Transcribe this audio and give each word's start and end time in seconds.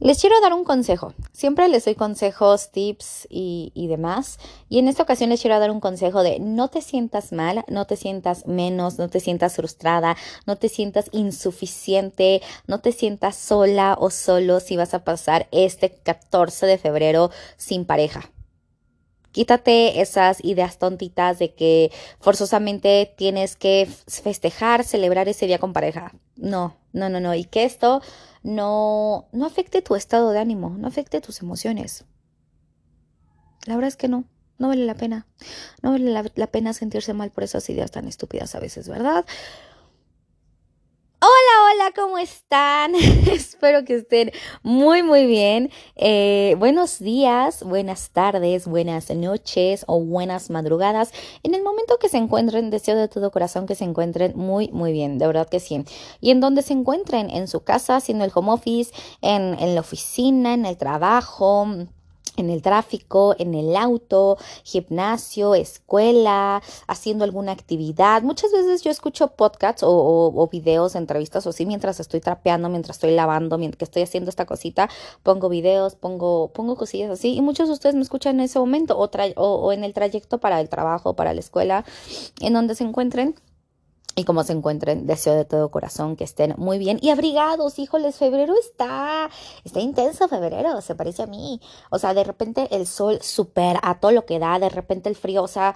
Les 0.00 0.20
quiero 0.20 0.40
dar 0.40 0.52
un 0.52 0.64
consejo. 0.64 1.14
Siempre 1.32 1.68
les 1.68 1.84
doy 1.84 1.94
consejos, 1.94 2.70
tips 2.72 3.28
y, 3.30 3.86
demás. 3.88 4.38
Y 4.68 4.80
en 4.80 4.88
esta 4.88 5.04
ocasión 5.04 5.30
les 5.30 5.40
quiero 5.40 5.58
dar 5.60 5.70
un 5.70 5.78
consejo 5.78 6.24
de 6.24 6.40
no 6.40 6.68
te 6.68 6.82
sientas 6.82 7.32
mal, 7.32 7.64
no 7.68 7.86
te 7.86 7.96
sientas 7.96 8.46
menos, 8.46 8.98
no 8.98 9.08
te 9.08 9.20
sientas 9.20 9.54
frustrada, 9.54 10.16
no 10.46 10.56
te 10.56 10.68
sientas 10.68 11.08
insuficiente, 11.12 12.42
no 12.66 12.80
te 12.80 12.90
sientas 12.90 13.36
sola 13.36 13.96
o 13.98 14.10
solo 14.10 14.58
si 14.58 14.76
vas 14.76 14.94
a 14.94 15.04
pasar 15.04 15.46
este 15.52 15.90
14 15.90 16.66
de 16.66 16.78
febrero 16.78 17.30
sin 17.56 17.84
pareja. 17.84 18.30
Quítate 19.34 20.00
esas 20.00 20.38
ideas 20.44 20.78
tontitas 20.78 21.40
de 21.40 21.54
que 21.56 21.90
forzosamente 22.20 23.12
tienes 23.16 23.56
que 23.56 23.88
festejar, 24.06 24.84
celebrar 24.84 25.28
ese 25.28 25.48
día 25.48 25.58
con 25.58 25.72
pareja. 25.72 26.12
No, 26.36 26.76
no, 26.92 27.08
no, 27.08 27.18
no. 27.18 27.34
Y 27.34 27.42
que 27.42 27.64
esto 27.64 28.00
no, 28.44 29.26
no 29.32 29.44
afecte 29.44 29.82
tu 29.82 29.96
estado 29.96 30.30
de 30.30 30.38
ánimo, 30.38 30.76
no 30.78 30.86
afecte 30.86 31.20
tus 31.20 31.42
emociones. 31.42 32.04
La 33.66 33.74
verdad 33.74 33.88
es 33.88 33.96
que 33.96 34.06
no, 34.06 34.22
no 34.58 34.68
vale 34.68 34.86
la 34.86 34.94
pena. 34.94 35.26
No 35.82 35.90
vale 35.90 36.12
la, 36.12 36.24
la 36.36 36.46
pena 36.46 36.72
sentirse 36.72 37.12
mal 37.12 37.32
por 37.32 37.42
esas 37.42 37.68
ideas 37.68 37.90
tan 37.90 38.06
estúpidas 38.06 38.54
a 38.54 38.60
veces, 38.60 38.88
¿verdad? 38.88 39.24
Hola, 41.20 41.72
hola, 41.72 41.92
¿cómo 41.96 42.18
están? 42.18 42.94
Espero 43.30 43.84
que 43.84 43.94
estén 43.94 44.30
muy, 44.62 45.02
muy 45.02 45.26
bien. 45.26 45.70
Eh, 45.96 46.54
buenos 46.58 46.98
días, 46.98 47.62
buenas 47.62 48.10
tardes, 48.10 48.66
buenas 48.66 49.08
noches 49.10 49.84
o 49.88 50.00
buenas 50.00 50.50
madrugadas. 50.50 51.12
En 51.42 51.54
el 51.54 51.62
momento 51.62 51.98
que 51.98 52.10
se 52.10 52.18
encuentren, 52.18 52.68
deseo 52.70 52.96
de 52.96 53.08
todo 53.08 53.30
corazón 53.30 53.64
que 53.66 53.74
se 53.74 53.84
encuentren 53.84 54.36
muy, 54.36 54.68
muy 54.68 54.92
bien, 54.92 55.16
de 55.18 55.26
verdad 55.26 55.48
que 55.48 55.60
sí. 55.60 55.84
Y 56.20 56.30
en 56.30 56.40
donde 56.40 56.60
se 56.60 56.74
encuentren, 56.74 57.30
en 57.30 57.48
su 57.48 57.64
casa, 57.64 57.96
haciendo 57.96 58.24
el 58.24 58.32
home 58.34 58.52
office, 58.52 58.92
en, 59.22 59.58
en 59.58 59.74
la 59.74 59.80
oficina, 59.80 60.52
en 60.52 60.66
el 60.66 60.76
trabajo 60.76 61.66
en 62.36 62.50
el 62.50 62.62
tráfico, 62.62 63.34
en 63.38 63.54
el 63.54 63.76
auto, 63.76 64.38
gimnasio, 64.64 65.54
escuela, 65.54 66.62
haciendo 66.86 67.24
alguna 67.24 67.52
actividad. 67.52 68.22
Muchas 68.22 68.52
veces 68.52 68.82
yo 68.82 68.90
escucho 68.90 69.28
podcasts 69.28 69.82
o, 69.84 70.48
videos, 70.50 70.94
entrevistas 70.94 71.46
o 71.46 71.50
así 71.50 71.66
mientras 71.66 72.00
estoy 72.00 72.20
trapeando, 72.20 72.68
mientras 72.68 72.96
estoy 72.96 73.12
lavando, 73.14 73.58
mientras 73.58 73.88
estoy 73.88 74.02
haciendo 74.02 74.30
esta 74.30 74.46
cosita, 74.46 74.88
pongo 75.22 75.48
videos, 75.48 75.94
pongo, 75.94 76.48
pongo 76.52 76.76
cosillas 76.76 77.10
así 77.10 77.34
y 77.34 77.40
muchos 77.40 77.68
de 77.68 77.74
ustedes 77.74 77.94
me 77.94 78.02
escuchan 78.02 78.36
en 78.36 78.42
ese 78.42 78.58
momento 78.58 78.96
o, 78.98 79.08
o 79.36 79.72
en 79.72 79.84
el 79.84 79.92
trayecto 79.92 80.38
para 80.38 80.60
el 80.60 80.68
trabajo, 80.68 81.14
para 81.14 81.34
la 81.34 81.40
escuela, 81.40 81.84
en 82.40 82.52
donde 82.52 82.74
se 82.74 82.84
encuentren 82.84 83.34
y 84.14 84.24
como 84.24 84.44
se 84.44 84.52
encuentren, 84.52 85.06
deseo 85.06 85.34
de 85.34 85.44
todo 85.44 85.70
corazón 85.70 86.16
que 86.16 86.24
estén 86.24 86.54
muy 86.56 86.78
bien 86.78 86.98
y 87.02 87.10
abrigados. 87.10 87.78
Híjoles, 87.78 88.16
febrero 88.16 88.54
está, 88.58 89.28
está 89.64 89.80
intenso 89.80 90.28
febrero, 90.28 90.80
se 90.80 90.94
parece 90.94 91.22
a 91.22 91.26
mí. 91.26 91.60
O 91.90 91.98
sea, 91.98 92.14
de 92.14 92.24
repente 92.24 92.68
el 92.70 92.86
sol 92.86 93.20
super 93.22 93.78
a 93.82 93.98
todo 93.98 94.12
lo 94.12 94.24
que 94.26 94.38
da, 94.38 94.58
de 94.58 94.68
repente 94.68 95.08
el 95.08 95.16
frío, 95.16 95.42
o 95.42 95.48
sea, 95.48 95.74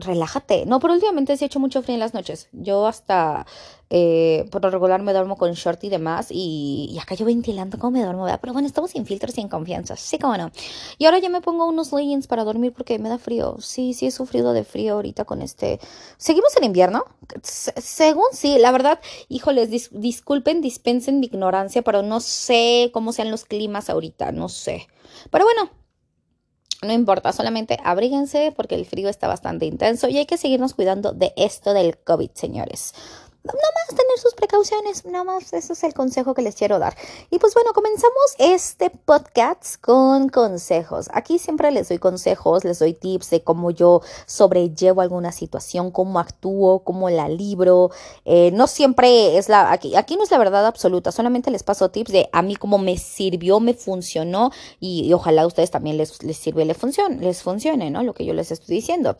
relájate. 0.00 0.66
No, 0.66 0.80
pero 0.80 0.94
últimamente 0.94 1.36
sí 1.36 1.44
ha 1.44 1.46
hecho 1.46 1.60
mucho 1.60 1.82
frío 1.82 1.94
en 1.94 2.00
las 2.00 2.14
noches. 2.14 2.48
Yo 2.52 2.86
hasta 2.86 3.46
eh, 3.90 4.46
por 4.50 4.62
lo 4.62 4.70
regular 4.70 5.00
me 5.02 5.12
duermo 5.12 5.36
con 5.36 5.52
short 5.54 5.82
y 5.84 5.88
demás 5.88 6.28
y, 6.30 6.98
acá 7.00 7.14
yo 7.14 7.24
ventilando 7.24 7.78
cómo 7.78 7.92
me 7.92 8.02
duermo, 8.04 8.24
¿verdad? 8.24 8.38
Pero 8.40 8.52
bueno, 8.52 8.68
estamos 8.68 8.90
sin 8.90 9.06
filtros 9.06 9.32
y 9.32 9.36
sin 9.36 9.48
confianza, 9.48 9.96
sí 9.96 10.18
como 10.18 10.36
no. 10.36 10.50
Y 10.98 11.06
ahora 11.06 11.18
ya 11.18 11.28
me 11.30 11.40
pongo 11.40 11.66
unos 11.66 11.92
leggings 11.92 12.26
para 12.26 12.44
dormir 12.44 12.72
porque 12.72 12.98
me 12.98 13.08
da 13.08 13.18
frío. 13.18 13.56
Sí, 13.60 13.94
sí 13.94 14.06
he 14.06 14.10
sufrido 14.10 14.52
de 14.52 14.64
frío 14.64 14.94
ahorita 14.94 15.24
con 15.24 15.42
este... 15.42 15.80
¿Seguimos 16.16 16.56
en 16.56 16.64
invierno? 16.64 17.04
según 17.42 18.24
sí, 18.32 18.58
la 18.58 18.72
verdad, 18.72 19.00
híjoles, 19.28 19.90
disculpen, 19.92 20.62
dispensen 20.62 21.20
mi 21.20 21.26
ignorancia, 21.26 21.82
pero 21.82 22.02
no 22.02 22.20
sé 22.20 22.90
cómo 22.92 23.12
sean 23.12 23.30
los 23.30 23.44
climas 23.44 23.90
ahorita, 23.90 24.32
no 24.32 24.48
sé. 24.48 24.88
Pero 25.30 25.44
bueno, 25.44 25.70
no 26.82 26.92
importa, 26.92 27.32
solamente 27.32 27.78
abríguense 27.82 28.52
porque 28.54 28.74
el 28.74 28.86
frío 28.86 29.08
está 29.08 29.26
bastante 29.26 29.66
intenso 29.66 30.08
y 30.08 30.18
hay 30.18 30.26
que 30.26 30.38
seguirnos 30.38 30.74
cuidando 30.74 31.12
de 31.12 31.32
esto 31.36 31.74
del 31.74 31.98
COVID, 31.98 32.30
señores 32.34 32.94
no 33.54 33.68
más 33.74 33.88
tener 33.88 34.18
sus 34.18 34.34
precauciones, 34.34 35.04
nada 35.04 35.24
más 35.24 35.52
eso 35.52 35.72
es 35.72 35.84
el 35.84 35.94
consejo 35.94 36.34
que 36.34 36.42
les 36.42 36.54
quiero 36.54 36.78
dar. 36.78 36.96
Y 37.30 37.38
pues 37.38 37.54
bueno, 37.54 37.72
comenzamos 37.72 38.34
este 38.38 38.90
podcast 38.90 39.80
con 39.80 40.28
consejos. 40.28 41.08
Aquí 41.12 41.38
siempre 41.38 41.70
les 41.70 41.88
doy 41.88 41.98
consejos, 41.98 42.64
les 42.64 42.78
doy 42.78 42.94
tips 42.94 43.30
de 43.30 43.42
cómo 43.42 43.70
yo 43.70 44.02
sobrellevo 44.26 45.00
alguna 45.00 45.32
situación, 45.32 45.90
cómo 45.90 46.18
actúo, 46.18 46.80
cómo 46.84 47.10
la 47.10 47.28
libro. 47.28 47.90
Eh, 48.24 48.50
no 48.52 48.66
siempre 48.66 49.38
es 49.38 49.48
la, 49.48 49.72
aquí, 49.72 49.96
aquí 49.96 50.16
no 50.16 50.24
es 50.24 50.30
la 50.30 50.38
verdad 50.38 50.66
absoluta, 50.66 51.12
solamente 51.12 51.50
les 51.50 51.62
paso 51.62 51.90
tips 51.90 52.12
de 52.12 52.28
a 52.32 52.42
mí 52.42 52.56
cómo 52.56 52.78
me 52.78 52.96
sirvió, 52.98 53.60
me 53.60 53.74
funcionó 53.74 54.50
y, 54.80 55.12
ojalá 55.12 55.42
a 55.42 55.46
ustedes 55.46 55.70
también 55.70 55.96
les, 55.96 56.22
les 56.22 56.36
sirve, 56.36 56.64
les 56.64 56.76
funcione, 56.76 57.16
les 57.16 57.42
funcione, 57.42 57.90
¿no? 57.90 58.02
Lo 58.02 58.14
que 58.14 58.24
yo 58.24 58.34
les 58.34 58.50
estoy 58.50 58.76
diciendo. 58.76 59.16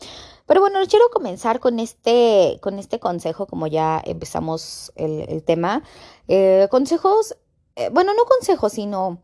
Pero 0.49 0.61
bueno, 0.61 0.79
quiero 0.89 1.11
comenzar 1.11 1.59
con 1.59 1.79
este, 1.79 2.57
con 2.59 2.79
este 2.79 2.99
consejo, 2.99 3.45
como 3.45 3.67
ya 3.67 4.01
empezamos 4.03 4.91
el, 4.95 5.43
tema. 5.43 5.83
Eh, 6.27 6.67
consejos, 6.71 7.37
eh, 7.75 7.89
bueno, 7.91 8.15
no 8.15 8.25
consejos, 8.25 8.73
sino... 8.73 9.21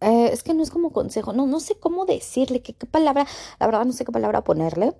Eh, 0.00 0.30
es 0.32 0.42
que 0.42 0.54
no 0.54 0.62
es 0.62 0.70
como 0.70 0.90
consejo, 0.90 1.34
no, 1.34 1.46
no 1.46 1.60
sé 1.60 1.78
cómo 1.78 2.06
decirle, 2.06 2.62
qué, 2.62 2.72
qué 2.72 2.86
palabra, 2.86 3.26
la 3.60 3.66
verdad 3.66 3.84
no 3.84 3.92
sé 3.92 4.06
qué 4.06 4.12
palabra 4.12 4.42
ponerle. 4.42 4.96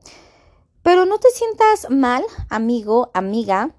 Pero 0.83 1.06
no 1.06 1.17
te 1.17 1.31
sientas 1.31 1.89
mal, 1.89 2.23
amigo, 2.50 3.11
amiga, 3.15 3.75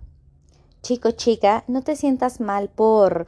chico, 0.82 1.12
chica, 1.12 1.66
no 1.68 1.84
te 1.84 1.96
sientas 1.96 2.40
mal 2.40 2.68
por 2.68 3.28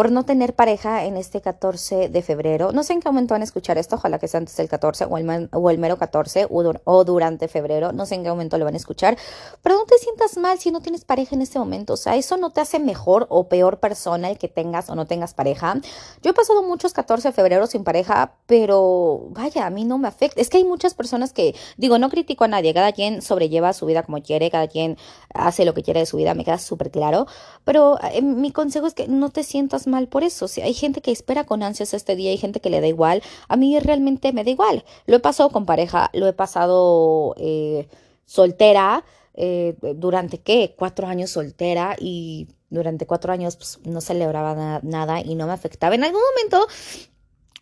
por 0.00 0.10
no 0.10 0.24
tener 0.24 0.54
pareja 0.54 1.04
en 1.04 1.18
este 1.18 1.42
14 1.42 2.08
de 2.08 2.22
febrero. 2.22 2.72
No 2.72 2.84
sé 2.84 2.94
en 2.94 3.00
qué 3.02 3.10
momento 3.10 3.34
van 3.34 3.42
a 3.42 3.44
escuchar 3.44 3.76
esto, 3.76 3.96
ojalá 3.96 4.18
que 4.18 4.28
sea 4.28 4.38
antes 4.38 4.56
del 4.56 4.66
14 4.66 5.04
o 5.04 5.18
el, 5.18 5.50
o 5.52 5.68
el 5.68 5.76
mero 5.76 5.98
14 5.98 6.46
o, 6.48 7.04
durante 7.04 7.48
febrero, 7.48 7.92
no 7.92 8.06
sé 8.06 8.14
en 8.14 8.22
qué 8.22 8.30
momento 8.30 8.56
lo 8.56 8.64
van 8.64 8.72
a 8.72 8.78
escuchar, 8.78 9.18
pero 9.60 9.74
no 9.74 9.84
te 9.84 9.98
sientas 9.98 10.38
mal 10.38 10.58
si 10.58 10.70
no 10.70 10.80
tienes 10.80 11.04
pareja 11.04 11.34
en 11.34 11.42
este 11.42 11.58
momento, 11.58 11.92
o 11.92 11.96
sea, 11.98 12.16
eso 12.16 12.38
no 12.38 12.48
te 12.48 12.62
hace 12.62 12.78
mejor 12.78 13.26
o 13.28 13.50
peor 13.50 13.78
persona 13.78 14.30
el 14.30 14.38
que 14.38 14.48
tengas 14.48 14.88
o 14.88 14.94
no 14.94 15.04
tengas 15.04 15.34
pareja. 15.34 15.74
Yo 16.22 16.30
he 16.30 16.34
pasado 16.34 16.62
muchos 16.62 16.94
14 16.94 17.28
de 17.28 17.32
febrero 17.32 17.66
sin 17.66 17.84
pareja, 17.84 18.36
pero 18.46 19.26
vaya, 19.32 19.66
a 19.66 19.70
mí 19.70 19.84
no 19.84 19.98
me 19.98 20.08
afecta. 20.08 20.40
Es 20.40 20.48
que 20.48 20.56
hay 20.56 20.64
muchas 20.64 20.94
personas 20.94 21.34
que, 21.34 21.54
digo, 21.76 21.98
no 21.98 22.08
critico 22.08 22.44
a 22.44 22.48
nadie, 22.48 22.72
cada 22.72 22.92
quien 22.92 23.20
sobrelleva 23.20 23.74
su 23.74 23.84
vida 23.84 24.02
como 24.02 24.22
quiere, 24.22 24.50
cada 24.50 24.66
quien 24.66 24.96
hace 25.34 25.66
lo 25.66 25.74
que 25.74 25.82
quiere 25.82 26.00
de 26.00 26.06
su 26.06 26.16
vida, 26.16 26.32
me 26.32 26.46
queda 26.46 26.56
súper 26.56 26.90
claro, 26.90 27.26
pero 27.66 27.98
eh, 28.14 28.22
mi 28.22 28.50
consejo 28.50 28.86
es 28.86 28.94
que 28.94 29.06
no 29.06 29.28
te 29.28 29.44
sientas 29.44 29.86
mal 29.86 29.89
por 30.08 30.24
eso. 30.24 30.48
Si 30.48 30.60
hay 30.60 30.74
gente 30.74 31.00
que 31.00 31.12
espera 31.12 31.44
con 31.44 31.62
ansias 31.62 31.94
este 31.94 32.16
día, 32.16 32.30
hay 32.30 32.38
gente 32.38 32.60
que 32.60 32.70
le 32.70 32.80
da 32.80 32.86
igual. 32.86 33.22
A 33.48 33.56
mí 33.56 33.78
realmente 33.78 34.32
me 34.32 34.44
da 34.44 34.50
igual. 34.50 34.84
Lo 35.06 35.16
he 35.16 35.20
pasado 35.20 35.50
con 35.50 35.66
pareja, 35.66 36.10
lo 36.12 36.26
he 36.26 36.32
pasado 36.32 37.34
eh, 37.38 37.88
soltera. 38.24 39.04
Eh, 39.34 39.76
durante 39.96 40.38
qué? 40.38 40.74
Cuatro 40.76 41.06
años 41.06 41.30
soltera 41.30 41.96
y 41.98 42.48
durante 42.68 43.06
cuatro 43.06 43.32
años 43.32 43.56
pues, 43.56 43.78
no 43.84 44.00
celebraba 44.00 44.80
nada 44.82 45.20
y 45.20 45.34
no 45.34 45.46
me 45.46 45.52
afectaba. 45.52 45.94
En 45.94 46.04
algún 46.04 46.20
momento 46.34 46.66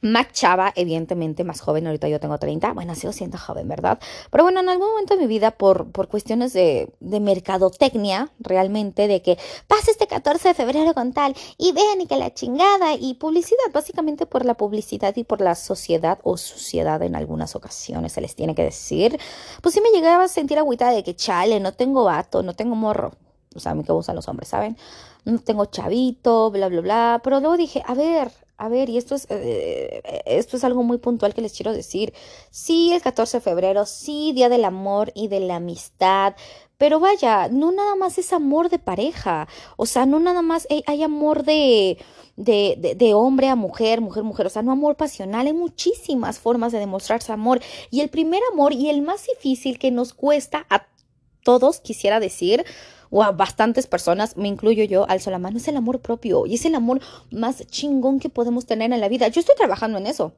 más 0.01 0.33
chava, 0.33 0.73
evidentemente 0.77 1.43
más 1.45 1.61
joven, 1.61 1.87
ahorita 1.87 2.09
yo 2.09 2.21
tengo 2.21 2.39
30, 2.39 2.73
bueno, 2.73 2.95
sigo 2.95 3.13
siendo 3.13 3.37
joven, 3.37 3.67
¿verdad? 3.67 3.99
Pero 4.31 4.45
bueno, 4.45 4.61
en 4.61 4.69
algún 4.69 4.89
momento 4.91 5.15
de 5.15 5.23
mi 5.23 5.27
vida, 5.27 5.51
por, 5.51 5.91
por 5.91 6.09
cuestiones 6.09 6.53
de, 6.53 6.93
de 7.01 7.21
mercadotecnia, 7.21 8.31
realmente, 8.39 9.09
de 9.09 9.23
que 9.23 9.39
pase 9.67 9.91
este 9.91 10.07
14 10.07 10.49
de 10.49 10.55
febrero 10.55 10.95
con 10.95 11.13
tal, 11.13 11.35
y 11.57 11.73
vean 11.73 12.01
y 12.01 12.07
que 12.07 12.17
la 12.17 12.33
chingada, 12.33 12.95
y 12.95 13.15
publicidad, 13.15 13.73
básicamente 13.73 14.27
por 14.27 14.45
la 14.45 14.55
publicidad 14.55 15.17
y 15.17 15.25
por 15.25 15.41
la 15.41 15.55
sociedad 15.55 16.19
o 16.23 16.37
suciedad 16.37 17.03
en 17.03 17.17
algunas 17.17 17.57
ocasiones 17.57 18.13
se 18.13 18.21
les 18.21 18.37
tiene 18.37 18.55
que 18.55 18.65
decir, 18.65 19.19
pues 19.63 19.75
sí 19.75 19.81
me 19.81 19.91
llegaba 19.91 20.25
a 20.25 20.29
sentir 20.29 20.59
agüita 20.59 20.91
de 20.91 21.03
que 21.03 21.17
chale, 21.17 21.59
no 21.61 21.73
tengo 21.73 22.05
vato, 22.05 22.43
no 22.43 22.55
tengo 22.55 22.77
morro, 22.77 23.13
o 23.55 23.61
sea, 23.61 23.73
a 23.73 23.75
mí 23.75 23.83
que 23.83 23.93
gustan 23.93 24.17
los 24.17 24.29
hombres, 24.29 24.49
¿saben? 24.49 24.77
No 25.25 25.39
tengo 25.41 25.67
chavito, 25.67 26.51
bla, 26.51 26.69
bla, 26.69 26.81
bla, 26.81 27.21
pero 27.25 27.41
luego 27.41 27.57
dije, 27.57 27.83
a 27.87 27.95
ver, 27.95 28.31
a 28.59 28.69
ver, 28.69 28.89
y 28.91 28.99
esto 28.99 29.15
es, 29.15 29.27
eh, 29.31 30.03
esto 30.27 30.57
es 30.57 30.65
algo 30.65 30.83
muy 30.83 30.99
puntual 30.99 31.33
que 31.33 31.41
les 31.41 31.53
quiero 31.53 31.73
decir. 31.73 32.13
Sí, 32.51 32.93
el 32.93 33.01
14 33.01 33.39
de 33.39 33.41
febrero, 33.41 33.87
sí, 33.87 34.33
Día 34.35 34.49
del 34.49 34.65
Amor 34.65 35.13
y 35.15 35.29
de 35.29 35.39
la 35.41 35.57
Amistad, 35.57 36.35
pero 36.77 37.01
vaya, 37.01 37.49
no 37.49 37.73
nada 37.73 37.95
más 37.97 38.19
es 38.19 38.33
amor 38.33 38.69
de 38.69 38.79
pareja, 38.79 39.49
o 39.77 39.87
sea, 39.87 40.07
no 40.07 40.21
nada 40.21 40.43
más 40.43 40.67
hay, 40.87 41.03
amor 41.03 41.45
de, 41.45 41.99
de, 42.37 42.77
de, 42.79 42.95
de, 42.95 43.15
hombre 43.15 43.49
a 43.49 43.57
mujer, 43.57 44.01
mujer, 44.01 44.23
mujer, 44.25 44.47
o 44.47 44.51
sea, 44.51 44.63
no 44.63 44.73
amor 44.73 44.97
pasional, 44.97 45.47
hay 45.47 45.53
muchísimas 45.53 46.39
formas 46.39 46.73
de 46.73 46.79
demostrarse 46.79 47.33
amor. 47.33 47.61
Y 47.91 48.01
el 48.01 48.11
primer 48.11 48.43
amor 48.53 48.73
y 48.73 48.91
el 48.91 49.03
más 49.03 49.27
difícil 49.27 49.79
que 49.79 49.91
nos 49.91 50.15
cuesta 50.15 50.67
a 50.71 50.87
todos, 51.43 51.81
quisiera 51.81 52.21
decir, 52.21 52.65
o 53.11 53.23
a 53.23 53.33
bastantes 53.33 53.87
personas, 53.87 54.37
me 54.37 54.49
incluyo 54.49 54.85
yo, 54.85 55.09
alzo 55.09 55.31
la 55.31 55.39
mano, 55.39 55.59
es 55.59 55.69
el 55.69 55.77
amor 55.77 56.01
propio 56.01 56.47
y 56.47 56.55
es 56.55 56.65
el 56.65 56.75
amor 56.75 57.01
más 57.31 57.67
chingón 57.67 58.21
que 58.21 58.29
podemos 58.29 58.67
tener 58.67 58.93
en 58.93 59.01
la 59.01 59.09
vida. 59.09 59.29
Yo 59.29 59.41
estoy 59.41 59.57
trabajando 59.57 59.99
en 59.99 60.07
eso. 60.07 60.35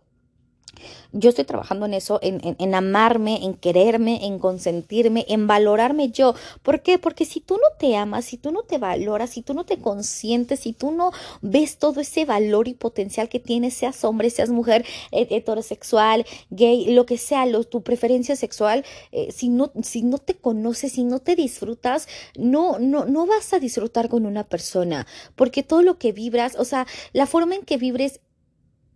Yo 1.12 1.30
estoy 1.30 1.44
trabajando 1.44 1.86
en 1.86 1.94
eso, 1.94 2.20
en, 2.22 2.74
amarme, 2.74 3.44
en 3.44 3.54
quererme, 3.54 4.24
en 4.26 4.38
consentirme, 4.38 5.26
en 5.28 5.46
valorarme 5.46 6.10
yo. 6.10 6.34
¿Por 6.62 6.82
qué? 6.82 6.98
Porque 6.98 7.24
si 7.24 7.40
tú 7.40 7.54
no 7.56 7.76
te 7.78 7.96
amas, 7.96 8.24
si 8.24 8.36
tú 8.36 8.52
no 8.52 8.62
te 8.62 8.78
valoras, 8.78 9.30
si 9.30 9.42
tú 9.42 9.54
no 9.54 9.64
te 9.64 9.78
consientes, 9.78 10.60
si 10.60 10.72
tú 10.72 10.90
no 10.92 11.12
ves 11.42 11.78
todo 11.78 12.00
ese 12.00 12.24
valor 12.24 12.68
y 12.68 12.74
potencial 12.74 13.28
que 13.28 13.40
tienes, 13.40 13.74
seas 13.74 14.04
hombre, 14.04 14.30
seas 14.30 14.50
mujer, 14.50 14.84
heterosexual, 15.10 16.24
gay, 16.50 16.92
lo 16.92 17.06
que 17.06 17.18
sea, 17.18 17.46
lo, 17.46 17.64
tu 17.64 17.82
preferencia 17.82 18.36
sexual, 18.36 18.84
eh, 19.12 19.32
si, 19.32 19.48
no, 19.48 19.72
si 19.82 20.02
no 20.02 20.18
te 20.18 20.34
conoces, 20.34 20.92
si 20.92 21.04
no 21.04 21.18
te 21.18 21.34
disfrutas, 21.34 22.08
no, 22.36 22.78
no, 22.78 23.04
no 23.04 23.26
vas 23.26 23.52
a 23.52 23.58
disfrutar 23.58 24.08
con 24.08 24.26
una 24.26 24.44
persona, 24.44 25.06
porque 25.34 25.62
todo 25.62 25.82
lo 25.82 25.98
que 25.98 26.12
vibras, 26.12 26.56
o 26.56 26.64
sea, 26.64 26.86
la 27.12 27.26
forma 27.26 27.56
en 27.56 27.62
que 27.62 27.76
vibres 27.76 28.20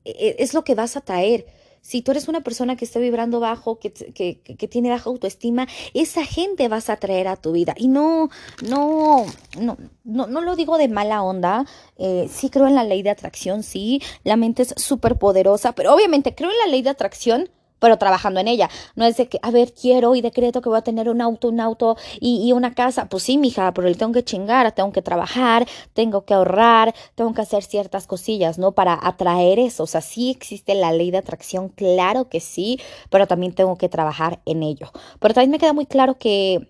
e, 0.04 0.10
e, 0.10 0.36
es 0.38 0.54
lo 0.54 0.64
que 0.64 0.74
vas 0.74 0.96
a 0.96 1.00
traer. 1.00 1.46
Si 1.84 2.00
tú 2.00 2.12
eres 2.12 2.28
una 2.28 2.40
persona 2.40 2.76
que 2.76 2.86
está 2.86 2.98
vibrando 2.98 3.40
bajo, 3.40 3.78
que, 3.78 3.92
que, 3.92 4.40
que, 4.40 4.68
tiene 4.68 4.88
baja 4.88 5.10
autoestima, 5.10 5.68
esa 5.92 6.24
gente 6.24 6.66
vas 6.68 6.88
a 6.88 6.96
traer 6.96 7.28
a 7.28 7.36
tu 7.36 7.52
vida. 7.52 7.74
Y 7.76 7.88
no, 7.88 8.30
no, 8.66 9.26
no, 9.60 9.76
no, 10.02 10.26
no 10.26 10.40
lo 10.40 10.56
digo 10.56 10.78
de 10.78 10.88
mala 10.88 11.22
onda. 11.22 11.66
Eh, 11.98 12.30
sí 12.32 12.48
creo 12.48 12.66
en 12.68 12.74
la 12.74 12.84
ley 12.84 13.02
de 13.02 13.10
atracción, 13.10 13.62
sí. 13.62 14.00
La 14.22 14.36
mente 14.36 14.62
es 14.62 14.72
súper 14.78 15.18
poderosa, 15.18 15.72
pero 15.72 15.94
obviamente 15.94 16.34
creo 16.34 16.50
en 16.50 16.58
la 16.58 16.68
ley 16.68 16.80
de 16.80 16.88
atracción 16.88 17.50
pero 17.84 17.98
trabajando 17.98 18.40
en 18.40 18.48
ella. 18.48 18.70
No 18.94 19.04
es 19.04 19.18
de 19.18 19.28
que, 19.28 19.38
a 19.42 19.50
ver, 19.50 19.74
quiero 19.74 20.14
y 20.14 20.22
decreto 20.22 20.62
que 20.62 20.70
voy 20.70 20.78
a 20.78 20.80
tener 20.80 21.10
un 21.10 21.20
auto, 21.20 21.50
un 21.50 21.60
auto 21.60 21.98
y, 22.18 22.50
una 22.52 22.74
casa. 22.74 23.10
Pues 23.10 23.24
sí, 23.24 23.36
mija, 23.36 23.74
pero 23.74 23.86
le 23.86 23.94
tengo 23.94 24.14
que 24.14 24.24
chingar, 24.24 24.72
tengo 24.72 24.90
que 24.90 25.02
trabajar, 25.02 25.66
tengo 25.92 26.24
que 26.24 26.32
ahorrar, 26.32 26.94
tengo 27.14 27.34
que 27.34 27.42
hacer 27.42 27.62
ciertas 27.62 28.06
cosillas, 28.06 28.56
¿no? 28.56 28.72
Para 28.72 28.98
atraer 29.02 29.58
eso. 29.58 29.82
O 29.82 29.86
sea, 29.86 30.00
sí 30.00 30.30
existe 30.30 30.74
la 30.74 30.92
ley 30.92 31.10
de 31.10 31.18
atracción, 31.18 31.68
claro 31.68 32.30
que 32.30 32.40
sí, 32.40 32.80
pero 33.10 33.26
también 33.26 33.52
tengo 33.52 33.76
que 33.76 33.90
trabajar 33.90 34.40
en 34.46 34.62
ello. 34.62 34.90
Pero 35.20 35.34
también 35.34 35.50
me 35.50 35.58
queda 35.58 35.74
muy 35.74 35.84
claro 35.84 36.16
que 36.16 36.66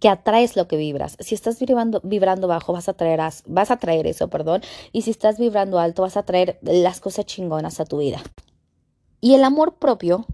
que 0.00 0.08
atraes 0.10 0.54
lo 0.56 0.68
que 0.68 0.76
vibras. 0.76 1.16
Si 1.20 1.34
estás 1.34 1.58
vibrando, 1.58 2.00
vibrando 2.04 2.46
bajo, 2.48 2.74
vas 2.74 2.90
a, 2.90 2.92
traer, 2.94 3.20
vas 3.46 3.70
a 3.70 3.78
traer 3.78 4.06
eso, 4.06 4.28
perdón. 4.28 4.62
Y 4.92 5.02
si 5.02 5.10
estás 5.10 5.38
vibrando 5.38 5.78
alto, 5.78 6.02
vas 6.02 6.16
a 6.18 6.24
traer 6.24 6.58
las 6.62 7.00
cosas 7.00 7.26
chingonas 7.26 7.80
a 7.80 7.84
tu 7.84 7.98
vida. 7.98 8.22
Y 9.24 9.34
el 9.34 9.42
amor 9.42 9.76
propio 9.76 10.26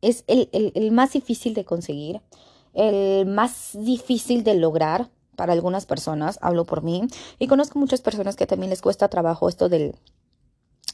es 0.00 0.24
el, 0.26 0.48
el, 0.52 0.90
más 0.90 1.12
difícil 1.12 1.52
de 1.52 1.66
conseguir, 1.66 2.22
el 2.72 3.26
más 3.26 3.72
difícil 3.74 4.42
de 4.42 4.54
lograr 4.54 5.10
para 5.36 5.52
algunas 5.52 5.84
personas, 5.84 6.38
hablo 6.40 6.64
por 6.64 6.82
mí, 6.82 7.02
y 7.38 7.46
conozco 7.46 7.78
muchas 7.78 8.00
personas 8.00 8.34
que 8.34 8.46
también 8.46 8.70
les 8.70 8.80
cuesta 8.80 9.08
trabajo 9.08 9.50
esto 9.50 9.68
del, 9.68 9.94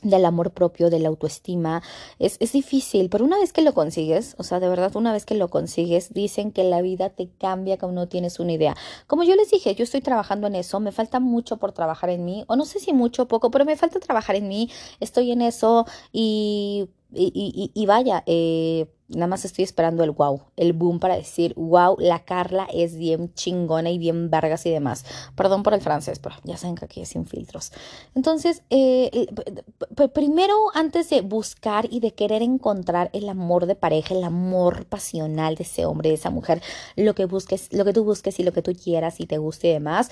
del 0.02 0.24
amor 0.24 0.50
propio, 0.50 0.90
de 0.90 0.98
la 0.98 1.10
autoestima, 1.10 1.80
es, 2.18 2.38
es, 2.40 2.50
difícil, 2.50 3.08
pero 3.08 3.24
una 3.24 3.38
vez 3.38 3.52
que 3.52 3.62
lo 3.62 3.72
consigues, 3.72 4.34
o 4.38 4.42
sea, 4.42 4.58
de 4.58 4.68
verdad, 4.68 4.96
una 4.96 5.12
vez 5.12 5.24
que 5.24 5.36
lo 5.36 5.46
consigues, 5.46 6.12
dicen 6.12 6.50
que 6.50 6.64
la 6.64 6.82
vida 6.82 7.10
te 7.10 7.28
cambia 7.38 7.78
como 7.78 7.92
no 7.92 8.08
tienes 8.08 8.40
una 8.40 8.50
idea. 8.50 8.76
Como 9.06 9.22
yo 9.22 9.36
les 9.36 9.48
dije, 9.48 9.76
yo 9.76 9.84
estoy 9.84 10.00
trabajando 10.00 10.48
en 10.48 10.56
eso, 10.56 10.80
me 10.80 10.90
falta 10.90 11.20
mucho 11.20 11.58
por 11.58 11.70
trabajar 11.70 12.10
en 12.10 12.24
mí, 12.24 12.44
o 12.48 12.56
no 12.56 12.64
sé 12.64 12.80
si 12.80 12.92
mucho 12.92 13.22
o 13.22 13.28
poco, 13.28 13.52
pero 13.52 13.64
me 13.64 13.76
falta 13.76 14.00
trabajar 14.00 14.34
en 14.34 14.48
mí, 14.48 14.72
estoy 14.98 15.30
en 15.30 15.42
eso 15.42 15.86
y 16.10 16.88
y, 17.12 17.32
y, 17.34 17.70
y 17.80 17.86
vaya, 17.86 18.22
eh, 18.26 18.86
nada 19.08 19.28
más 19.28 19.44
estoy 19.44 19.64
esperando 19.64 20.04
el 20.04 20.10
wow, 20.10 20.42
el 20.56 20.74
boom 20.74 21.00
para 21.00 21.16
decir, 21.16 21.54
wow, 21.56 21.96
la 21.98 22.24
Carla 22.24 22.68
es 22.72 22.96
bien 22.96 23.32
chingona 23.32 23.90
y 23.90 23.98
bien 23.98 24.30
vergas 24.30 24.66
y 24.66 24.70
demás. 24.70 25.04
Perdón 25.34 25.62
por 25.62 25.72
el 25.72 25.80
francés, 25.80 26.18
pero 26.18 26.36
ya 26.44 26.56
saben 26.56 26.76
que 26.76 26.84
aquí 26.84 27.00
es 27.00 27.08
sin 27.08 27.26
filtros. 27.26 27.72
Entonces, 28.14 28.62
eh, 28.68 29.26
primero, 30.12 30.54
antes 30.74 31.08
de 31.08 31.22
buscar 31.22 31.86
y 31.90 32.00
de 32.00 32.12
querer 32.12 32.42
encontrar 32.42 33.10
el 33.14 33.28
amor 33.28 33.66
de 33.66 33.74
pareja, 33.74 34.14
el 34.14 34.24
amor 34.24 34.84
pasional 34.86 35.54
de 35.54 35.64
ese 35.64 35.86
hombre, 35.86 36.10
de 36.10 36.16
esa 36.16 36.30
mujer, 36.30 36.62
lo 36.96 37.14
que 37.14 37.24
busques, 37.24 37.72
lo 37.72 37.84
que 37.84 37.94
tú 37.94 38.04
busques 38.04 38.38
y 38.38 38.42
lo 38.42 38.52
que 38.52 38.62
tú 38.62 38.72
quieras 38.74 39.20
y 39.20 39.26
te 39.26 39.38
guste 39.38 39.68
y 39.68 39.72
demás, 39.72 40.10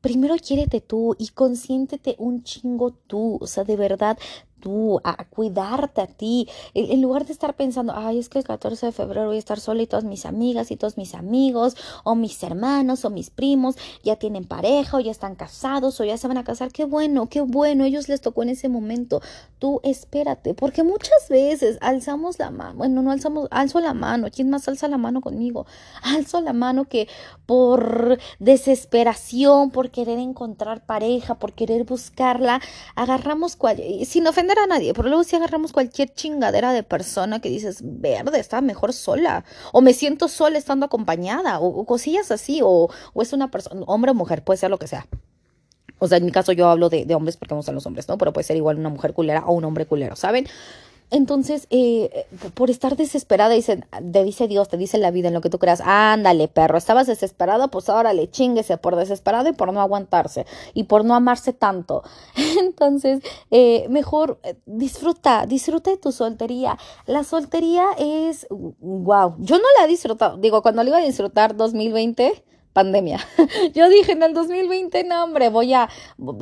primero 0.00 0.36
quiérete 0.36 0.80
tú 0.80 1.16
y 1.18 1.28
consiéntete 1.28 2.16
un 2.18 2.42
chingo 2.42 2.92
tú, 2.92 3.38
o 3.40 3.46
sea, 3.46 3.64
de 3.64 3.76
verdad, 3.76 4.18
tú, 4.62 5.00
a, 5.04 5.24
cuidarte 5.24 6.00
a 6.00 6.06
ti, 6.06 6.48
en, 6.72 7.02
lugar 7.02 7.26
de 7.26 7.32
estar 7.32 7.54
pensando, 7.54 7.92
ay, 7.94 8.18
es 8.18 8.28
que 8.28 8.38
el 8.38 8.44
14 8.44 8.86
de 8.86 8.92
febrero 8.92 9.26
voy 9.26 9.36
a 9.36 9.38
estar 9.40 9.58
sola 9.60 9.82
y 9.82 9.86
todas 9.86 10.04
mis 10.04 10.24
amigas 10.24 10.70
y 10.70 10.76
todos 10.76 10.96
mis 10.96 11.14
amigos, 11.14 11.76
o 12.04 12.14
mis 12.14 12.40
hermanos, 12.42 13.04
o 13.04 13.10
mis 13.10 13.28
primos, 13.28 13.76
ya 14.04 14.16
tienen 14.16 14.44
pareja, 14.44 14.96
o 14.96 15.00
ya 15.00 15.10
están 15.10 15.34
casados, 15.34 16.00
o 16.00 16.04
ya 16.04 16.16
se 16.16 16.28
van 16.28 16.38
a 16.38 16.44
casar, 16.44 16.70
qué 16.70 16.84
bueno, 16.84 17.28
qué 17.28 17.40
bueno, 17.40 17.84
ellos 17.84 18.08
les 18.08 18.20
tocó 18.20 18.44
en 18.44 18.50
ese 18.50 18.68
momento, 18.68 19.20
tú 19.58 19.80
espérate, 19.82 20.54
porque 20.54 20.84
muchas 20.84 21.28
veces 21.28 21.78
alzamos 21.80 22.38
la 22.38 22.50
mano, 22.50 22.76
bueno, 22.76 23.02
no 23.02 23.10
alzamos, 23.10 23.48
alzo 23.50 23.80
la 23.80 23.94
mano, 23.94 24.28
¿quién 24.32 24.48
más 24.48 24.68
alza 24.68 24.86
la 24.86 24.98
mano 24.98 25.20
conmigo? 25.20 25.66
Alzo 26.02 26.40
la 26.40 26.52
mano 26.52 26.84
que 26.84 27.08
por 27.46 28.18
desesperación, 28.38 29.70
por 29.72 29.90
querer 29.90 30.20
encontrar 30.20 30.86
pareja, 30.86 31.34
por 31.34 31.52
querer 31.52 31.84
buscarla, 31.84 32.60
agarramos 32.94 33.56
cual, 33.56 33.82
sin 34.04 34.26
ofender 34.28 34.51
a 34.58 34.66
nadie, 34.66 34.94
pero 34.94 35.08
luego 35.08 35.24
si 35.24 35.36
agarramos 35.36 35.72
cualquier 35.72 36.12
chingadera 36.14 36.72
de 36.72 36.82
persona 36.82 37.40
que 37.40 37.48
dices, 37.48 37.80
verde, 37.82 38.40
está 38.40 38.60
mejor 38.60 38.92
sola, 38.92 39.44
o 39.72 39.80
me 39.80 39.94
siento 39.94 40.28
sola 40.28 40.58
estando 40.58 40.86
acompañada, 40.86 41.60
o, 41.60 41.84
cosillas 41.84 42.30
así, 42.30 42.60
o, 42.62 42.90
o 43.12 43.22
es 43.22 43.32
una 43.32 43.50
persona, 43.50 43.82
hombre 43.86 44.10
o 44.12 44.14
mujer, 44.14 44.42
puede 44.44 44.58
ser 44.58 44.70
lo 44.70 44.78
que 44.78 44.86
sea. 44.86 45.06
O 46.02 46.08
sea, 46.08 46.18
en 46.18 46.24
mi 46.24 46.32
caso 46.32 46.50
yo 46.50 46.68
hablo 46.68 46.88
de, 46.88 47.06
hombres 47.14 47.36
porque 47.36 47.54
me 47.54 47.58
gustan 47.58 47.76
los 47.76 47.86
hombres, 47.86 48.08
¿no? 48.08 48.18
Pero 48.18 48.32
puede 48.32 48.44
ser 48.44 48.56
igual 48.56 48.76
una 48.76 48.88
mujer 48.88 49.12
culera 49.12 49.44
o 49.46 49.52
un 49.52 49.64
hombre 49.64 49.86
culero, 49.86 50.16
¿saben? 50.16 50.48
Entonces, 51.12 51.66
eh, 51.68 52.26
por 52.54 52.70
estar 52.70 52.96
desesperada, 52.96 53.52
dice, 53.52 53.84
te 54.12 54.24
dice 54.24 54.48
Dios, 54.48 54.70
te 54.70 54.78
dice 54.78 54.96
la 54.96 55.10
vida 55.10 55.28
en 55.28 55.34
lo 55.34 55.42
que 55.42 55.50
tú 55.50 55.58
creas, 55.58 55.82
ándale, 55.84 56.48
perro, 56.48 56.78
estabas 56.78 57.06
desesperado, 57.06 57.68
pues 57.68 57.90
ahora 57.90 58.14
le 58.14 58.30
chinguese 58.30 58.78
por 58.78 58.96
desesperado 58.96 59.50
y 59.50 59.52
por 59.52 59.74
no 59.74 59.82
aguantarse 59.82 60.46
y 60.72 60.84
por 60.84 61.04
no 61.04 61.14
amarse 61.14 61.52
tanto. 61.52 62.02
Entonces, 62.60 63.22
eh, 63.50 63.86
mejor 63.90 64.40
eh, 64.42 64.56
disfruta, 64.64 65.44
disfruta 65.44 65.90
de 65.90 65.98
tu 65.98 66.12
soltería. 66.12 66.78
La 67.04 67.24
soltería 67.24 67.84
es, 67.98 68.46
wow, 68.48 69.34
yo 69.38 69.58
no 69.58 69.64
la 69.78 69.84
he 69.84 69.88
disfrutado, 69.88 70.38
digo, 70.38 70.62
cuando 70.62 70.82
le 70.82 70.88
iba 70.88 70.98
a 70.98 71.02
disfrutar 71.02 71.54
2020, 71.54 72.42
pandemia. 72.72 73.20
Yo 73.74 73.88
dije 73.88 74.12
en 74.12 74.22
el 74.22 74.34
2020, 74.34 75.04
no, 75.04 75.24
hombre, 75.24 75.48
voy 75.48 75.74
a, 75.74 75.88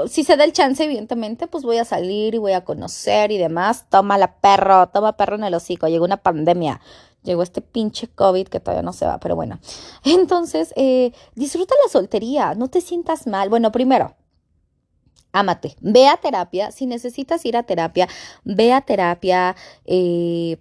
si 0.08 0.24
se 0.24 0.36
da 0.36 0.44
el 0.44 0.52
chance, 0.52 0.84
evidentemente, 0.84 1.46
pues 1.46 1.64
voy 1.64 1.78
a 1.78 1.84
salir 1.84 2.34
y 2.34 2.38
voy 2.38 2.52
a 2.52 2.64
conocer 2.64 3.32
y 3.32 3.38
demás. 3.38 3.86
Toma 3.88 4.18
la 4.18 4.34
perro, 4.36 4.88
toma 4.88 5.16
perro 5.16 5.36
en 5.36 5.44
el 5.44 5.54
hocico. 5.54 5.88
Llegó 5.88 6.04
una 6.04 6.18
pandemia. 6.18 6.80
Llegó 7.22 7.42
este 7.42 7.60
pinche 7.60 8.08
COVID 8.08 8.48
que 8.48 8.60
todavía 8.60 8.82
no 8.82 8.94
se 8.94 9.06
va, 9.06 9.18
pero 9.18 9.36
bueno. 9.36 9.58
Entonces, 10.04 10.72
eh, 10.76 11.12
disfruta 11.34 11.74
la 11.84 11.90
soltería, 11.90 12.54
no 12.54 12.68
te 12.68 12.80
sientas 12.80 13.26
mal. 13.26 13.48
Bueno, 13.48 13.72
primero, 13.72 14.14
ámate, 15.32 15.76
ve 15.80 16.08
a 16.08 16.16
terapia. 16.16 16.70
Si 16.70 16.86
necesitas 16.86 17.44
ir 17.44 17.56
a 17.56 17.64
terapia, 17.64 18.08
ve 18.44 18.72
a 18.72 18.80
terapia. 18.80 19.56
Eh, 19.84 20.58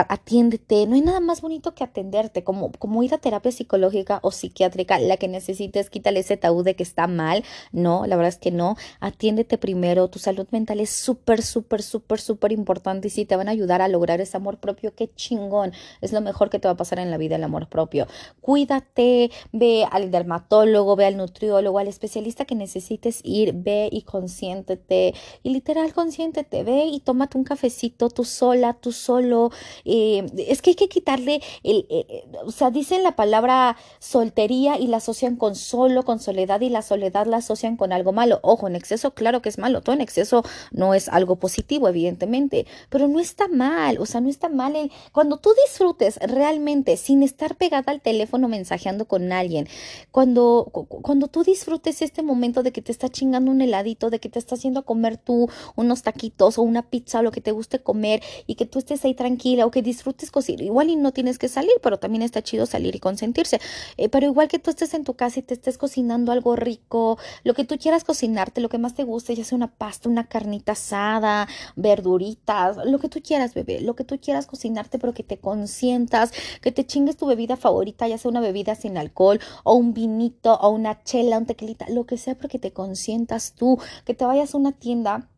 atiéndete, 0.00 0.86
no 0.86 0.94
hay 0.94 1.00
nada 1.00 1.20
más 1.20 1.40
bonito 1.40 1.74
que 1.74 1.84
atenderte, 1.84 2.44
como, 2.44 2.72
como 2.72 3.02
ir 3.02 3.14
a 3.14 3.18
terapia 3.18 3.52
psicológica 3.52 4.20
o 4.22 4.30
psiquiátrica, 4.30 4.98
la 4.98 5.16
que 5.16 5.28
necesites, 5.28 5.90
quítale 5.90 6.20
ese 6.20 6.36
tabú 6.36 6.62
de 6.62 6.74
que 6.74 6.82
está 6.82 7.06
mal, 7.06 7.44
no, 7.72 8.06
la 8.06 8.16
verdad 8.16 8.28
es 8.28 8.38
que 8.38 8.50
no, 8.50 8.76
atiéndete 9.00 9.58
primero, 9.58 10.08
tu 10.08 10.18
salud 10.18 10.46
mental 10.50 10.80
es 10.80 10.90
súper, 10.90 11.42
súper, 11.42 11.82
súper, 11.82 12.20
súper 12.20 12.52
importante 12.52 13.08
y 13.08 13.10
si 13.10 13.24
te 13.24 13.36
van 13.36 13.48
a 13.48 13.52
ayudar 13.52 13.82
a 13.82 13.88
lograr 13.88 14.20
ese 14.20 14.36
amor 14.36 14.58
propio, 14.58 14.94
qué 14.94 15.10
chingón, 15.14 15.72
es 16.00 16.12
lo 16.12 16.20
mejor 16.20 16.50
que 16.50 16.58
te 16.58 16.68
va 16.68 16.72
a 16.72 16.76
pasar 16.76 16.98
en 16.98 17.10
la 17.10 17.16
vida 17.16 17.36
el 17.36 17.44
amor 17.44 17.68
propio. 17.68 18.06
Cuídate, 18.40 19.30
ve 19.52 19.86
al 19.90 20.10
dermatólogo, 20.10 20.96
ve 20.96 21.06
al 21.06 21.16
nutriólogo, 21.16 21.78
al 21.78 21.88
especialista 21.88 22.44
que 22.44 22.54
necesites 22.54 23.20
ir, 23.24 23.52
ve 23.54 23.88
y 23.90 24.02
consiéntete, 24.02 25.14
y 25.42 25.50
literal 25.50 25.92
consiéntete, 25.92 26.64
ve 26.64 26.86
y 26.86 27.00
tómate 27.00 27.38
un 27.38 27.44
cafecito 27.44 28.10
tú 28.10 28.24
sola, 28.24 28.74
tú 28.74 28.92
solo, 28.92 29.50
eh, 29.90 30.26
es 30.36 30.60
que 30.60 30.70
hay 30.70 30.76
que 30.76 30.88
quitarle, 30.88 31.40
el, 31.62 31.86
eh, 31.88 32.06
eh, 32.08 32.24
o 32.44 32.52
sea, 32.52 32.70
dicen 32.70 33.02
la 33.02 33.16
palabra 33.16 33.76
soltería 33.98 34.78
y 34.78 34.86
la 34.86 34.98
asocian 34.98 35.36
con 35.36 35.54
solo, 35.56 36.04
con 36.04 36.20
soledad 36.20 36.60
y 36.60 36.68
la 36.68 36.82
soledad 36.82 37.26
la 37.26 37.38
asocian 37.38 37.76
con 37.76 37.92
algo 37.92 38.12
malo. 38.12 38.38
Ojo, 38.42 38.68
en 38.68 38.76
exceso, 38.76 39.14
claro 39.14 39.40
que 39.40 39.48
es 39.48 39.56
malo, 39.58 39.80
todo 39.80 39.94
en 39.94 40.02
exceso 40.02 40.44
no 40.72 40.92
es 40.92 41.08
algo 41.08 41.36
positivo, 41.36 41.88
evidentemente, 41.88 42.66
pero 42.90 43.08
no 43.08 43.18
está 43.18 43.48
mal, 43.48 43.98
o 43.98 44.04
sea, 44.04 44.20
no 44.20 44.28
está 44.28 44.50
mal 44.50 44.68
cuando 45.12 45.38
tú 45.38 45.50
disfrutes 45.66 46.18
realmente 46.18 46.96
sin 46.98 47.22
estar 47.22 47.56
pegada 47.56 47.90
al 47.90 48.02
teléfono 48.02 48.48
mensajeando 48.48 49.06
con 49.06 49.32
alguien, 49.32 49.68
cuando, 50.10 50.70
cuando 50.70 51.28
tú 51.28 51.44
disfrutes 51.44 52.02
este 52.02 52.22
momento 52.22 52.62
de 52.62 52.72
que 52.72 52.82
te 52.82 52.92
está 52.92 53.08
chingando 53.08 53.50
un 53.50 53.62
heladito, 53.62 54.10
de 54.10 54.20
que 54.20 54.28
te 54.28 54.38
está 54.38 54.56
haciendo 54.56 54.84
comer 54.84 55.16
tú 55.16 55.48
unos 55.76 56.02
taquitos 56.02 56.58
o 56.58 56.62
una 56.62 56.82
pizza 56.82 57.20
o 57.20 57.22
lo 57.22 57.30
que 57.30 57.40
te 57.40 57.52
guste 57.52 57.78
comer 57.78 58.22
y 58.46 58.56
que 58.56 58.66
tú 58.66 58.78
estés 58.78 59.04
ahí 59.04 59.14
tranquila 59.14 59.66
que 59.70 59.82
disfrutes 59.82 60.30
cocinar. 60.30 60.62
Igual 60.62 60.90
y 60.90 60.96
no 60.96 61.12
tienes 61.12 61.38
que 61.38 61.48
salir, 61.48 61.72
pero 61.82 61.98
también 61.98 62.22
está 62.22 62.42
chido 62.42 62.66
salir 62.66 62.94
y 62.94 63.00
consentirse. 63.00 63.60
Eh, 63.96 64.08
pero 64.08 64.26
igual 64.26 64.48
que 64.48 64.58
tú 64.58 64.70
estés 64.70 64.94
en 64.94 65.04
tu 65.04 65.14
casa 65.14 65.40
y 65.40 65.42
te 65.42 65.54
estés 65.54 65.78
cocinando 65.78 66.32
algo 66.32 66.56
rico, 66.56 67.18
lo 67.44 67.54
que 67.54 67.64
tú 67.64 67.78
quieras 67.78 68.04
cocinarte, 68.04 68.60
lo 68.60 68.68
que 68.68 68.78
más 68.78 68.94
te 68.94 69.04
guste, 69.04 69.34
ya 69.34 69.44
sea 69.44 69.56
una 69.56 69.72
pasta, 69.74 70.08
una 70.08 70.28
carnita 70.28 70.72
asada, 70.72 71.48
verduritas, 71.76 72.78
lo 72.84 72.98
que 72.98 73.08
tú 73.08 73.20
quieras, 73.22 73.54
bebé, 73.54 73.80
lo 73.80 73.94
que 73.94 74.04
tú 74.04 74.18
quieras 74.20 74.46
cocinarte, 74.46 74.98
pero 74.98 75.14
que 75.14 75.22
te 75.22 75.38
consientas, 75.38 76.32
que 76.60 76.72
te 76.72 76.86
chingues 76.86 77.16
tu 77.16 77.26
bebida 77.26 77.56
favorita, 77.56 78.08
ya 78.08 78.18
sea 78.18 78.30
una 78.30 78.40
bebida 78.40 78.74
sin 78.74 78.96
alcohol 78.96 79.40
o 79.64 79.74
un 79.74 79.94
vinito 79.94 80.54
o 80.54 80.70
una 80.70 81.02
chela, 81.04 81.38
un 81.38 81.46
tequilita, 81.46 81.88
lo 81.88 82.06
que 82.06 82.18
sea, 82.18 82.34
pero 82.34 82.48
que 82.48 82.58
te 82.58 82.72
consientas 82.72 83.54
tú, 83.54 83.78
que 84.04 84.14
te 84.14 84.24
vayas 84.24 84.54
a 84.54 84.58
una 84.58 84.72
tienda 84.72 85.28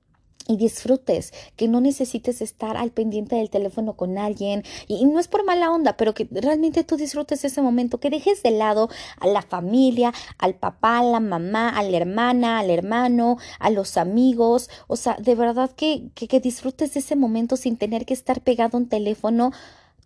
y 0.48 0.56
disfrutes, 0.56 1.32
que 1.56 1.68
no 1.68 1.80
necesites 1.80 2.40
estar 2.40 2.76
al 2.76 2.90
pendiente 2.90 3.36
del 3.36 3.50
teléfono 3.50 3.94
con 3.94 4.18
alguien 4.18 4.64
y, 4.86 5.04
no 5.04 5.20
es 5.20 5.28
por 5.28 5.44
mala 5.44 5.70
onda, 5.70 5.96
pero 5.96 6.14
que 6.14 6.28
realmente 6.30 6.84
tú 6.84 6.96
disfrutes 6.96 7.44
ese 7.44 7.62
momento, 7.62 7.98
que 7.98 8.10
dejes 8.10 8.42
de 8.42 8.50
lado 8.50 8.88
a 9.18 9.26
la 9.26 9.42
familia, 9.42 10.12
al 10.38 10.54
papá, 10.54 10.98
a 10.98 11.04
la 11.04 11.20
mamá, 11.20 11.68
a 11.68 11.82
la 11.82 11.96
hermana, 11.96 12.58
al 12.58 12.70
hermano, 12.70 13.38
a 13.58 13.70
los 13.70 13.96
amigos, 13.96 14.70
o 14.86 14.96
sea, 14.96 15.16
de 15.20 15.34
verdad 15.34 15.70
que, 15.70 16.10
que, 16.14 16.28
que 16.28 16.40
disfrutes 16.40 16.94
de 16.94 17.00
ese 17.00 17.16
momento 17.16 17.56
sin 17.56 17.76
tener 17.76 18.06
que 18.06 18.14
estar 18.14 18.40
pegado 18.40 18.76
a 18.76 18.80
un 18.80 18.88
teléfono 18.88 19.52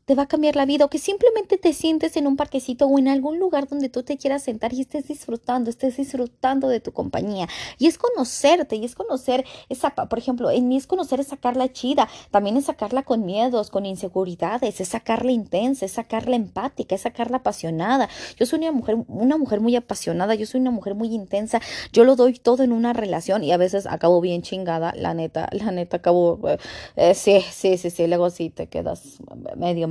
te 0.04 0.14
va 0.14 0.24
a 0.24 0.26
cambiar 0.26 0.56
la 0.56 0.66
vida 0.66 0.84
o 0.84 0.90
que 0.90 0.98
simplemente 0.98 1.56
te 1.58 1.72
sientes 1.72 2.16
en 2.16 2.26
un 2.26 2.36
parquecito 2.36 2.86
o 2.86 2.98
en 2.98 3.08
algún 3.08 3.38
lugar 3.38 3.68
donde 3.68 3.88
tú 3.88 4.02
te 4.02 4.16
quieras 4.16 4.42
sentar 4.42 4.72
y 4.72 4.82
estés 4.82 5.08
disfrutando, 5.08 5.70
estés 5.70 5.96
disfrutando 5.96 6.68
de 6.68 6.80
tu 6.80 6.92
compañía. 6.92 7.48
Y 7.78 7.86
es 7.86 7.98
conocerte 7.98 8.76
y 8.76 8.84
es 8.84 8.94
conocer 8.94 9.44
esa, 9.68 9.94
por 9.94 10.18
ejemplo, 10.18 10.50
en 10.50 10.68
mí 10.68 10.76
es 10.76 10.86
conocer 10.86 11.20
es 11.20 11.28
sacarla 11.28 11.72
chida, 11.72 12.08
también 12.30 12.56
es 12.56 12.66
sacarla 12.66 13.02
con 13.02 13.24
miedos, 13.24 13.70
con 13.70 13.86
inseguridades, 13.86 14.80
es 14.80 14.88
sacarla 14.88 15.32
intensa, 15.32 15.86
es 15.86 15.92
sacarla 15.92 16.36
empática, 16.36 16.94
es 16.94 17.02
sacarla 17.02 17.38
apasionada. 17.38 18.08
Yo 18.38 18.46
soy 18.46 18.60
una 18.60 18.72
mujer, 18.72 18.96
una 19.08 19.38
mujer 19.38 19.60
muy 19.60 19.76
apasionada, 19.76 20.34
yo 20.34 20.46
soy 20.46 20.60
una 20.60 20.70
mujer 20.70 20.94
muy 20.94 21.14
intensa, 21.14 21.60
yo 21.92 22.04
lo 22.04 22.16
doy 22.16 22.34
todo 22.34 22.62
en 22.62 22.72
una 22.72 22.92
relación 22.92 23.42
y 23.42 23.52
a 23.52 23.56
veces 23.56 23.86
acabo 23.86 24.20
bien 24.20 24.42
chingada, 24.42 24.92
la 24.96 25.14
neta, 25.14 25.48
la 25.52 25.70
neta 25.70 25.98
acabo, 25.98 26.40
eh, 26.48 26.58
eh, 26.96 27.14
sí, 27.14 27.42
sí, 27.52 27.78
sí, 27.78 27.90
sí, 27.90 28.06
luego 28.06 28.30
sí 28.30 28.50
te 28.50 28.66
quedas 28.66 29.18
medio 29.56 29.88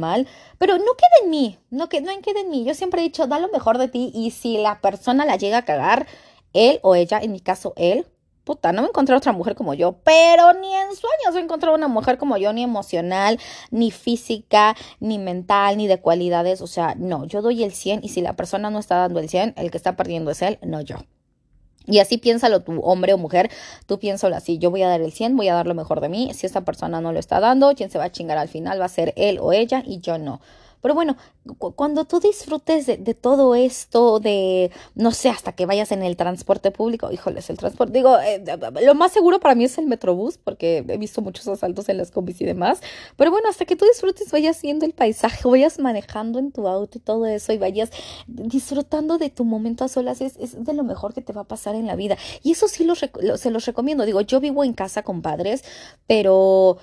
pero 0.57 0.77
no 0.77 0.93
queda 0.95 1.23
en 1.23 1.29
mí, 1.29 1.57
no, 1.69 1.89
que, 1.89 1.97
en 1.97 2.49
mí. 2.49 2.63
Yo 2.63 2.73
siempre 2.73 3.01
he 3.01 3.03
dicho, 3.03 3.27
da 3.27 3.39
lo 3.39 3.49
mejor 3.49 3.77
de 3.77 3.87
ti 3.87 4.11
y 4.13 4.31
si 4.31 4.57
la 4.57 4.81
persona 4.81 5.25
la 5.25 5.37
llega 5.37 5.59
a 5.59 5.65
cagar, 5.65 6.07
él 6.53 6.79
o 6.83 6.95
ella, 6.95 7.19
en 7.19 7.31
mi 7.31 7.39
caso 7.39 7.73
él, 7.75 8.05
puta, 8.43 8.71
no 8.71 8.81
me 8.81 8.89
encontré 8.89 9.15
otra 9.15 9.31
mujer 9.31 9.55
como 9.55 9.73
yo, 9.73 9.93
pero 10.03 10.53
ni 10.53 10.73
en 10.75 10.95
sueños 10.95 11.35
he 11.35 11.39
encontrado 11.39 11.75
una 11.75 11.87
mujer 11.87 12.17
como 12.17 12.37
yo, 12.37 12.53
ni 12.53 12.63
emocional, 12.63 13.39
ni 13.71 13.91
física, 13.91 14.75
ni 14.99 15.17
mental, 15.17 15.77
ni 15.77 15.87
de 15.87 15.99
cualidades. 15.99 16.61
O 16.61 16.67
sea, 16.67 16.95
no, 16.97 17.25
yo 17.25 17.41
doy 17.41 17.63
el 17.63 17.73
100 17.73 18.01
y 18.03 18.09
si 18.09 18.21
la 18.21 18.35
persona 18.35 18.69
no 18.69 18.79
está 18.79 18.97
dando 18.97 19.19
el 19.19 19.29
100, 19.29 19.55
el 19.57 19.71
que 19.71 19.77
está 19.77 19.95
perdiendo 19.95 20.31
es 20.31 20.41
él, 20.41 20.59
no 20.61 20.81
yo. 20.81 20.97
Y 21.85 21.99
así 21.99 22.17
piénsalo 22.17 22.61
tu 22.61 22.79
hombre 22.81 23.13
o 23.13 23.17
mujer, 23.17 23.49
tú 23.85 23.99
piénsalo 23.99 24.35
así, 24.35 24.57
yo 24.57 24.71
voy 24.71 24.83
a 24.83 24.87
dar 24.87 25.01
el 25.01 25.11
100, 25.11 25.35
voy 25.35 25.49
a 25.49 25.53
dar 25.53 25.67
lo 25.67 25.73
mejor 25.73 25.99
de 26.01 26.09
mí, 26.09 26.31
si 26.33 26.45
esta 26.45 26.61
persona 26.61 27.01
no 27.01 27.11
lo 27.11 27.19
está 27.19 27.39
dando, 27.39 27.73
quien 27.75 27.89
se 27.89 27.97
va 27.97 28.05
a 28.05 28.11
chingar 28.11 28.37
al 28.37 28.47
final 28.47 28.79
va 28.79 28.85
a 28.85 28.89
ser 28.89 29.13
él 29.17 29.37
o 29.41 29.51
ella 29.51 29.83
y 29.85 29.99
yo 29.99 30.17
no. 30.17 30.39
Pero 30.83 30.95
bueno, 30.95 31.15
cuando 31.75 32.03
tú 32.03 32.19
disfrutes 32.19 32.87
de, 32.87 33.13
todo 33.13 33.55
esto, 33.55 34.19
de, 34.19 34.69
no 34.95 35.11
sé, 35.11 35.29
hasta 35.29 35.53
que 35.53 35.65
vayas 35.65 35.93
en 35.93 36.03
el 36.03 36.17
transporte 36.17 36.71
público, 36.71 37.09
híjoles, 37.09 37.49
el 37.49 37.57
transporte, 37.57 37.93
digo, 37.93 38.19
eh, 38.19 38.43
lo 38.83 38.93
más 38.93 39.13
seguro 39.13 39.39
para 39.39 39.55
mí 39.55 39.63
es 39.63 39.77
el 39.77 39.87
metrobús, 39.87 40.37
porque 40.37 40.83
he 40.85 40.97
visto 40.97 41.21
muchos 41.21 41.47
asaltos 41.47 41.87
en 41.87 41.97
las 41.97 42.11
combis 42.11 42.41
y 42.41 42.43
demás. 42.43 42.81
Pero 43.15 43.31
bueno, 43.31 43.47
hasta 43.47 43.63
que 43.63 43.77
tú 43.77 43.85
disfrutes, 43.85 44.29
vayas 44.29 44.61
viendo 44.61 44.85
el 44.85 44.91
paisaje, 44.91 45.47
vayas 45.47 45.79
manejando 45.79 46.37
en 46.37 46.51
tu 46.51 46.67
auto 46.67 46.97
y 46.97 47.01
todo 47.01 47.27
eso, 47.27 47.53
y 47.53 47.57
vayas 47.57 47.89
disfrutando 48.27 49.17
de 49.17 49.29
tu 49.29 49.45
momento 49.45 49.85
a 49.85 49.87
solas, 49.87 50.19
es, 50.19 50.35
es 50.35 50.65
de 50.65 50.73
lo 50.73 50.83
mejor 50.83 51.13
que 51.13 51.21
te 51.21 51.31
va 51.31 51.41
a 51.41 51.45
pasar 51.45 51.75
en 51.75 51.87
la 51.87 51.95
vida. 51.95 52.17
Y 52.43 52.51
eso 52.51 52.67
sí 52.67 52.83
los, 52.83 52.99
se 52.99 53.51
los 53.51 53.65
recomiendo. 53.65 54.05
Digo, 54.05 54.19
yo 54.19 54.41
vivo 54.41 54.65
en 54.65 54.73
casa 54.73 55.01
con 55.01 55.21
padres, 55.21 55.63
pero, 56.07 56.77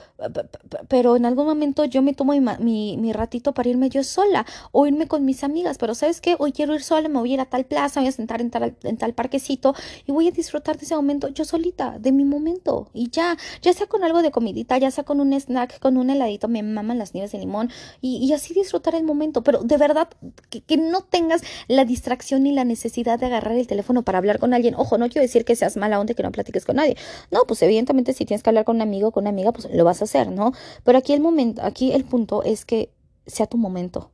pero 0.88 1.16
en 1.16 1.26
algún 1.26 1.44
momento 1.44 1.84
yo 1.84 2.00
me 2.00 2.14
tomo 2.14 2.32
mi, 2.32 2.96
mi 2.96 3.12
ratito 3.12 3.52
para 3.52 3.68
irme 3.68 3.89
yo 3.90 4.02
sola 4.04 4.46
o 4.72 4.86
irme 4.86 5.06
con 5.06 5.24
mis 5.24 5.44
amigas, 5.44 5.76
pero 5.78 5.94
¿sabes 5.94 6.20
qué? 6.20 6.36
Hoy 6.38 6.52
quiero 6.52 6.74
ir 6.74 6.82
sola, 6.82 7.08
me 7.08 7.18
voy 7.18 7.32
a 7.32 7.34
ir 7.34 7.40
a 7.40 7.46
tal 7.46 7.64
plaza, 7.66 8.00
voy 8.00 8.08
a 8.08 8.12
sentar 8.12 8.40
en 8.40 8.50
tal, 8.50 8.76
en 8.82 8.96
tal 8.96 9.12
parquecito 9.12 9.74
y 10.06 10.12
voy 10.12 10.28
a 10.28 10.30
disfrutar 10.30 10.78
de 10.78 10.84
ese 10.86 10.96
momento 10.96 11.28
yo 11.28 11.44
solita, 11.44 11.98
de 11.98 12.12
mi 12.12 12.24
momento 12.24 12.88
y 12.94 13.10
ya, 13.10 13.36
ya 13.62 13.72
sea 13.72 13.86
con 13.86 14.04
algo 14.04 14.22
de 14.22 14.30
comidita, 14.30 14.78
ya 14.78 14.90
sea 14.90 15.04
con 15.04 15.20
un 15.20 15.32
snack, 15.32 15.78
con 15.80 15.96
un 15.96 16.10
heladito, 16.10 16.48
me 16.48 16.62
maman 16.62 16.98
las 16.98 17.14
nieves 17.14 17.32
de 17.32 17.38
limón 17.38 17.70
y, 18.00 18.30
así 18.32 18.54
disfrutar 18.54 18.94
el 18.94 19.02
momento, 19.02 19.42
pero 19.42 19.60
de 19.62 19.76
verdad 19.76 20.08
que, 20.50 20.60
que 20.62 20.76
no 20.76 21.02
tengas 21.02 21.42
la 21.66 21.84
distracción 21.84 22.44
ni 22.44 22.52
la 22.52 22.64
necesidad 22.64 23.18
de 23.18 23.26
agarrar 23.26 23.54
el 23.54 23.66
teléfono 23.66 24.02
para 24.02 24.18
hablar 24.18 24.38
con 24.38 24.54
alguien. 24.54 24.74
Ojo, 24.76 24.98
no 24.98 25.08
quiero 25.08 25.22
decir 25.22 25.44
que 25.44 25.56
seas 25.56 25.76
mala 25.76 25.98
onda 25.98 26.12
y 26.12 26.14
que 26.14 26.22
no 26.22 26.32
platiques 26.32 26.64
con 26.64 26.76
nadie. 26.76 26.96
No, 27.30 27.44
pues 27.46 27.60
evidentemente 27.62 28.12
si 28.12 28.24
tienes 28.24 28.42
que 28.42 28.50
hablar 28.50 28.64
con 28.64 28.76
un 28.76 28.82
amigo 28.82 29.08
o 29.08 29.10
con 29.12 29.24
una 29.24 29.30
amiga, 29.30 29.52
pues 29.52 29.68
lo 29.72 29.84
vas 29.84 30.00
a 30.00 30.04
hacer, 30.04 30.30
¿no? 30.30 30.52
Pero 30.84 30.98
aquí 30.98 31.12
el 31.12 31.20
momento, 31.20 31.62
aquí 31.62 31.92
el 31.92 32.04
punto 32.04 32.42
es 32.42 32.64
que 32.64 32.90
sea 33.30 33.46
tu 33.46 33.56
momento, 33.56 34.10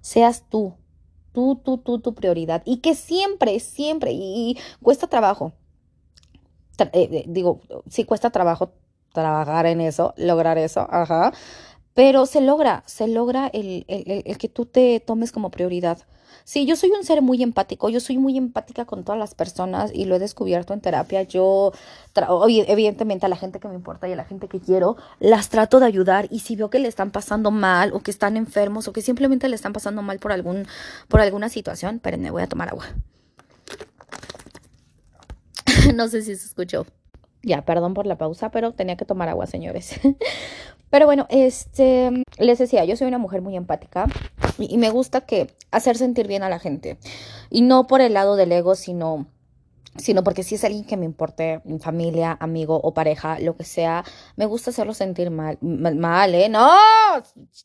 seas 0.00 0.44
tú, 0.48 0.74
tú, 1.32 1.56
tú, 1.56 1.78
tú, 1.78 2.00
tu 2.00 2.14
prioridad 2.14 2.62
y 2.64 2.78
que 2.78 2.94
siempre, 2.94 3.58
siempre, 3.60 4.12
y, 4.12 4.58
cuesta 4.82 5.06
trabajo, 5.06 5.52
eh, 6.78 6.88
eh, 6.92 7.24
digo, 7.28 7.60
sí 7.88 8.04
cuesta 8.04 8.30
trabajo 8.30 8.72
trabajar 9.12 9.66
en 9.66 9.80
eso, 9.80 10.14
lograr 10.16 10.58
eso, 10.58 10.86
ajá, 10.90 11.32
pero 11.94 12.26
se 12.26 12.40
logra, 12.40 12.82
se 12.86 13.08
logra 13.08 13.48
el, 13.48 13.84
el, 13.88 14.22
el 14.24 14.38
que 14.38 14.48
tú 14.48 14.66
te 14.66 15.00
tomes 15.00 15.32
como 15.32 15.50
prioridad. 15.50 15.98
Sí, 16.44 16.66
yo 16.66 16.76
soy 16.76 16.90
un 16.90 17.04
ser 17.04 17.22
muy 17.22 17.42
empático, 17.42 17.88
yo 17.88 18.00
soy 18.00 18.18
muy 18.18 18.36
empática 18.36 18.84
con 18.84 19.04
todas 19.04 19.18
las 19.18 19.34
personas 19.34 19.90
y 19.94 20.06
lo 20.06 20.16
he 20.16 20.18
descubierto 20.18 20.74
en 20.74 20.80
terapia. 20.80 21.22
Yo, 21.22 21.72
evidentemente, 22.48 23.26
a 23.26 23.28
la 23.28 23.36
gente 23.36 23.60
que 23.60 23.68
me 23.68 23.74
importa 23.74 24.08
y 24.08 24.12
a 24.12 24.16
la 24.16 24.24
gente 24.24 24.48
que 24.48 24.60
quiero, 24.60 24.96
las 25.20 25.48
trato 25.48 25.80
de 25.80 25.86
ayudar 25.86 26.26
y 26.30 26.40
si 26.40 26.56
veo 26.56 26.70
que 26.70 26.78
le 26.78 26.88
están 26.88 27.10
pasando 27.10 27.50
mal 27.50 27.92
o 27.92 28.00
que 28.00 28.10
están 28.10 28.36
enfermos 28.36 28.88
o 28.88 28.92
que 28.92 29.02
simplemente 29.02 29.48
le 29.48 29.56
están 29.56 29.72
pasando 29.72 30.02
mal 30.02 30.18
por, 30.18 30.32
algún, 30.32 30.66
por 31.08 31.20
alguna 31.20 31.48
situación, 31.48 31.96
espérenme, 31.96 32.30
voy 32.30 32.42
a 32.42 32.48
tomar 32.48 32.68
agua. 32.70 32.86
no 35.94 36.08
sé 36.08 36.22
si 36.22 36.36
se 36.36 36.46
escuchó. 36.46 36.86
Ya, 37.44 37.64
perdón 37.64 37.92
por 37.92 38.06
la 38.06 38.16
pausa, 38.16 38.50
pero 38.50 38.72
tenía 38.72 38.96
que 38.96 39.04
tomar 39.04 39.28
agua, 39.28 39.46
señores. 39.46 39.98
pero 40.92 41.06
bueno, 41.06 41.26
este, 41.30 42.10
les 42.36 42.58
decía, 42.58 42.84
yo 42.84 42.98
soy 42.98 43.08
una 43.08 43.16
mujer 43.16 43.40
muy 43.40 43.56
empática 43.56 44.08
y, 44.58 44.76
me 44.76 44.90
gusta 44.90 45.22
que 45.22 45.46
hacer 45.70 45.96
sentir 45.96 46.28
bien 46.28 46.42
a 46.42 46.50
la 46.50 46.58
gente. 46.58 46.98
Y 47.48 47.62
no 47.62 47.86
por 47.86 48.02
el 48.02 48.12
lado 48.12 48.36
del 48.36 48.52
ego, 48.52 48.74
sino 48.74 49.26
sino 49.96 50.24
porque 50.24 50.42
si 50.42 50.54
es 50.54 50.64
alguien 50.64 50.84
que 50.84 50.96
me 50.96 51.04
importe, 51.04 51.60
familia, 51.80 52.36
amigo 52.40 52.80
o 52.82 52.94
pareja, 52.94 53.38
lo 53.40 53.56
que 53.56 53.64
sea, 53.64 54.04
me 54.36 54.46
gusta 54.46 54.70
hacerlo 54.70 54.94
sentir 54.94 55.30
mal, 55.30 55.58
mal, 55.60 56.34
¿eh? 56.34 56.48
No, 56.48 56.70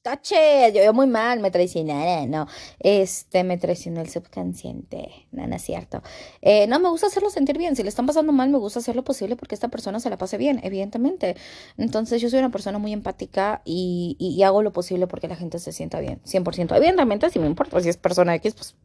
tache, 0.02 0.74
yo, 0.74 0.94
muy 0.94 1.08
mal, 1.08 1.40
me 1.40 1.52
traicioné, 1.52 2.28
no, 2.28 2.48
este, 2.80 3.44
me 3.44 3.58
traicionó 3.58 4.02
el 4.02 4.10
subconsciente, 4.10 5.28
no, 5.32 5.48
no 5.48 5.56
es 5.56 5.62
cierto. 5.62 6.02
Eh, 6.42 6.68
no, 6.68 6.80
me 6.80 6.90
gusta 6.90 7.08
hacerlo 7.08 7.30
sentir 7.30 7.58
bien, 7.58 7.76
si 7.76 7.84
le 7.84 7.90
están 7.90 8.06
pasando 8.06 8.34
mal, 8.34 8.50
me 8.50 8.58
gusta 8.58 8.80
hacer 8.80 8.96
lo 8.96 9.04
posible 9.04 9.36
porque 9.36 9.56
esta 9.56 9.70
persona 9.70 10.00
se 10.00 10.10
la 10.10 10.18
pase 10.18 10.38
bien, 10.38 10.60
evidentemente. 10.64 11.36
Entonces, 11.78 12.22
yo 12.22 12.30
soy 12.30 12.40
una 12.40 12.52
persona 12.52 12.78
muy 12.78 12.94
empática 12.94 13.62
y 13.66 14.42
hago 14.44 14.62
lo 14.62 14.74
posible 14.74 15.08
porque 15.08 15.28
la 15.28 15.36
gente 15.36 15.60
se 15.60 15.72
sienta 15.72 16.00
bien, 16.00 16.22
100%. 16.24 16.76
Evidentemente, 16.76 17.30
si 17.30 17.40
me 17.40 17.48
importa, 17.48 17.80
si 17.82 17.90
es 17.90 17.98
persona 17.98 18.36
X, 18.36 18.54
pues 18.56 18.76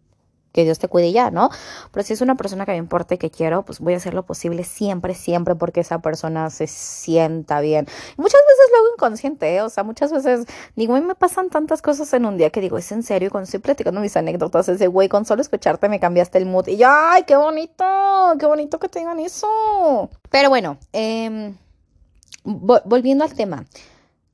que 0.52 0.64
Dios 0.64 0.78
te 0.78 0.88
cuide 0.88 1.12
ya, 1.12 1.30
¿no? 1.30 1.50
Pero 1.90 2.04
si 2.04 2.12
es 2.12 2.20
una 2.20 2.36
persona 2.36 2.64
que 2.64 2.72
me 2.72 2.78
importa 2.78 3.14
y 3.14 3.18
que 3.18 3.30
quiero, 3.30 3.64
pues 3.64 3.80
voy 3.80 3.94
a 3.94 3.96
hacer 3.96 4.14
lo 4.14 4.24
posible 4.24 4.64
siempre, 4.64 5.14
siempre 5.14 5.54
porque 5.54 5.80
esa 5.80 6.00
persona 6.00 6.50
se 6.50 6.66
sienta 6.66 7.60
bien. 7.60 7.86
muchas 8.16 8.40
veces 8.40 8.70
lo 8.70 8.78
hago 8.78 8.94
inconsciente, 8.94 9.56
¿eh? 9.56 9.62
o 9.62 9.70
sea, 9.70 9.82
muchas 9.84 10.12
veces 10.12 10.46
digo, 10.76 11.00
me 11.00 11.14
pasan 11.14 11.50
tantas 11.50 11.82
cosas 11.82 12.12
en 12.12 12.26
un 12.26 12.36
día 12.36 12.50
que 12.50 12.60
digo, 12.60 12.78
es 12.78 12.92
en 12.92 13.02
serio, 13.02 13.30
cuando 13.30 13.44
estoy 13.44 13.60
platicando 13.60 14.00
mis 14.00 14.16
anécdotas, 14.16 14.68
ese 14.68 14.86
güey, 14.86 15.08
con 15.08 15.24
solo 15.24 15.42
escucharte 15.42 15.88
me 15.88 16.00
cambiaste 16.00 16.38
el 16.38 16.46
mood 16.46 16.68
y 16.68 16.76
yo, 16.76 16.88
ay, 16.90 17.24
qué 17.24 17.36
bonito, 17.36 17.84
qué 18.38 18.46
bonito 18.46 18.78
que 18.78 18.88
tengan 18.88 19.18
eso. 19.20 20.10
Pero 20.30 20.48
bueno, 20.48 20.78
eh, 20.92 21.54
volviendo 22.44 23.24
al 23.24 23.34
tema, 23.34 23.64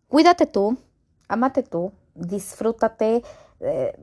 cuídate 0.08 0.46
tú, 0.46 0.76
amate 1.28 1.62
tú, 1.62 1.92
disfrútate, 2.14 3.22
eh, 3.60 3.94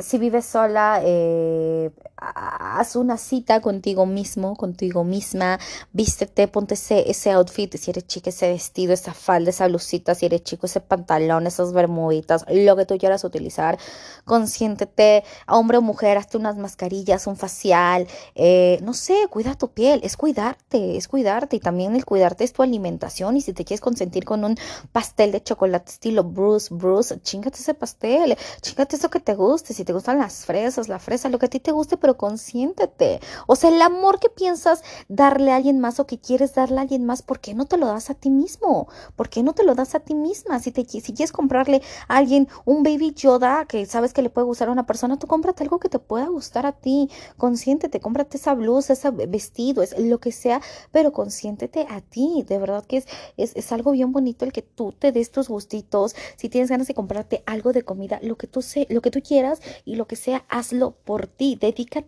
si 0.00 0.18
vives 0.18 0.46
sola, 0.46 1.00
eh, 1.02 1.90
haz 2.20 2.96
una 2.96 3.16
cita 3.16 3.60
contigo 3.60 4.06
mismo, 4.06 4.56
contigo 4.56 5.04
misma, 5.04 5.58
vístete, 5.92 6.48
ponte 6.48 6.74
ese, 6.74 7.10
ese 7.10 7.30
outfit, 7.30 7.74
si 7.76 7.90
eres 7.90 8.06
chica, 8.06 8.30
ese 8.30 8.48
vestido, 8.50 8.92
esa 8.92 9.14
falda, 9.14 9.50
esa 9.50 9.68
blusita, 9.68 10.14
si 10.14 10.26
eres 10.26 10.42
chico, 10.42 10.66
ese 10.66 10.80
pantalón, 10.80 11.46
esas 11.46 11.72
bermuditas, 11.72 12.44
lo 12.48 12.76
que 12.76 12.86
tú 12.86 12.98
quieras 12.98 13.24
utilizar, 13.24 13.78
consiéntete, 14.24 15.24
hombre 15.48 15.78
o 15.78 15.82
mujer, 15.82 16.18
hazte 16.18 16.36
unas 16.36 16.56
mascarillas, 16.56 17.26
un 17.26 17.36
facial, 17.36 18.06
eh, 18.34 18.78
no 18.82 18.94
sé, 18.94 19.14
cuida 19.30 19.54
tu 19.54 19.70
piel, 19.70 20.00
es 20.02 20.16
cuidarte, 20.16 20.96
es 20.96 21.08
cuidarte 21.08 21.56
y 21.56 21.60
también 21.60 21.96
el 21.96 22.04
cuidarte 22.04 22.44
es 22.44 22.52
tu 22.52 22.62
alimentación 22.62 23.36
y 23.36 23.40
si 23.40 23.52
te 23.52 23.64
quieres 23.64 23.80
consentir 23.80 24.24
con 24.24 24.44
un 24.44 24.56
pastel 24.92 25.32
de 25.32 25.42
chocolate 25.42 25.90
estilo 25.90 26.24
Bruce, 26.24 26.72
Bruce, 26.74 27.20
chingate 27.22 27.58
ese 27.58 27.74
pastel, 27.74 28.36
chingate 28.60 28.96
eso 28.96 29.10
que 29.10 29.20
te 29.20 29.34
guste, 29.34 29.74
si 29.74 29.84
te 29.84 29.92
gustan 29.92 30.18
las 30.18 30.44
fresas, 30.44 30.88
la 30.88 30.98
fresa, 30.98 31.28
lo 31.28 31.38
que 31.38 31.46
a 31.46 31.50
ti 31.50 31.60
te 31.60 31.72
guste, 31.72 31.96
pero 31.96 32.09
consiéntete. 32.16 33.20
O 33.46 33.56
sea, 33.56 33.70
el 33.70 33.80
amor 33.82 34.18
que 34.20 34.28
piensas 34.28 34.82
darle 35.08 35.52
a 35.52 35.56
alguien 35.56 35.80
más 35.80 36.00
o 36.00 36.06
que 36.06 36.18
quieres 36.18 36.54
darle 36.54 36.78
a 36.78 36.82
alguien 36.82 37.04
más, 37.04 37.22
¿por 37.22 37.40
qué 37.40 37.54
no 37.54 37.66
te 37.66 37.76
lo 37.76 37.86
das 37.86 38.10
a 38.10 38.14
ti 38.14 38.30
mismo? 38.30 38.88
¿Por 39.16 39.28
qué 39.28 39.42
no 39.42 39.52
te 39.52 39.64
lo 39.64 39.74
das 39.74 39.94
a 39.94 40.00
ti 40.00 40.14
misma? 40.14 40.60
Si, 40.60 40.72
te, 40.72 40.84
si 40.84 41.00
quieres 41.12 41.32
comprarle 41.32 41.82
a 42.08 42.16
alguien 42.16 42.48
un 42.64 42.82
baby 42.82 43.12
Yoda 43.14 43.64
que 43.66 43.86
sabes 43.86 44.12
que 44.12 44.22
le 44.22 44.30
puede 44.30 44.46
gustar 44.46 44.68
a 44.68 44.72
una 44.72 44.86
persona, 44.86 45.18
tú 45.18 45.26
cómprate 45.26 45.62
algo 45.62 45.78
que 45.78 45.88
te 45.88 45.98
pueda 45.98 46.28
gustar 46.28 46.66
a 46.66 46.72
ti. 46.72 47.10
Consiéntete, 47.36 48.00
cómprate 48.00 48.36
esa 48.36 48.54
blusa, 48.54 48.92
ese 48.92 49.10
vestido, 49.10 49.82
es 49.82 49.98
lo 49.98 50.18
que 50.18 50.32
sea, 50.32 50.60
pero 50.92 51.12
consiéntete 51.12 51.86
a 51.90 52.00
ti. 52.00 52.44
De 52.48 52.58
verdad 52.58 52.84
que 52.84 52.98
es, 52.98 53.06
es, 53.36 53.54
es 53.56 53.72
algo 53.72 53.92
bien 53.92 54.12
bonito 54.12 54.44
el 54.44 54.52
que 54.52 54.62
tú 54.62 54.92
te 54.92 55.12
des 55.12 55.30
tus 55.30 55.48
gustitos. 55.48 56.14
Si 56.36 56.48
tienes 56.48 56.70
ganas 56.70 56.86
de 56.86 56.94
comprarte 56.94 57.42
algo 57.46 57.72
de 57.72 57.82
comida, 57.82 58.18
lo 58.22 58.36
que 58.36 58.46
tú, 58.46 58.62
sé, 58.62 58.86
lo 58.90 59.00
que 59.00 59.10
tú 59.10 59.20
quieras 59.20 59.60
y 59.84 59.96
lo 59.96 60.06
que 60.06 60.16
sea, 60.16 60.44
hazlo 60.48 60.92
por 61.04 61.26
ti. 61.26 61.56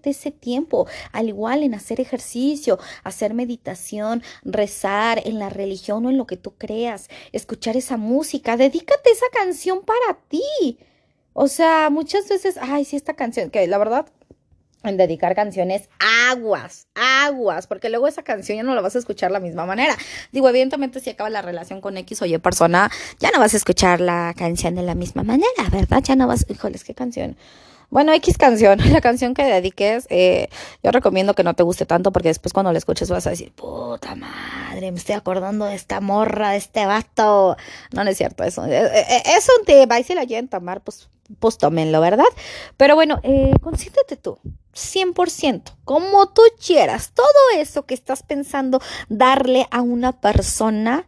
Ese 0.04 0.30
tiempo, 0.30 0.87
al 1.12 1.28
igual 1.28 1.62
en 1.62 1.75
hacer 1.75 2.00
ejercicio, 2.00 2.78
hacer 3.04 3.34
meditación, 3.34 4.22
rezar 4.42 5.22
en 5.25 5.38
la 5.38 5.49
religión 5.49 6.06
o 6.06 6.11
en 6.11 6.16
lo 6.16 6.26
que 6.26 6.37
tú 6.37 6.54
creas, 6.56 7.08
escuchar 7.32 7.76
esa 7.76 7.96
música. 7.96 8.56
Dedícate 8.56 9.11
esa 9.11 9.26
canción 9.32 9.82
para 9.82 10.18
ti. 10.28 10.78
O 11.34 11.49
sea, 11.49 11.88
muchas 11.90 12.28
veces, 12.28 12.56
ay, 12.61 12.84
sí, 12.84 12.96
esta 12.96 13.14
canción, 13.14 13.50
que 13.50 13.66
la 13.66 13.78
verdad, 13.78 14.06
en 14.84 14.96
dedicar 14.96 15.34
canciones 15.34 15.88
aguas, 16.30 16.88
aguas, 16.94 17.66
porque 17.66 17.88
luego 17.88 18.08
esa 18.08 18.22
canción 18.22 18.56
ya 18.56 18.62
no 18.62 18.75
la 18.75 18.80
vas 18.80 18.96
a 18.96 18.99
escuchar 18.99 19.30
la 19.30 19.40
misma 19.40 19.64
manera. 19.64 19.96
Digo, 20.32 20.49
evidentemente 20.49 21.00
si 21.00 21.11
acaba 21.11 21.30
la 21.30 21.42
relación 21.42 21.80
con 21.80 21.96
X 21.96 22.22
o 22.22 22.26
Y 22.26 22.37
persona, 22.38 22.90
ya 23.18 23.30
no 23.30 23.38
vas 23.38 23.54
a 23.54 23.56
escuchar 23.56 24.00
la 24.00 24.34
canción 24.37 24.75
de 24.75 24.82
la 24.82 24.94
misma 24.94 25.22
manera, 25.22 25.68
¿verdad? 25.70 26.02
Ya 26.02 26.16
no 26.16 26.26
vas, 26.26 26.44
híjoles, 26.49 26.84
qué 26.84 26.94
canción. 26.94 27.37
Bueno, 27.92 28.14
X 28.14 28.38
canción, 28.38 28.78
la 28.90 29.02
canción 29.02 29.34
que 29.34 29.44
dediques, 29.44 30.06
eh, 30.08 30.49
yo 30.82 30.92
recomiendo 30.92 31.34
que 31.34 31.44
no 31.44 31.52
te 31.52 31.62
guste 31.62 31.84
tanto 31.84 32.11
porque 32.11 32.28
después 32.28 32.54
cuando 32.54 32.72
la 32.72 32.78
escuches 32.78 33.11
vas 33.11 33.26
a 33.26 33.30
decir, 33.30 33.52
puta 33.52 34.14
madre, 34.14 34.90
me 34.90 34.96
estoy 34.96 35.14
acordando 35.14 35.66
de 35.66 35.75
esta 35.75 36.00
morra, 36.00 36.52
de 36.52 36.56
este 36.56 36.87
vato. 36.87 37.54
No, 37.92 38.02
no 38.02 38.08
es 38.08 38.16
cierto, 38.16 38.44
eso 38.44 38.64
es, 38.64 38.90
es 39.26 39.46
un 39.58 39.66
tema 39.66 40.00
y 40.00 40.04
si 40.04 40.14
la 40.14 40.25
quieren 40.25 40.49
tomar, 40.49 40.80
pues, 40.80 41.11
pues 41.38 41.58
tómenlo, 41.58 42.00
¿verdad? 42.00 42.25
Pero 42.78 42.94
bueno, 42.94 43.20
eh, 43.25 43.52
consiéntete 43.61 44.16
tú. 44.16 44.38
100%, 44.72 45.76
como 45.84 46.30
tú 46.30 46.40
quieras, 46.66 47.12
todo 47.12 47.26
eso 47.58 47.84
que 47.84 47.92
estás 47.92 48.22
pensando 48.22 48.80
darle 49.11 49.66
a 49.70 49.82
una 49.82 50.18
persona, 50.18 51.06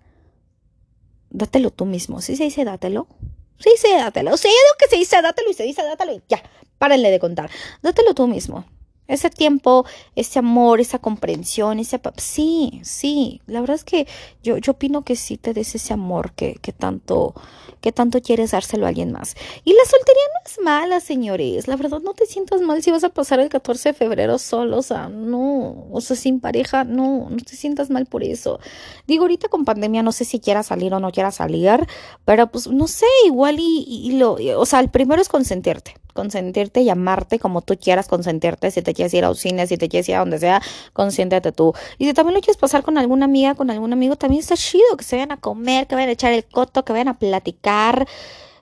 dátelo 1.30 1.70
tú 1.70 1.86
mismo. 1.86 2.20
¿Sí 2.20 2.36
se 2.36 2.44
dice 2.44 2.66
dátelo? 2.66 3.08
Sí, 3.58 3.70
sí, 3.76 3.92
dátelo. 3.92 4.36
Sí, 4.36 4.48
digo 4.48 4.76
que 4.78 4.88
se 4.88 4.96
dice 4.96 5.20
dátelo 5.22 5.50
y 5.50 5.54
se 5.54 5.62
dice 5.62 5.82
dátelo 5.82 6.12
y 6.12 6.22
ya, 6.28 6.42
párenle 6.78 7.10
de 7.10 7.18
contar. 7.18 7.50
Dátelo 7.82 8.14
tú 8.14 8.26
mismo. 8.26 8.64
Ese 9.06 9.28
tiempo, 9.30 9.84
ese 10.16 10.38
amor, 10.38 10.80
esa 10.80 10.98
comprensión, 10.98 11.78
ese... 11.78 12.00
Sí, 12.16 12.80
sí, 12.84 13.40
la 13.46 13.60
verdad 13.60 13.76
es 13.76 13.84
que 13.84 14.06
yo, 14.42 14.56
yo 14.56 14.72
opino 14.72 15.02
que 15.02 15.16
sí 15.16 15.36
te 15.36 15.52
des 15.52 15.74
ese 15.74 15.92
amor 15.92 16.32
que, 16.32 16.54
que, 16.62 16.72
tanto, 16.72 17.34
que 17.82 17.92
tanto 17.92 18.22
quieres 18.22 18.52
dárselo 18.52 18.86
a 18.86 18.88
alguien 18.88 19.12
más. 19.12 19.36
Y 19.64 19.74
la 19.74 19.84
soltería 19.84 20.22
no 20.32 20.50
es 20.50 20.60
mala, 20.64 21.00
señores. 21.00 21.68
La 21.68 21.76
verdad, 21.76 22.00
no 22.00 22.14
te 22.14 22.24
sientas 22.24 22.62
mal 22.62 22.82
si 22.82 22.90
vas 22.90 23.04
a 23.04 23.10
pasar 23.10 23.40
el 23.40 23.50
14 23.50 23.90
de 23.90 23.94
febrero 23.94 24.38
solo, 24.38 24.78
o 24.78 24.82
sea, 24.82 25.08
no, 25.08 25.86
o 25.90 26.00
sea, 26.00 26.16
sin 26.16 26.40
pareja, 26.40 26.84
no, 26.84 27.28
no 27.28 27.36
te 27.36 27.56
sientas 27.56 27.90
mal 27.90 28.06
por 28.06 28.24
eso. 28.24 28.58
Digo, 29.06 29.24
ahorita 29.24 29.48
con 29.48 29.66
pandemia 29.66 30.02
no 30.02 30.12
sé 30.12 30.24
si 30.24 30.40
quieras 30.40 30.66
salir 30.66 30.94
o 30.94 31.00
no 31.00 31.12
quieras 31.12 31.36
salir, 31.36 31.86
pero 32.24 32.50
pues 32.50 32.68
no 32.68 32.88
sé, 32.88 33.06
igual 33.26 33.56
y, 33.58 33.84
y 33.86 34.12
lo, 34.18 34.38
o 34.58 34.66
sea, 34.66 34.80
el 34.80 34.90
primero 34.90 35.20
es 35.20 35.28
consentirte 35.28 35.94
consentirte 36.14 36.80
y 36.80 36.88
amarte 36.88 37.38
como 37.38 37.60
tú 37.60 37.76
quieras 37.76 38.08
consentirte. 38.08 38.70
Si 38.70 38.80
te 38.80 38.94
quieres 38.94 39.12
ir 39.12 39.24
a 39.24 39.30
un 39.30 39.36
cine, 39.36 39.66
si 39.66 39.76
te 39.76 39.90
quieres 39.90 40.08
ir 40.08 40.14
a 40.14 40.20
donde 40.20 40.38
sea, 40.38 40.62
consiéntete 40.94 41.52
tú. 41.52 41.74
Y 41.98 42.06
si 42.06 42.14
también 42.14 42.34
lo 42.34 42.40
quieres 42.40 42.56
pasar 42.56 42.82
con 42.82 42.96
alguna 42.96 43.26
amiga, 43.26 43.54
con 43.54 43.70
algún 43.70 43.92
amigo, 43.92 44.16
también 44.16 44.40
está 44.40 44.56
chido 44.56 44.96
que 44.96 45.04
se 45.04 45.16
vayan 45.16 45.32
a 45.32 45.36
comer, 45.36 45.86
que 45.86 45.94
vayan 45.94 46.08
a 46.08 46.12
echar 46.12 46.32
el 46.32 46.44
coto, 46.46 46.84
que 46.84 46.92
vayan 46.92 47.08
a 47.08 47.18
platicar. 47.18 48.08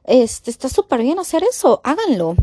Este, 0.04 0.50
está 0.50 0.68
súper 0.68 1.02
bien 1.02 1.18
hacer 1.21 1.44
eso. 1.44 1.80
Háganlo. 1.85 2.35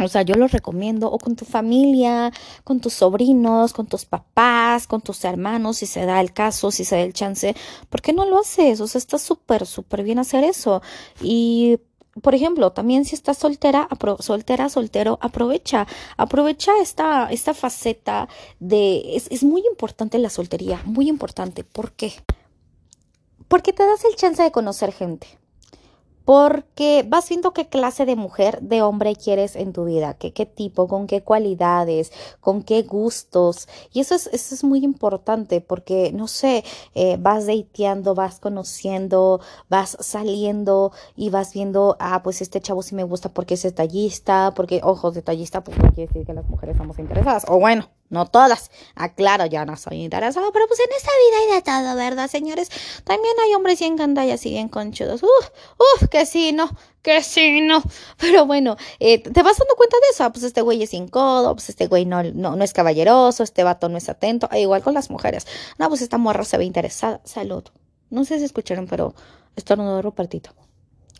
O 0.00 0.08
sea, 0.08 0.22
yo 0.22 0.34
lo 0.34 0.48
recomiendo 0.48 1.10
o 1.10 1.18
con 1.18 1.36
tu 1.36 1.44
familia, 1.44 2.32
con 2.64 2.80
tus 2.80 2.94
sobrinos, 2.94 3.72
con 3.72 3.86
tus 3.86 4.04
papás, 4.04 4.86
con 4.86 5.00
tus 5.00 5.24
hermanos, 5.24 5.78
si 5.78 5.86
se 5.86 6.04
da 6.04 6.20
el 6.20 6.32
caso, 6.32 6.70
si 6.70 6.84
se 6.84 6.96
da 6.96 7.02
el 7.02 7.12
chance. 7.12 7.54
¿Por 7.88 8.02
qué 8.02 8.12
no 8.12 8.24
lo 8.26 8.38
haces? 8.38 8.80
O 8.80 8.88
sea, 8.88 8.98
está 8.98 9.18
súper, 9.18 9.66
súper 9.66 10.02
bien 10.02 10.18
hacer 10.18 10.44
eso. 10.44 10.82
Y 11.22 11.78
por 12.22 12.34
ejemplo, 12.34 12.72
también 12.72 13.04
si 13.04 13.14
estás 13.14 13.38
soltera, 13.38 13.88
soltera, 14.20 14.68
soltero, 14.68 15.18
aprovecha, 15.20 15.86
aprovecha 16.16 16.72
esta, 16.80 17.30
esta 17.30 17.54
faceta 17.54 18.28
de, 18.60 19.16
es, 19.16 19.28
es 19.30 19.42
muy 19.42 19.62
importante 19.70 20.18
la 20.18 20.30
soltería, 20.30 20.80
muy 20.84 21.08
importante. 21.08 21.64
¿Por 21.64 21.92
qué? 21.92 22.12
Porque 23.48 23.72
te 23.72 23.84
das 23.84 24.04
el 24.04 24.16
chance 24.16 24.42
de 24.42 24.52
conocer 24.52 24.92
gente 24.92 25.38
porque 26.28 27.06
vas 27.08 27.26
viendo 27.26 27.54
qué 27.54 27.68
clase 27.70 28.04
de 28.04 28.14
mujer, 28.14 28.60
de 28.60 28.82
hombre 28.82 29.16
quieres 29.16 29.56
en 29.56 29.72
tu 29.72 29.86
vida, 29.86 30.12
qué, 30.12 30.34
qué 30.34 30.44
tipo, 30.44 30.86
con 30.86 31.06
qué 31.06 31.22
cualidades, 31.22 32.12
con 32.40 32.62
qué 32.62 32.82
gustos. 32.82 33.66
Y 33.94 34.00
eso 34.00 34.14
es, 34.14 34.26
eso 34.26 34.54
es 34.54 34.62
muy 34.62 34.84
importante 34.84 35.62
porque, 35.62 36.12
no 36.12 36.28
sé, 36.28 36.64
eh, 36.94 37.16
vas 37.18 37.46
dateando, 37.46 38.14
vas 38.14 38.40
conociendo, 38.40 39.40
vas 39.70 39.96
saliendo 40.00 40.92
y 41.16 41.30
vas 41.30 41.54
viendo, 41.54 41.96
ah, 41.98 42.22
pues 42.22 42.42
este 42.42 42.60
chavo 42.60 42.82
sí 42.82 42.94
me 42.94 43.04
gusta 43.04 43.30
porque 43.30 43.54
es 43.54 43.62
detallista, 43.62 44.52
porque, 44.54 44.82
ojo, 44.84 45.10
detallista, 45.10 45.64
pues 45.64 45.78
no 45.78 45.90
quiere 45.94 46.08
decir 46.08 46.26
que 46.26 46.34
las 46.34 46.46
mujeres 46.46 46.74
estamos 46.74 46.98
interesadas. 46.98 47.46
O 47.48 47.58
bueno, 47.58 47.88
no 48.10 48.26
todas. 48.26 48.70
Aclaro, 48.94 49.46
ya 49.46 49.64
no 49.64 49.76
soy 49.76 50.02
interesado, 50.02 50.50
pero 50.52 50.66
pues 50.66 50.80
en 50.80 50.86
esta 50.96 51.10
vida 51.10 51.38
hay 51.40 51.56
de 51.56 51.62
todo, 51.62 51.96
¿verdad, 51.96 52.28
señores? 52.28 52.70
También 53.04 53.34
hay 53.44 53.54
hombres 53.54 53.80
bien 53.80 53.96
gandallas 53.96 54.44
y 54.46 54.50
bien 54.50 54.68
conchudos. 54.68 55.22
Uf, 55.22 55.50
uf, 55.78 56.08
que 56.08 56.26
sí, 56.26 56.52
no, 56.52 56.68
que 57.02 57.22
sí, 57.22 57.60
no. 57.60 57.82
Pero 58.18 58.46
bueno, 58.46 58.76
eh, 58.98 59.22
te 59.22 59.42
vas 59.42 59.58
dando 59.58 59.74
cuenta 59.76 59.96
de 59.96 60.08
eso. 60.12 60.24
Ah, 60.24 60.32
pues 60.32 60.44
este 60.44 60.62
güey 60.62 60.82
es 60.82 60.94
incómodo, 60.94 61.54
pues 61.54 61.68
este 61.68 61.86
güey 61.86 62.04
no, 62.06 62.22
no, 62.22 62.56
no 62.56 62.64
es 62.64 62.72
caballeroso, 62.72 63.42
este 63.42 63.64
vato 63.64 63.88
no 63.88 63.98
es 63.98 64.08
atento. 64.08 64.48
E 64.52 64.60
igual 64.60 64.82
con 64.82 64.94
las 64.94 65.10
mujeres. 65.10 65.46
No, 65.78 65.88
pues 65.88 66.02
esta 66.02 66.18
morra 66.18 66.44
se 66.44 66.58
ve 66.58 66.64
interesada. 66.64 67.20
Salud. 67.24 67.64
No 68.10 68.24
sé 68.24 68.38
si 68.38 68.44
escucharon, 68.44 68.86
pero 68.86 69.14
estornudo 69.56 70.02
Rupertito. 70.02 70.54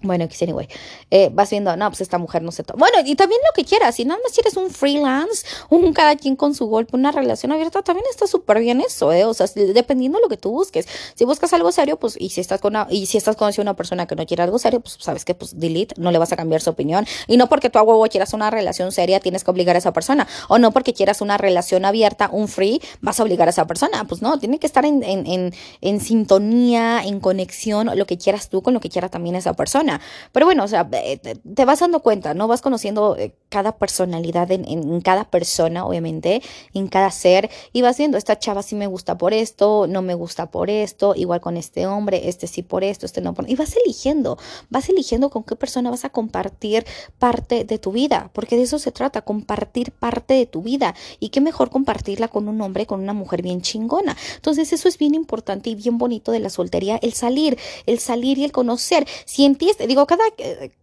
Bueno, 0.00 0.24
X 0.24 0.42
anyway. 0.42 0.68
Eh, 1.10 1.30
vas 1.32 1.50
viendo, 1.50 1.76
no, 1.76 1.88
pues 1.88 2.00
esta 2.00 2.18
mujer 2.18 2.42
no 2.42 2.52
se 2.52 2.62
toma. 2.62 2.78
Bueno, 2.78 3.08
y 3.08 3.16
también 3.16 3.40
lo 3.44 3.52
que 3.54 3.64
quieras. 3.68 3.96
Si 3.96 4.04
nada 4.04 4.20
más 4.22 4.32
quieres 4.32 4.56
un 4.56 4.70
freelance, 4.70 5.44
un 5.70 5.92
cada 5.92 6.14
quien 6.14 6.36
con 6.36 6.54
su 6.54 6.66
golpe, 6.66 6.96
una 6.96 7.10
relación 7.10 7.50
abierta, 7.50 7.82
también 7.82 8.06
está 8.08 8.26
súper 8.28 8.60
bien 8.60 8.80
eso, 8.80 9.12
¿eh? 9.12 9.24
O 9.24 9.34
sea, 9.34 9.46
dependiendo 9.54 10.18
de 10.18 10.22
lo 10.22 10.28
que 10.28 10.36
tú 10.36 10.52
busques. 10.52 10.86
Si 11.14 11.24
buscas 11.24 11.52
algo 11.52 11.72
serio, 11.72 11.98
pues, 11.98 12.16
y 12.18 12.28
si 12.30 12.40
estás 12.40 12.60
con 12.60 12.74
una, 12.74 12.86
y 12.90 13.06
si 13.06 13.18
estás 13.18 13.34
conociendo 13.34 13.70
a 13.70 13.72
una 13.72 13.76
persona 13.76 14.06
que 14.06 14.14
no 14.14 14.24
quiere 14.24 14.44
algo 14.44 14.58
serio, 14.58 14.80
pues 14.80 14.96
sabes 15.00 15.24
que, 15.24 15.34
pues, 15.34 15.58
delete, 15.58 15.94
no 15.98 16.12
le 16.12 16.18
vas 16.18 16.32
a 16.32 16.36
cambiar 16.36 16.60
su 16.60 16.70
opinión. 16.70 17.04
Y 17.26 17.36
no 17.36 17.48
porque 17.48 17.68
tú 17.68 17.80
a 17.80 17.82
huevo 17.82 18.04
quieras 18.06 18.32
una 18.34 18.50
relación 18.50 18.92
seria, 18.92 19.18
tienes 19.18 19.42
que 19.42 19.50
obligar 19.50 19.74
a 19.74 19.80
esa 19.80 19.92
persona. 19.92 20.28
O 20.48 20.58
no 20.58 20.70
porque 20.70 20.94
quieras 20.94 21.20
una 21.20 21.38
relación 21.38 21.84
abierta, 21.84 22.30
un 22.32 22.46
free, 22.46 22.80
vas 23.00 23.18
a 23.18 23.24
obligar 23.24 23.48
a 23.48 23.50
esa 23.50 23.66
persona. 23.66 24.04
Pues 24.06 24.22
no, 24.22 24.38
tiene 24.38 24.60
que 24.60 24.66
estar 24.66 24.84
en, 24.84 25.02
en, 25.02 25.26
en, 25.26 25.54
en 25.80 26.00
sintonía, 26.00 27.02
en 27.02 27.18
conexión, 27.18 27.90
lo 27.96 28.06
que 28.06 28.16
quieras 28.16 28.48
tú 28.48 28.62
con 28.62 28.74
lo 28.74 28.80
que 28.80 28.90
quiera 28.90 29.08
también 29.08 29.34
esa 29.34 29.54
persona. 29.54 29.87
Pero 30.32 30.46
bueno, 30.46 30.64
o 30.64 30.68
sea, 30.68 30.88
te 30.88 31.64
vas 31.64 31.80
dando 31.80 32.00
cuenta, 32.00 32.34
¿no? 32.34 32.48
Vas 32.48 32.62
conociendo 32.62 33.16
eh, 33.16 33.34
cada 33.48 33.78
personalidad 33.78 34.50
en, 34.50 35.00
cada 35.00 35.24
persona, 35.30 35.86
obviamente, 35.86 36.42
en 36.74 36.88
cada 36.88 37.10
ser, 37.10 37.50
y 37.72 37.82
vas 37.82 37.98
viendo, 37.98 38.18
esta 38.18 38.38
chava 38.38 38.62
sí 38.62 38.74
me 38.74 38.86
gusta 38.86 39.16
por 39.16 39.32
esto, 39.32 39.86
no 39.88 40.02
me 40.02 40.14
gusta 40.14 40.50
por 40.50 40.70
esto, 40.70 41.14
igual 41.14 41.40
con 41.40 41.56
este 41.56 41.86
hombre, 41.86 42.28
este 42.28 42.46
sí 42.46 42.62
por 42.62 42.84
esto, 42.84 43.06
este 43.06 43.20
no 43.20 43.34
por... 43.34 43.48
Y 43.48 43.56
vas 43.56 43.74
eligiendo, 43.84 44.38
vas 44.70 44.88
eligiendo 44.88 45.30
con 45.30 45.44
qué 45.44 45.56
persona 45.56 45.90
vas 45.90 46.04
a 46.04 46.10
compartir 46.10 46.84
parte 47.18 47.64
de 47.64 47.78
tu 47.78 47.92
vida, 47.92 48.30
porque 48.32 48.56
de 48.56 48.62
eso 48.62 48.78
se 48.78 48.92
trata, 48.92 49.22
compartir 49.22 49.92
parte 49.92 50.34
de 50.34 50.46
tu 50.46 50.62
vida. 50.62 50.94
Y 51.20 51.30
qué 51.30 51.40
mejor 51.40 51.70
compartirla 51.70 52.28
con 52.28 52.48
un 52.48 52.60
hombre, 52.60 52.86
con 52.86 53.00
una 53.00 53.12
mujer 53.12 53.42
bien 53.42 53.62
chingona. 53.62 54.16
Entonces 54.36 54.72
eso 54.72 54.88
es 54.88 54.98
bien 54.98 55.14
importante 55.14 55.70
y 55.70 55.74
bien 55.74 55.98
bonito 55.98 56.32
de 56.32 56.40
la 56.40 56.50
soltería, 56.50 56.98
el 57.02 57.12
salir, 57.12 57.58
el 57.86 57.98
salir 57.98 58.38
y 58.38 58.44
el 58.44 58.52
conocer. 58.52 59.06
Si 59.24 59.44
entiendes, 59.44 59.77
digo, 59.86 60.06
cada 60.06 60.24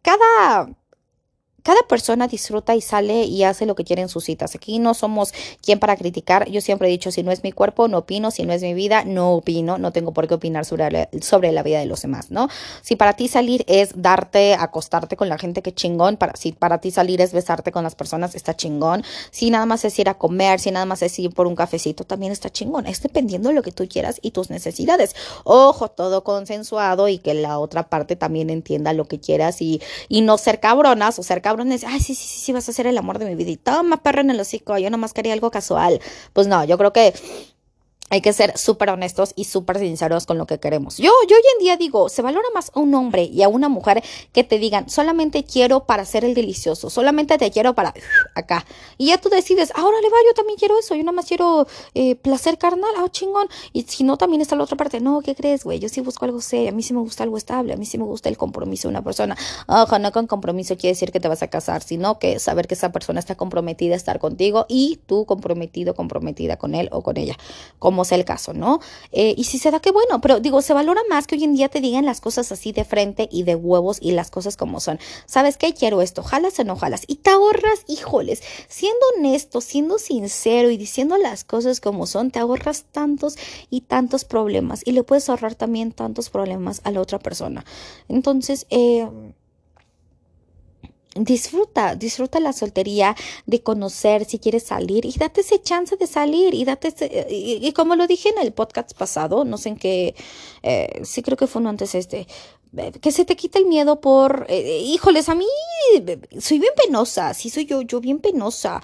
cada, 0.01 0.69
cada 1.65 1.81
persona 1.87 2.27
disfruta 2.27 2.75
y 2.75 2.81
sale 2.81 3.23
y 3.23 3.43
hace 3.43 3.65
lo 3.65 3.73
que 3.73 3.83
quiere 3.83 4.03
en 4.03 4.07
sus 4.07 4.23
citas. 4.25 4.53
Aquí 4.53 4.77
no 4.77 4.93
somos 4.93 5.33
quien 5.63 5.79
para 5.79 5.97
criticar. 5.97 6.47
Yo 6.47 6.61
siempre 6.61 6.87
he 6.87 6.91
dicho, 6.91 7.09
si 7.09 7.23
no 7.23 7.31
es 7.31 7.41
mi 7.41 7.51
cuerpo, 7.51 7.87
no 7.87 7.97
opino. 7.97 8.29
Si 8.29 8.43
no 8.43 8.53
es 8.53 8.61
mi 8.61 8.75
vida, 8.75 9.03
no 9.03 9.33
opino. 9.33 9.79
No 9.79 9.91
tengo 9.91 10.13
por 10.13 10.27
qué 10.27 10.35
opinar 10.35 10.63
sobre 10.65 10.91
la, 10.91 11.09
sobre 11.21 11.51
la 11.51 11.63
vida 11.63 11.79
de 11.79 11.87
los 11.87 12.03
demás, 12.03 12.29
¿no? 12.29 12.49
Si 12.83 12.95
para 12.95 13.13
ti 13.13 13.27
salir 13.27 13.65
es 13.67 13.99
darte, 13.99 14.53
acostarte 14.53 15.17
con 15.17 15.27
la 15.27 15.39
gente, 15.39 15.63
que 15.63 15.73
chingón. 15.73 16.17
Para, 16.17 16.35
si 16.35 16.51
para 16.51 16.77
ti 16.77 16.91
salir 16.91 17.19
es 17.19 17.33
besarte 17.33 17.71
con 17.71 17.83
las 17.83 17.95
personas, 17.95 18.35
está 18.35 18.55
chingón. 18.55 19.03
Si 19.31 19.49
nada 19.49 19.65
más 19.65 19.85
es 19.85 19.97
ir 19.97 20.07
a 20.07 20.19
comer, 20.19 20.59
si 20.59 20.69
nada 20.69 20.85
más 20.85 21.01
es 21.01 21.17
ir 21.17 21.33
por 21.33 21.47
un 21.47 21.55
cafecito, 21.55 22.03
también 22.03 22.31
está 22.31 22.51
chingón. 22.51 22.85
Es 22.85 23.01
dependiendo 23.01 23.49
de 23.49 23.55
lo 23.55 23.63
que 23.63 23.71
tú 23.71 23.87
quieras 23.87 24.19
y 24.21 24.29
tus 24.29 24.51
necesidades. 24.51 25.15
Ojo, 25.45 25.89
todo 25.89 26.23
consensuado 26.23 27.07
y 27.07 27.17
que 27.17 27.33
la 27.33 27.57
otra 27.57 27.89
parte 27.89 28.15
también 28.15 28.51
entienda 28.51 28.93
lo 28.93 29.05
que 29.05 29.19
quieras 29.19 29.63
y, 29.63 29.81
y 30.09 30.21
no 30.21 30.37
ser 30.37 30.59
cabronas 30.59 31.17
o 31.17 31.23
ser 31.23 31.41
cabronas 31.41 31.54
ay, 31.63 31.99
sí, 31.99 32.15
sí, 32.15 32.27
sí, 32.27 32.39
sí, 32.39 32.51
vas 32.53 32.67
a 32.69 32.73
ser 32.73 32.87
el 32.87 32.97
amor 32.97 33.19
de 33.19 33.25
mi 33.25 33.35
vida 33.35 33.51
y 33.51 33.57
toma 33.57 33.97
perro 33.97 34.21
en 34.21 34.29
el 34.31 34.39
hocico, 34.39 34.77
yo 34.77 34.89
nomás 34.89 35.13
quería 35.13 35.33
algo 35.33 35.51
casual. 35.51 35.99
Pues 36.33 36.47
no, 36.47 36.63
yo 36.65 36.77
creo 36.77 36.93
que 36.93 37.13
hay 38.09 38.21
que 38.21 38.33
ser 38.33 38.57
súper 38.57 38.89
honestos 38.89 39.33
y 39.35 39.45
súper 39.45 39.79
sinceros 39.79 40.25
con 40.25 40.37
lo 40.37 40.45
que 40.45 40.59
queremos. 40.59 40.97
Yo, 40.97 41.11
yo 41.27 41.35
hoy 41.35 41.43
en 41.57 41.63
día 41.63 41.75
digo, 41.75 42.07
se 42.07 42.21
valora 42.21 42.47
más 42.53 42.71
a 42.75 42.79
un 42.79 42.93
hombre 42.93 43.23
y 43.23 43.41
a 43.41 43.47
una 43.47 43.67
mujer 43.67 44.03
que 44.31 44.43
te 44.43 44.59
digan, 44.59 44.89
solamente 44.89 45.43
quiero 45.43 45.85
para 45.85 46.05
ser 46.05 46.23
el 46.23 46.35
delicioso, 46.35 46.89
solamente 46.91 47.37
te 47.39 47.49
quiero 47.49 47.73
para 47.73 47.95
acá. 48.35 48.65
Y 48.97 49.07
ya 49.07 49.17
tú 49.17 49.29
decides, 49.29 49.71
ahora 49.75 49.97
le 50.01 50.09
va, 50.09 50.17
yo 50.27 50.33
también 50.35 50.57
quiero 50.59 50.77
eso, 50.77 50.93
yo 50.93 51.01
nada 51.01 51.13
más 51.13 51.25
quiero 51.25 51.67
eh, 51.95 52.15
placer 52.15 52.59
carnal, 52.59 52.91
ah, 52.97 53.09
chingón. 53.09 53.47
Y 53.73 53.83
si 53.83 54.03
no, 54.03 54.17
también 54.17 54.41
está 54.41 54.55
la 54.55 54.63
otra 54.63 54.77
parte, 54.77 54.99
no, 54.99 55.21
¿qué 55.21 55.33
crees, 55.33 55.63
güey? 55.63 55.79
Yo 55.79 55.89
sí 55.89 56.01
busco 56.01 56.25
algo 56.25 56.41
serio, 56.41 56.69
a 56.69 56.73
mí 56.73 56.83
sí 56.83 56.93
me 56.93 56.99
gusta 56.99 57.23
algo 57.23 57.37
estable, 57.37 57.73
a 57.73 57.77
mí 57.77 57.85
sí 57.85 57.97
me 57.97 58.03
gusta 58.03 58.29
el 58.29 58.37
compromiso 58.37 58.87
de 58.87 58.91
una 58.91 59.03
persona. 59.03 59.35
Ojo, 59.67 59.97
no 59.97 60.11
con 60.11 60.27
compromiso 60.27 60.77
quiere 60.77 60.93
decir 60.93 61.11
que 61.11 61.19
te 61.19 61.27
vas 61.27 61.41
a 61.41 61.47
casar, 61.47 61.81
sino 61.81 62.19
que 62.19 62.37
saber 62.37 62.67
que 62.67 62.75
esa 62.75 62.91
persona 62.91 63.19
está 63.19 63.33
comprometida 63.35 63.95
a 63.95 63.97
estar 63.97 64.19
contigo 64.19 64.67
y 64.69 64.99
tú 65.07 65.25
comprometido, 65.25 65.95
comprometida 65.95 66.57
con 66.57 66.75
él 66.75 66.87
o 66.91 67.01
con 67.01 67.17
ella 67.17 67.35
sea 68.03 68.17
el 68.17 68.25
caso, 68.25 68.53
¿no? 68.53 68.79
Eh, 69.11 69.33
y 69.37 69.45
si 69.45 69.59
se 69.59 69.71
da, 69.71 69.79
qué 69.79 69.91
bueno, 69.91 70.19
pero 70.19 70.39
digo, 70.39 70.61
se 70.61 70.73
valora 70.73 71.01
más 71.09 71.27
que 71.27 71.35
hoy 71.35 71.43
en 71.43 71.53
día 71.53 71.69
te 71.69 71.79
digan 71.79 72.05
las 72.05 72.19
cosas 72.19 72.51
así 72.51 72.71
de 72.71 72.83
frente 72.83 73.29
y 73.31 73.43
de 73.43 73.55
huevos 73.55 73.99
y 74.01 74.11
las 74.11 74.31
cosas 74.31 74.57
como 74.57 74.79
son. 74.79 74.99
¿Sabes 75.25 75.57
qué? 75.57 75.73
Quiero 75.73 76.01
esto, 76.01 76.23
jalas 76.23 76.59
o 76.59 76.63
no 76.63 76.75
jalas. 76.75 77.03
Y 77.07 77.15
te 77.15 77.29
ahorras, 77.29 77.85
híjoles, 77.87 78.43
siendo 78.67 78.99
honesto, 79.17 79.61
siendo 79.61 79.97
sincero 79.99 80.69
y 80.71 80.77
diciendo 80.77 81.17
las 81.17 81.43
cosas 81.43 81.79
como 81.79 82.07
son, 82.07 82.31
te 82.31 82.39
ahorras 82.39 82.85
tantos 82.91 83.37
y 83.69 83.81
tantos 83.81 84.25
problemas 84.25 84.81
y 84.85 84.91
le 84.91 85.03
puedes 85.03 85.29
ahorrar 85.29 85.55
también 85.55 85.91
tantos 85.91 86.29
problemas 86.29 86.81
a 86.83 86.91
la 86.91 87.01
otra 87.01 87.19
persona. 87.19 87.63
Entonces, 88.09 88.65
eh, 88.69 89.07
disfruta, 91.15 91.95
disfruta 91.95 92.39
la 92.39 92.53
soltería, 92.53 93.15
de 93.45 93.63
conocer 93.63 94.25
si 94.25 94.37
quieres 94.37 94.63
salir 94.63 95.05
y 95.05 95.13
date 95.13 95.41
ese 95.41 95.61
chance 95.61 95.95
de 95.95 96.07
salir 96.07 96.53
y 96.53 96.65
date 96.65 96.89
ese, 96.89 97.27
y, 97.29 97.71
como 97.71 97.95
lo 97.95 98.05
dije 98.05 98.29
en 98.29 98.37
el 98.39 98.51
podcast 98.51 98.93
pasado, 98.93 99.45
no 99.45 99.57
sé 99.57 99.69
en 99.69 99.77
qué, 99.77 100.15
eh, 100.61 101.01
sí 101.03 101.21
creo 101.21 101.37
que 101.37 101.47
fue 101.47 101.61
uno 101.61 101.69
antes 101.69 101.95
este, 101.95 102.27
eh, 102.77 102.91
que 103.01 103.11
se 103.11 103.23
te 103.25 103.35
quita 103.37 103.59
el 103.59 103.65
miedo 103.65 104.01
por, 104.01 104.45
eh, 104.49 104.81
híjoles, 104.81 105.29
a 105.29 105.35
mí 105.35 105.45
soy 106.39 106.59
bien 106.59 106.73
penosa, 106.75 107.33
sí 107.33 107.49
soy 107.49 107.65
yo, 107.65 107.81
yo 107.81 108.01
bien 108.01 108.19
penosa. 108.19 108.81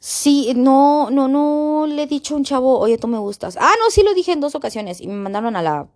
Sí, 0.00 0.52
no, 0.54 1.10
no, 1.10 1.26
no 1.26 1.86
le 1.88 2.04
he 2.04 2.06
dicho 2.06 2.34
a 2.34 2.36
un 2.36 2.44
chavo, 2.44 2.78
oye, 2.78 2.98
tú 2.98 3.08
me 3.08 3.18
gustas. 3.18 3.56
Ah, 3.58 3.72
no, 3.80 3.90
sí 3.90 4.02
lo 4.04 4.14
dije 4.14 4.30
en 4.30 4.40
dos 4.40 4.54
ocasiones 4.54 5.00
y 5.00 5.08
me 5.08 5.14
mandaron 5.14 5.56
a 5.56 5.62
la 5.62 5.88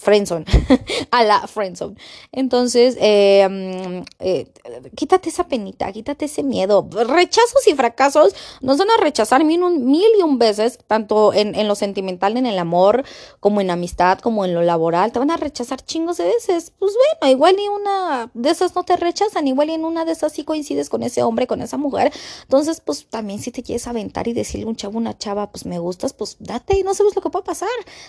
friendzone, 0.00 0.44
a 1.10 1.24
la 1.24 1.46
friendzone. 1.46 1.96
Entonces, 2.32 2.96
eh, 3.00 3.46
mm, 3.48 4.04
eh, 4.18 4.50
quítate 4.96 5.28
esa 5.28 5.46
penita, 5.46 5.92
quítate 5.92 6.24
ese 6.24 6.42
miedo. 6.42 6.88
Rechazos 6.90 7.66
y 7.66 7.74
fracasos 7.74 8.34
nos 8.62 8.78
van 8.78 8.88
a 8.90 8.96
rechazar 9.00 9.44
mil, 9.44 9.60
mil 9.60 10.08
y 10.18 10.22
un 10.22 10.38
veces, 10.38 10.78
tanto 10.86 11.32
en, 11.34 11.68
lo 11.68 11.74
sentimental, 11.74 12.36
en 12.36 12.46
el 12.46 12.58
amor, 12.58 13.04
como 13.40 13.60
en 13.60 13.70
amistad, 13.70 14.18
como 14.18 14.44
en 14.44 14.54
lo 14.54 14.62
laboral. 14.62 15.12
Te 15.12 15.18
van 15.18 15.30
a 15.30 15.36
rechazar 15.36 15.84
chingos 15.84 16.16
de 16.16 16.24
veces. 16.24 16.72
Pues 16.78 16.92
bueno, 17.20 17.32
igual 17.32 17.56
y 17.58 17.68
una 17.68 18.30
de 18.32 18.50
esas 18.50 18.74
no 18.74 18.84
te 18.84 18.96
rechazan, 18.96 19.46
igual 19.46 19.68
y 19.68 19.74
en 19.74 19.84
una 19.84 20.04
de 20.04 20.12
esas 20.12 20.32
sí 20.32 20.44
coincides 20.44 20.88
con 20.88 21.02
ese 21.02 21.22
hombre, 21.22 21.46
con 21.46 21.60
esa 21.60 21.76
mujer. 21.76 22.10
Entonces, 22.42 22.80
pues 22.80 23.06
también 23.06 23.40
si 23.40 23.50
te 23.50 23.62
quieres 23.62 23.86
aventar 23.86 24.28
y 24.28 24.32
decirle 24.32 24.64
a 24.64 24.68
un 24.68 24.76
chavo, 24.76 24.96
una 24.96 25.16
chava, 25.18 25.50
pues 25.50 25.66
me 25.66 25.78
gustas, 25.78 26.14
pues 26.14 26.36
date 26.40 26.78
y 26.78 26.82
no 26.82 26.94
sabes 26.94 27.14
lo 27.14 27.20
que 27.20 27.28
puede 27.28 27.44
pasar. 27.44 27.68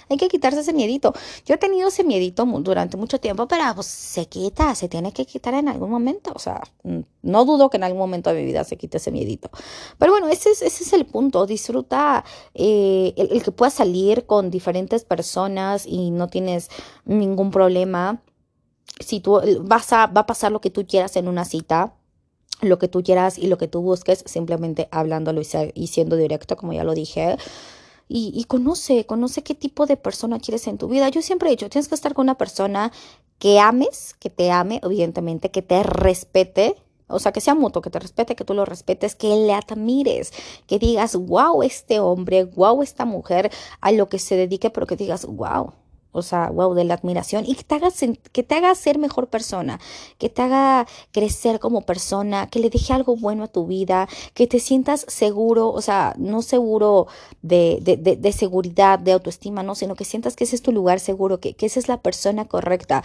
Hay 0.09 0.17
que 0.17 0.29
quitarse 0.29 0.61
ese 0.61 0.73
miedito. 0.73 1.13
Yo 1.45 1.55
he 1.55 1.57
tenido 1.57 1.80
ese 1.87 2.03
miedito 2.03 2.45
durante 2.45 2.97
mucho 2.97 3.19
tiempo, 3.19 3.47
pero 3.47 3.63
pues 3.75 3.87
se 3.87 4.27
quita, 4.27 4.75
se 4.75 4.87
tiene 4.87 5.11
que 5.11 5.25
quitar 5.25 5.53
en 5.53 5.67
algún 5.67 5.89
momento. 5.89 6.31
O 6.35 6.39
sea, 6.39 6.61
no 7.21 7.45
dudo 7.45 7.69
que 7.69 7.77
en 7.77 7.83
algún 7.83 7.99
momento 7.99 8.29
de 8.31 8.39
mi 8.39 8.45
vida 8.45 8.63
se 8.63 8.77
quite 8.77 8.97
ese 8.97 9.11
miedito. 9.11 9.49
Pero 9.97 10.11
bueno, 10.11 10.27
ese 10.27 10.51
es, 10.51 10.61
ese 10.61 10.83
es 10.83 10.93
el 10.93 11.05
punto. 11.05 11.45
Disfruta 11.45 12.23
eh, 12.53 13.13
el, 13.17 13.43
que 13.43 13.51
puedas 13.51 13.73
salir 13.73 14.25
con 14.25 14.51
diferentes 14.51 15.05
personas 15.05 15.85
y 15.85 16.11
no 16.11 16.27
tienes 16.27 16.69
ningún 17.05 17.51
problema. 17.51 18.21
Si 18.99 19.19
tú 19.19 19.39
vas 19.61 19.93
a, 19.93 20.07
va 20.07 20.21
a 20.21 20.25
pasar 20.25 20.51
lo 20.51 20.61
que 20.61 20.69
tú 20.69 20.85
quieras 20.85 21.15
en 21.15 21.27
una 21.27 21.45
cita, 21.45 21.93
lo 22.61 22.77
que 22.77 22.87
tú 22.87 23.03
quieras 23.03 23.37
y 23.37 23.47
lo 23.47 23.57
que 23.57 23.67
tú 23.67 23.81
busques, 23.81 24.23
simplemente 24.25 24.87
hablándolo 24.91 25.41
y 25.73 25.87
siendo 25.87 26.15
directo, 26.15 26.55
como 26.57 26.73
ya 26.73 26.83
lo 26.83 26.93
dije 26.93 27.37
y, 28.13 28.43
conoce, 28.45 29.05
conoce 29.05 29.41
qué 29.41 29.55
tipo 29.55 29.85
de 29.85 29.95
persona 29.95 30.39
quieres 30.39 30.67
en 30.67 30.77
tu 30.77 30.87
vida. 30.87 31.07
Yo 31.09 31.21
siempre 31.21 31.47
he 31.47 31.51
dicho, 31.51 31.69
tienes 31.69 31.87
que 31.87 31.95
estar 31.95 32.13
con 32.13 32.25
una 32.25 32.37
persona 32.37 32.91
que 33.39 33.59
ames, 33.59 34.15
que 34.19 34.29
te 34.29 34.51
ame, 34.51 34.81
evidentemente, 34.83 35.49
que 35.49 35.61
te 35.61 35.81
respete, 35.81 36.75
o 37.07 37.19
sea, 37.19 37.31
que 37.31 37.41
sea 37.41 37.55
mutuo, 37.55 37.81
que 37.81 37.89
te 37.89 37.99
respete, 37.99 38.35
que 38.35 38.43
tú 38.43 38.53
lo 38.53 38.65
respetes, 38.65 39.15
que 39.15 39.35
le 39.35 39.53
admires, 39.53 40.33
que 40.67 40.77
digas, 40.77 41.15
wow, 41.15 41.63
este 41.63 41.99
hombre, 41.99 42.43
wow, 42.43 42.83
esta 42.83 43.05
mujer, 43.05 43.49
a 43.79 43.91
lo 43.91 44.09
que 44.09 44.19
se 44.19 44.35
dedique, 44.35 44.69
pero 44.69 44.87
que 44.87 44.97
digas, 44.97 45.25
wow, 45.25 45.73
o 46.11 46.21
sea, 46.21 46.49
wow, 46.49 46.73
de 46.73 46.83
la 46.83 46.95
admiración 46.95 47.45
y 47.45 47.55
que 47.55 47.63
te, 47.63 47.75
haga, 47.75 47.89
que 48.31 48.43
te 48.43 48.55
haga 48.55 48.75
ser 48.75 48.97
mejor 48.97 49.27
persona, 49.27 49.79
que 50.17 50.29
te 50.29 50.41
haga 50.41 50.87
crecer 51.11 51.59
como 51.59 51.81
persona, 51.81 52.49
que 52.49 52.59
le 52.59 52.69
deje 52.69 52.93
algo 52.93 53.15
bueno 53.15 53.45
a 53.45 53.47
tu 53.47 53.65
vida, 53.65 54.07
que 54.33 54.47
te 54.47 54.59
sientas 54.59 55.05
seguro, 55.07 55.69
o 55.69 55.81
sea, 55.81 56.13
no 56.17 56.41
seguro 56.41 57.07
de, 57.41 57.79
de, 57.81 57.97
de, 57.97 58.31
seguridad, 58.31 58.99
de 58.99 59.13
autoestima, 59.13 59.63
no, 59.63 59.75
sino 59.75 59.95
que 59.95 60.05
sientas 60.05 60.35
que 60.35 60.43
ese 60.43 60.55
es 60.55 60.61
tu 60.61 60.71
lugar 60.71 60.99
seguro, 60.99 61.39
que, 61.39 61.53
que 61.53 61.65
esa 61.65 61.79
es 61.79 61.87
la 61.87 62.01
persona 62.01 62.45
correcta. 62.45 63.03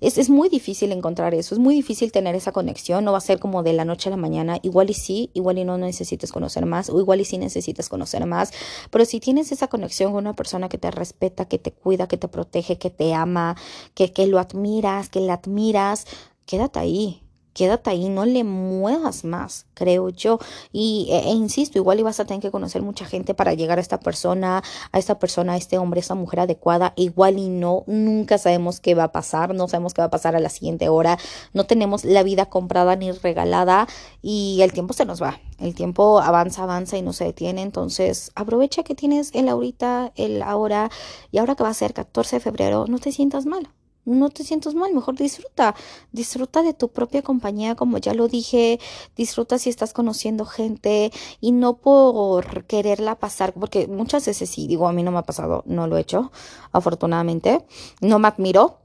Es, 0.00 0.18
es 0.18 0.28
muy 0.28 0.48
difícil 0.48 0.92
encontrar 0.92 1.34
eso, 1.34 1.54
es 1.54 1.58
muy 1.58 1.74
difícil 1.74 2.12
tener 2.12 2.34
esa 2.34 2.52
conexión, 2.52 3.04
no 3.04 3.12
va 3.12 3.18
a 3.18 3.22
ser 3.22 3.38
como 3.38 3.62
de 3.62 3.72
la 3.72 3.84
noche 3.84 4.08
a 4.08 4.10
la 4.10 4.16
mañana, 4.16 4.58
igual 4.62 4.90
y 4.90 4.94
sí, 4.94 5.30
igual 5.34 5.58
y 5.58 5.64
no 5.64 5.78
necesitas 5.78 6.32
conocer 6.32 6.66
más, 6.66 6.90
o 6.90 7.00
igual 7.00 7.20
y 7.20 7.24
sí 7.24 7.38
necesitas 7.38 7.88
conocer 7.88 8.26
más, 8.26 8.52
pero 8.90 9.04
si 9.04 9.20
tienes 9.20 9.52
esa 9.52 9.68
conexión 9.68 10.12
con 10.12 10.24
una 10.24 10.34
persona 10.34 10.68
que 10.68 10.78
te 10.78 10.90
respeta, 10.90 11.46
que 11.46 11.58
te 11.58 11.72
cuida, 11.72 12.06
que 12.08 12.18
te 12.18 12.28
protege, 12.28 12.45
que 12.78 12.90
te 12.90 13.14
ama, 13.14 13.56
que, 13.94 14.12
que 14.12 14.26
lo 14.26 14.38
admiras, 14.38 15.08
que 15.08 15.20
la 15.20 15.34
admiras, 15.34 16.06
quédate 16.46 16.78
ahí, 16.78 17.25
quédate 17.56 17.88
ahí, 17.88 18.10
no 18.10 18.26
le 18.26 18.44
muevas 18.44 19.24
más, 19.24 19.64
creo 19.72 20.10
yo. 20.10 20.38
Y 20.72 21.08
e, 21.10 21.30
e, 21.30 21.32
insisto, 21.32 21.78
igual 21.78 21.98
ibas 21.98 22.20
a 22.20 22.26
tener 22.26 22.42
que 22.42 22.50
conocer 22.50 22.82
mucha 22.82 23.06
gente 23.06 23.32
para 23.32 23.54
llegar 23.54 23.78
a 23.78 23.80
esta 23.80 23.98
persona, 23.98 24.62
a 24.92 24.98
esta 24.98 25.18
persona, 25.18 25.54
a 25.54 25.56
este 25.56 25.78
hombre, 25.78 26.00
a 26.00 26.02
esta 26.02 26.14
mujer 26.14 26.40
adecuada. 26.40 26.92
Igual 26.96 27.38
y 27.38 27.48
no, 27.48 27.84
nunca 27.86 28.36
sabemos 28.36 28.80
qué 28.80 28.94
va 28.94 29.04
a 29.04 29.12
pasar, 29.12 29.54
no 29.54 29.68
sabemos 29.68 29.94
qué 29.94 30.02
va 30.02 30.06
a 30.08 30.10
pasar 30.10 30.36
a 30.36 30.40
la 30.40 30.50
siguiente 30.50 30.90
hora, 30.90 31.18
no 31.54 31.64
tenemos 31.64 32.04
la 32.04 32.22
vida 32.22 32.44
comprada 32.46 32.94
ni 32.94 33.10
regalada 33.10 33.88
y 34.20 34.58
el 34.60 34.74
tiempo 34.74 34.92
se 34.92 35.06
nos 35.06 35.22
va. 35.22 35.40
El 35.58 35.74
tiempo 35.74 36.20
avanza, 36.20 36.64
avanza 36.64 36.98
y 36.98 37.02
no 37.02 37.14
se 37.14 37.24
detiene. 37.24 37.62
Entonces, 37.62 38.32
aprovecha 38.34 38.82
que 38.82 38.94
tienes 38.94 39.30
el 39.34 39.48
ahorita, 39.48 40.12
el 40.16 40.42
ahora 40.42 40.90
y 41.32 41.38
ahora 41.38 41.54
que 41.54 41.62
va 41.62 41.70
a 41.70 41.74
ser 41.74 41.94
14 41.94 42.36
de 42.36 42.40
febrero, 42.40 42.84
no 42.86 42.98
te 42.98 43.12
sientas 43.12 43.46
mal 43.46 43.70
no 44.06 44.30
te 44.30 44.44
sientas 44.44 44.74
mal, 44.74 44.94
mejor 44.94 45.16
disfruta, 45.16 45.74
disfruta 46.12 46.62
de 46.62 46.72
tu 46.72 46.88
propia 46.88 47.22
compañía, 47.22 47.74
como 47.74 47.98
ya 47.98 48.14
lo 48.14 48.28
dije, 48.28 48.80
disfruta 49.16 49.58
si 49.58 49.68
estás 49.68 49.92
conociendo 49.92 50.46
gente 50.46 51.12
y 51.40 51.52
no 51.52 51.76
por 51.76 52.64
quererla 52.64 53.16
pasar, 53.16 53.52
porque 53.52 53.88
muchas 53.88 54.24
veces 54.24 54.48
sí, 54.48 54.66
digo, 54.66 54.88
a 54.88 54.92
mí 54.92 55.02
no 55.02 55.10
me 55.10 55.18
ha 55.18 55.22
pasado, 55.22 55.62
no 55.66 55.86
lo 55.86 55.98
he 55.98 56.00
hecho, 56.00 56.32
afortunadamente, 56.72 57.66
no 58.00 58.18
me 58.18 58.28
admiro, 58.28 58.78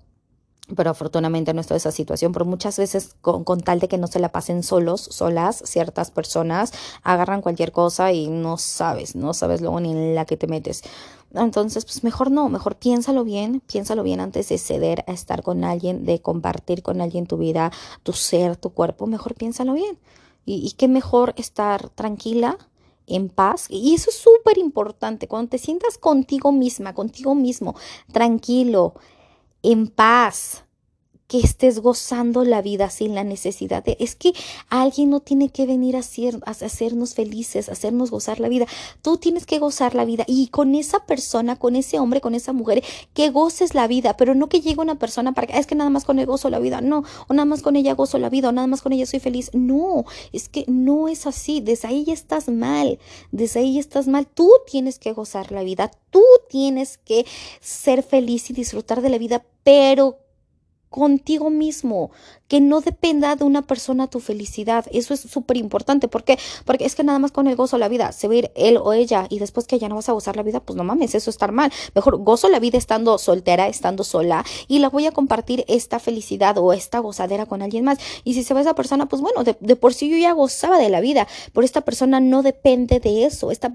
pero 0.76 0.90
afortunadamente 0.92 1.54
no 1.54 1.62
estoy 1.62 1.76
en 1.76 1.78
esa 1.78 1.92
situación, 1.92 2.32
pero 2.32 2.46
muchas 2.46 2.78
veces 2.78 3.16
con, 3.22 3.44
con, 3.44 3.62
tal 3.62 3.80
de 3.80 3.88
que 3.88 3.98
no 3.98 4.08
se 4.08 4.20
la 4.20 4.30
pasen 4.30 4.64
solos, 4.64 5.02
solas, 5.02 5.62
ciertas 5.66 6.12
personas 6.12 6.74
agarran 7.04 7.42
cualquier 7.42 7.72
cosa 7.72 8.12
y 8.12 8.28
no 8.28 8.58
sabes, 8.58 9.16
no 9.16 9.34
sabes 9.34 9.62
luego 9.62 9.80
ni 9.80 9.92
en 9.92 10.16
la 10.16 10.26
que 10.26 10.38
te 10.38 10.48
metes. 10.48 10.84
Entonces, 11.34 11.86
pues 11.86 12.04
mejor 12.04 12.30
no, 12.30 12.50
mejor 12.50 12.76
piénsalo 12.76 13.24
bien, 13.24 13.62
piénsalo 13.62 14.04
bien 14.04 14.20
antes 14.20 14.50
de 14.50 14.58
ceder 14.58 15.04
a 15.08 15.14
estar 15.14 15.44
con 15.44 15.64
alguien, 15.64 16.06
de 16.06 16.22
compartir 16.22 16.84
con 16.84 17.00
alguien 17.00 17.26
tu 17.26 17.38
vida, 17.38 17.72
tu 18.04 18.14
ser, 18.14 18.58
tu 18.58 18.72
cuerpo, 18.72 19.08
mejor 19.08 19.36
piénsalo 19.36 19.74
bien. 19.74 19.98
Y, 20.46 20.56
y 20.66 20.72
qué 20.72 20.88
mejor 20.88 21.34
estar 21.38 21.90
tranquila, 21.90 22.58
en 23.08 23.30
paz. 23.30 23.68
Y 23.70 23.94
eso 23.94 24.10
es 24.10 24.18
súper 24.18 24.58
importante, 24.58 25.28
cuando 25.28 25.50
te 25.50 25.58
sientas 25.58 25.98
contigo 25.98 26.52
misma, 26.52 26.94
contigo 26.94 27.36
mismo, 27.36 27.76
tranquilo, 28.12 28.96
en 29.64 29.88
paz, 29.88 30.64
que 31.32 31.40
estés 31.40 31.80
gozando 31.80 32.44
la 32.44 32.62
vida 32.62 32.90
sin 32.90 33.16
la 33.16 33.24
necesidad 33.24 33.86
de, 33.86 33.96
es 34.02 34.18
que 34.18 34.34
alguien 34.68 35.10
no 35.10 35.22
tiene 35.22 35.48
que 35.48 35.66
venir 35.66 35.96
a, 35.96 36.00
hacer, 36.00 36.38
a 36.46 36.52
hacernos 36.52 37.14
felices, 37.14 37.70
a 37.70 37.72
hacernos 37.72 38.12
gozar 38.12 38.42
la 38.42 38.50
vida. 38.50 38.66
Tú 39.02 39.16
tienes 39.16 39.46
que 39.46 39.58
gozar 39.58 39.96
la 39.96 40.04
vida 40.04 40.26
y 40.28 40.48
con 40.48 40.76
esa 40.76 41.06
persona, 41.06 41.56
con 41.56 41.78
ese 41.78 42.00
hombre, 42.00 42.20
con 42.20 42.36
esa 42.36 42.52
mujer, 42.52 42.84
que 43.14 43.30
goces 43.30 43.76
la 43.76 43.88
vida, 43.88 44.18
pero 44.18 44.36
no 44.36 44.50
que 44.50 44.60
llegue 44.60 44.82
una 44.82 45.00
persona 45.00 45.32
para 45.32 45.48
que, 45.48 45.58
es 45.58 45.68
que 45.68 45.76
nada 45.76 45.90
más 45.90 46.04
con 46.04 46.20
él 46.20 46.26
gozo 46.26 46.50
la 46.50 46.60
vida, 46.60 46.82
no, 46.82 47.06
o 47.30 47.34
nada 47.34 47.46
más 47.46 47.62
con 47.62 47.78
ella 47.78 47.94
gozo 47.94 48.18
la 48.18 48.28
vida, 48.28 48.50
o 48.50 48.52
nada 48.52 48.68
más 48.68 48.82
con 48.82 48.92
ella 48.92 49.06
soy 49.06 49.22
feliz. 49.22 49.52
No, 49.54 50.04
es 50.34 50.50
que 50.50 50.66
no 50.68 51.08
es 51.08 51.28
así, 51.28 51.62
desde 51.62 51.88
ahí 51.88 52.04
ya 52.04 52.14
estás 52.14 52.50
mal, 52.50 53.00
desde 53.32 53.62
ahí 53.62 53.80
estás 53.80 54.10
mal. 54.10 54.28
Tú 54.28 54.52
tienes 54.70 55.00
que 55.00 55.14
gozar 55.14 55.54
la 55.54 55.64
vida, 55.64 55.92
tú 56.10 56.26
tienes 56.50 56.98
que 56.98 57.26
ser 57.62 58.04
feliz 58.04 58.50
y 58.50 58.54
disfrutar 58.54 59.02
de 59.02 59.08
la 59.08 59.18
vida, 59.18 59.46
pero 59.64 60.20
contigo 60.90 61.50
mismo, 61.50 62.12
que 62.52 62.60
no 62.60 62.82
dependa 62.82 63.38
de 63.38 63.46
una 63.46 63.62
persona 63.62 64.08
tu 64.08 64.20
felicidad. 64.20 64.84
Eso 64.92 65.14
es 65.14 65.22
súper 65.22 65.56
importante. 65.56 66.10
¿Por 66.10 66.26
qué? 66.26 66.38
Porque 66.66 66.84
es 66.84 66.96
que 66.96 67.04
nada 67.06 67.18
más 67.18 67.32
con 67.32 67.48
el 67.48 67.56
gozo 67.56 67.78
la 67.78 67.88
vida 67.88 68.12
se 68.12 68.28
va 68.28 68.34
a 68.34 68.38
ir 68.38 68.52
él 68.56 68.76
o 68.76 68.92
ella 68.92 69.26
y 69.30 69.40
después 69.40 69.68
que 69.68 69.80
ya 69.80 69.88
no 69.88 69.96
vas 69.96 70.10
a 70.10 70.12
gozar 70.12 70.36
la 70.36 70.44
vida, 70.44 70.60
pues 70.60 70.76
no 70.76 70.84
mames, 70.84 71.16
eso 71.16 71.30
estar 71.30 71.54
mal. 71.54 71.72
Mejor 71.96 72.18
gozo 72.18 72.50
la 72.50 72.60
vida 72.60 72.78
estando 72.78 73.18
soltera, 73.20 73.70
estando 73.70 74.04
sola 74.04 74.44
y 74.68 74.80
la 74.80 74.90
voy 74.90 75.06
a 75.06 75.14
compartir 75.14 75.64
esta 75.70 75.98
felicidad 76.00 76.58
o 76.58 76.74
esta 76.74 77.00
gozadera 77.00 77.46
con 77.46 77.62
alguien 77.62 77.86
más. 77.86 78.00
Y 78.26 78.34
si 78.34 78.44
se 78.44 78.54
va 78.54 78.60
esa 78.60 78.76
persona, 78.76 79.06
pues 79.06 79.22
bueno, 79.22 79.46
de, 79.46 79.76
por 79.78 79.94
sí 79.94 80.10
yo 80.10 80.18
ya 80.18 80.34
gozaba 80.34 80.78
de 80.78 80.90
la 80.90 81.00
vida, 81.00 81.30
pero 81.54 81.64
esta 81.64 81.80
persona 81.80 82.20
no 82.20 82.44
depende 82.44 83.00
de 83.00 83.24
eso. 83.24 83.52
Esta, 83.52 83.72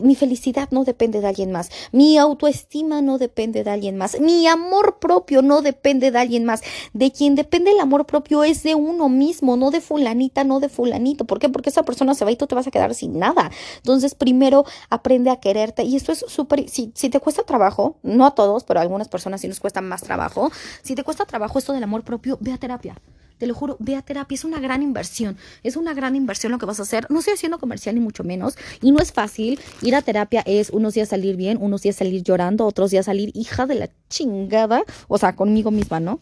mi 0.00 0.14
felicidad 0.14 0.68
no 0.70 0.84
depende 0.84 1.20
de 1.20 1.26
alguien 1.26 1.50
más. 1.50 1.70
Mi 1.90 2.18
autoestima 2.18 3.02
no 3.02 3.18
depende 3.18 3.64
de 3.64 3.70
alguien 3.70 3.96
más. 3.96 4.20
Mi 4.20 4.46
amor 4.46 5.00
propio 5.00 5.42
no 5.42 5.60
depende 5.60 6.12
de 6.12 6.18
alguien 6.20 6.44
más. 6.44 6.62
De 6.92 7.10
quien 7.10 7.34
depende 7.34 7.72
el 7.72 7.80
amor 7.80 7.95
propio 8.04 8.44
es 8.44 8.62
de 8.62 8.74
uno 8.74 9.08
mismo, 9.08 9.56
no 9.56 9.70
de 9.70 9.80
fulanita, 9.80 10.44
no 10.44 10.60
de 10.60 10.68
fulanito. 10.68 11.24
¿Por 11.24 11.38
qué? 11.38 11.48
Porque 11.48 11.70
esa 11.70 11.84
persona 11.84 12.14
se 12.14 12.24
va 12.24 12.30
y 12.30 12.36
tú 12.36 12.46
te 12.46 12.54
vas 12.54 12.66
a 12.66 12.70
quedar 12.70 12.94
sin 12.94 13.18
nada. 13.18 13.50
Entonces, 13.76 14.14
primero 14.14 14.64
aprende 14.90 15.30
a 15.30 15.36
quererte. 15.36 15.84
Y 15.84 15.96
esto 15.96 16.12
es 16.12 16.24
súper, 16.28 16.68
si, 16.68 16.92
si 16.94 17.08
te 17.08 17.20
cuesta 17.20 17.44
trabajo, 17.44 17.96
no 18.02 18.26
a 18.26 18.34
todos, 18.34 18.64
pero 18.64 18.80
a 18.80 18.82
algunas 18.82 19.08
personas 19.08 19.40
sí 19.40 19.48
nos 19.48 19.60
cuesta 19.60 19.80
más 19.80 20.02
trabajo. 20.02 20.50
Si 20.82 20.94
te 20.94 21.04
cuesta 21.04 21.24
trabajo 21.24 21.58
esto 21.58 21.72
del 21.72 21.84
amor 21.84 22.02
propio, 22.02 22.36
ve 22.40 22.52
a 22.52 22.58
terapia. 22.58 22.96
Te 23.38 23.46
lo 23.46 23.54
juro, 23.54 23.76
ve 23.78 23.96
a 23.96 24.02
terapia, 24.02 24.34
es 24.34 24.44
una 24.44 24.60
gran 24.60 24.82
inversión, 24.82 25.36
es 25.62 25.76
una 25.76 25.92
gran 25.92 26.16
inversión 26.16 26.52
lo 26.52 26.58
que 26.58 26.64
vas 26.64 26.80
a 26.80 26.84
hacer. 26.84 27.06
No 27.10 27.18
estoy 27.18 27.34
haciendo 27.34 27.58
comercial 27.58 27.94
ni 27.94 28.00
mucho 28.00 28.24
menos 28.24 28.56
y 28.80 28.92
no 28.92 28.98
es 28.98 29.12
fácil. 29.12 29.60
Ir 29.82 29.94
a 29.94 30.00
terapia 30.00 30.42
es 30.46 30.70
unos 30.70 30.94
días 30.94 31.10
salir 31.10 31.36
bien, 31.36 31.58
unos 31.60 31.82
días 31.82 31.96
salir 31.96 32.22
llorando, 32.22 32.64
otros 32.64 32.90
días 32.90 33.06
salir 33.06 33.30
hija 33.34 33.66
de 33.66 33.74
la 33.74 33.90
chingada, 34.08 34.84
o 35.08 35.18
sea, 35.18 35.36
conmigo 35.36 35.70
misma, 35.70 36.00
¿no? 36.00 36.20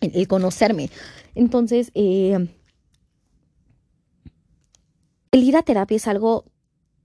El, 0.00 0.28
conocerme. 0.28 0.90
Entonces, 1.34 1.90
eh, 1.94 2.48
el 5.30 5.42
ir 5.42 5.56
a 5.56 5.62
terapia 5.62 5.96
es 5.96 6.06
algo 6.08 6.44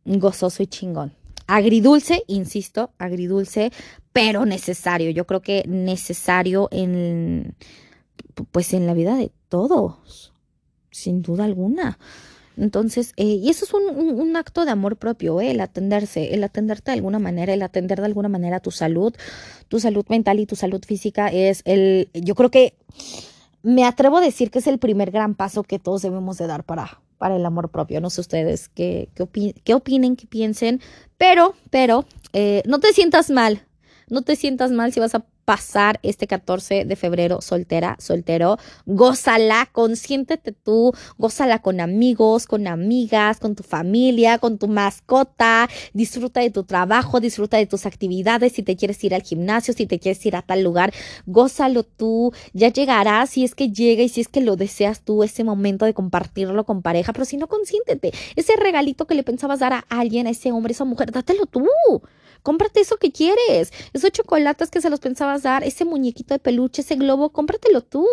gozoso 0.05 0.63
y 0.63 0.67
chingón. 0.67 1.13
Agridulce, 1.47 2.23
insisto, 2.27 2.91
agridulce, 2.97 3.71
pero 4.13 4.45
necesario. 4.45 5.09
Yo 5.09 5.25
creo 5.25 5.41
que 5.41 5.63
necesario 5.67 6.69
en, 6.71 7.55
pues 8.51 8.73
en 8.73 8.87
la 8.87 8.93
vida 8.93 9.15
de 9.15 9.31
todos, 9.49 10.33
sin 10.91 11.21
duda 11.21 11.43
alguna. 11.43 11.99
Entonces, 12.57 13.13
eh, 13.17 13.23
y 13.23 13.49
eso 13.49 13.65
es 13.65 13.73
un, 13.73 13.83
un, 13.97 14.35
acto 14.35 14.65
de 14.65 14.71
amor 14.71 14.97
propio, 14.97 15.41
eh, 15.41 15.51
el 15.51 15.61
atenderse, 15.61 16.33
el 16.33 16.43
atenderte 16.43 16.91
de 16.91 16.97
alguna 16.97 17.19
manera, 17.19 17.53
el 17.53 17.61
atender 17.61 17.99
de 17.99 18.05
alguna 18.05 18.29
manera 18.29 18.59
tu 18.59 18.71
salud, 18.71 19.13
tu 19.67 19.79
salud 19.79 20.05
mental 20.09 20.39
y 20.39 20.45
tu 20.45 20.55
salud 20.55 20.83
física 20.85 21.29
es 21.29 21.61
el, 21.65 22.09
yo 22.13 22.35
creo 22.35 22.51
que 22.51 22.75
me 23.63 23.85
atrevo 23.85 24.17
a 24.17 24.21
decir 24.21 24.51
que 24.51 24.59
es 24.59 24.67
el 24.67 24.77
primer 24.77 25.09
gran 25.09 25.35
paso 25.35 25.63
que 25.63 25.79
todos 25.79 26.01
debemos 26.01 26.37
de 26.37 26.47
dar 26.47 26.63
para, 26.63 27.01
para 27.17 27.37
el 27.37 27.45
amor 27.45 27.69
propio. 27.69 28.01
No 28.01 28.09
sé 28.09 28.21
ustedes 28.21 28.69
qué, 28.69 29.09
qué, 29.15 29.55
qué 29.63 29.73
opinen, 29.73 30.15
qué 30.15 30.27
piensen, 30.27 30.81
pero, 31.17 31.55
pero, 31.69 32.05
eh, 32.33 32.61
no 32.65 32.79
te 32.79 32.93
sientas 32.93 33.29
mal, 33.29 33.65
no 34.09 34.21
te 34.21 34.35
sientas 34.35 34.71
mal 34.71 34.91
si 34.91 34.99
vas 34.99 35.15
a 35.15 35.25
pasar 35.45 35.99
este 36.03 36.27
14 36.27 36.85
de 36.85 36.95
febrero 36.95 37.41
soltera, 37.41 37.95
soltero. 37.99 38.57
Gózala, 38.85 39.69
consiéntete 39.71 40.51
tú, 40.51 40.93
gózala 41.17 41.59
con 41.59 41.79
amigos, 41.79 42.47
con 42.47 42.67
amigas, 42.67 43.39
con 43.39 43.55
tu 43.55 43.63
familia, 43.63 44.37
con 44.37 44.57
tu 44.57 44.67
mascota. 44.67 45.69
Disfruta 45.93 46.41
de 46.41 46.49
tu 46.49 46.63
trabajo, 46.63 47.19
disfruta 47.19 47.57
de 47.57 47.65
tus 47.65 47.85
actividades. 47.85 48.53
Si 48.53 48.63
te 48.63 48.75
quieres 48.75 49.03
ir 49.03 49.13
al 49.13 49.23
gimnasio, 49.23 49.73
si 49.73 49.85
te 49.85 49.99
quieres 49.99 50.25
ir 50.25 50.35
a 50.35 50.41
tal 50.41 50.63
lugar, 50.63 50.93
gózalo 51.25 51.83
tú. 51.83 52.33
Ya 52.53 52.69
llegará 52.69 53.25
si 53.27 53.43
es 53.43 53.55
que 53.55 53.69
llega 53.69 54.03
y 54.03 54.09
si 54.09 54.21
es 54.21 54.27
que 54.27 54.41
lo 54.41 54.55
deseas 54.55 55.01
tú, 55.01 55.23
ese 55.23 55.43
momento 55.43 55.85
de 55.85 55.93
compartirlo 55.93 56.65
con 56.65 56.81
pareja. 56.81 57.13
Pero 57.13 57.25
si 57.25 57.37
no, 57.37 57.47
consiéntete. 57.47 58.11
Ese 58.35 58.55
regalito 58.55 59.05
que 59.05 59.15
le 59.15 59.23
pensabas 59.23 59.59
dar 59.59 59.73
a 59.73 59.85
alguien, 59.89 60.27
a 60.27 60.31
ese 60.31 60.51
hombre, 60.51 60.71
a 60.71 60.75
esa 60.75 60.85
mujer, 60.85 61.11
dátelo 61.11 61.45
tú. 61.45 61.67
Cómprate 62.43 62.81
eso 62.81 62.97
que 62.97 63.11
quieres. 63.11 63.71
Esos 63.93 64.11
chocolates 64.11 64.69
que 64.69 64.81
se 64.81 64.89
los 64.89 64.99
pensabas 64.99 65.43
dar, 65.43 65.63
ese 65.63 65.85
muñequito 65.85 66.33
de 66.33 66.39
peluche, 66.39 66.81
ese 66.81 66.95
globo, 66.95 67.31
cómpratelo 67.31 67.81
tú. 67.81 68.05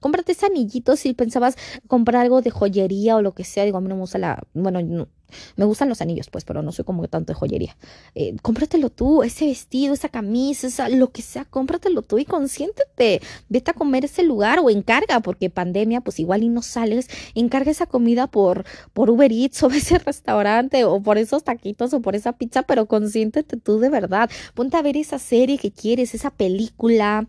Cómprate 0.00 0.32
ese 0.32 0.46
anillito 0.46 0.96
si 0.96 1.14
pensabas 1.14 1.56
comprar 1.88 2.22
algo 2.22 2.42
de 2.42 2.50
joyería 2.50 3.16
o 3.16 3.22
lo 3.22 3.32
que 3.32 3.44
sea. 3.44 3.64
Digo, 3.64 3.78
a 3.78 3.80
mí 3.80 3.88
no 3.88 3.96
me 3.96 4.02
gusta 4.02 4.18
la. 4.18 4.42
Bueno, 4.54 4.80
no, 4.82 5.08
me 5.56 5.64
gustan 5.64 5.88
los 5.88 6.00
anillos, 6.00 6.28
pues, 6.30 6.44
pero 6.44 6.62
no 6.62 6.72
soy 6.72 6.84
como 6.84 7.06
tanto 7.08 7.32
de 7.32 7.38
joyería. 7.38 7.76
Eh, 8.14 8.36
cómpratelo 8.42 8.90
tú, 8.90 9.22
ese 9.22 9.46
vestido, 9.46 9.94
esa 9.94 10.08
camisa, 10.08 10.66
esa, 10.66 10.88
lo 10.88 11.10
que 11.10 11.22
sea, 11.22 11.44
cómpratelo 11.44 12.02
tú 12.02 12.18
y 12.18 12.24
consiéntete. 12.24 13.20
Vete 13.48 13.70
a 13.70 13.74
comer 13.74 14.04
ese 14.04 14.22
lugar 14.22 14.60
o 14.60 14.70
encarga, 14.70 15.20
porque 15.20 15.50
pandemia, 15.50 16.00
pues 16.00 16.20
igual 16.20 16.42
y 16.42 16.48
no 16.48 16.62
sales. 16.62 17.08
Encarga 17.34 17.70
esa 17.70 17.86
comida 17.86 18.26
por, 18.26 18.64
por 18.92 19.10
Uber 19.10 19.32
Eats 19.32 19.62
o 19.62 19.70
ese 19.70 19.98
restaurante 19.98 20.84
o 20.84 21.00
por 21.02 21.18
esos 21.18 21.44
taquitos 21.44 21.92
o 21.94 22.00
por 22.00 22.14
esa 22.14 22.32
pizza, 22.32 22.62
pero 22.62 22.86
consiéntete 22.86 23.56
tú 23.56 23.78
de 23.78 23.90
verdad. 23.90 24.30
Ponte 24.54 24.76
a 24.76 24.82
ver 24.82 24.96
esa 24.96 25.18
serie 25.18 25.58
que 25.58 25.70
quieres, 25.70 26.14
esa 26.14 26.30
película, 26.30 27.26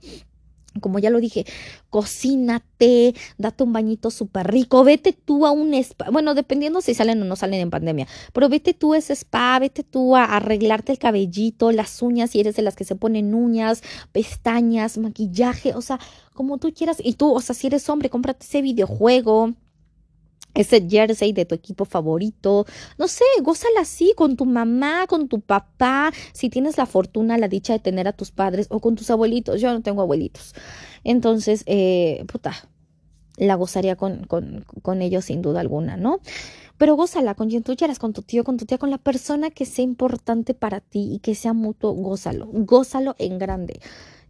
como 0.80 1.00
ya 1.00 1.10
lo 1.10 1.20
dije, 1.20 1.46
cocínate, 1.90 3.16
date 3.38 3.64
un 3.64 3.74
bañito 3.74 4.12
súper 4.12 4.52
rico, 4.52 4.84
vete 4.84 5.14
tú 5.14 5.46
a 5.46 5.52
un 5.52 5.74
spa, 5.74 6.10
bueno, 6.12 6.34
dependiendo 6.34 6.82
si 6.82 6.94
salen 6.94 7.22
o 7.22 7.26
no 7.26 7.36
salen 7.36 7.62
en 7.62 7.70
pandemia, 7.70 8.08
pero 8.34 8.50
vete 8.50 8.74
tú 8.74 8.94
a 8.94 8.98
ese 8.98 9.14
spa, 9.14 9.58
vete 9.60 9.84
tú 9.84 10.16
a 10.16 10.24
arreglarte 10.24 10.92
el 10.92 11.00
cabellito, 11.00 11.72
las 11.72 12.02
uñas, 12.02 12.32
si 12.32 12.40
eres 12.40 12.56
de 12.56 12.62
las 12.62 12.76
que 12.76 12.84
se 12.84 12.96
ponen 12.96 13.34
uñas, 13.34 13.84
pestañas, 14.12 14.98
maquillaje, 14.98 15.74
o 15.76 15.82
sea, 15.82 16.00
como 16.34 16.58
tú 16.58 16.74
quieras, 16.74 16.98
y 17.04 17.14
tú, 17.14 17.34
o 17.34 17.42
sea, 17.42 17.56
si 17.56 17.68
eres 17.68 17.90
hombre, 17.90 18.10
cómprate 18.10 18.46
ese 18.46 18.62
videojuego, 18.62 19.56
ese 20.54 20.88
jersey 20.90 21.34
de 21.34 21.46
tu 21.46 21.56
equipo 21.56 21.86
favorito. 21.86 22.66
No 22.98 23.08
sé, 23.08 23.24
gózala 23.42 23.82
así 23.82 24.14
con 24.16 24.36
tu 24.36 24.46
mamá, 24.46 25.08
con 25.08 25.28
tu 25.28 25.42
papá, 25.42 26.12
si 26.34 26.50
tienes 26.50 26.78
la 26.78 26.86
fortuna, 26.86 27.38
la 27.38 27.48
dicha 27.48 27.74
de 27.74 27.80
tener 27.80 28.08
a 28.08 28.14
tus 28.14 28.32
padres 28.32 28.68
o 28.70 28.80
con 28.80 28.96
tus 28.96 29.10
abuelitos. 29.10 29.62
Yo 29.62 29.72
no 29.72 29.82
tengo 29.82 30.02
abuelitos. 30.02 30.54
Entonces, 31.04 31.64
eh, 31.66 32.26
puta, 32.32 32.54
la 33.38 33.56
gozaría 33.56 33.96
con, 33.96 34.26
con, 34.26 34.66
con 34.82 35.02
ellos 35.02 35.26
sin 35.26 35.42
duda 35.42 35.62
alguna, 35.62 35.98
¿no? 35.98 36.20
Pero 36.78 36.96
gózala 36.96 37.36
con 37.36 37.50
quien 37.50 37.64
tú 37.64 37.76
quieras, 37.76 38.00
con 38.00 38.14
tu 38.14 38.22
tío, 38.22 38.46
con 38.46 38.58
tu 38.58 38.66
tía, 38.66 38.78
con 38.78 38.90
la 38.90 38.98
persona 38.98 39.50
que 39.50 39.66
sea 39.66 39.84
importante 39.84 40.54
para 40.54 40.80
ti 40.80 41.10
y 41.14 41.20
que 41.20 41.36
sea 41.36 41.52
mutuo, 41.54 41.92
gózalo, 41.92 42.48
gózalo 42.52 43.16
en 43.20 43.38
grande. 43.38 43.82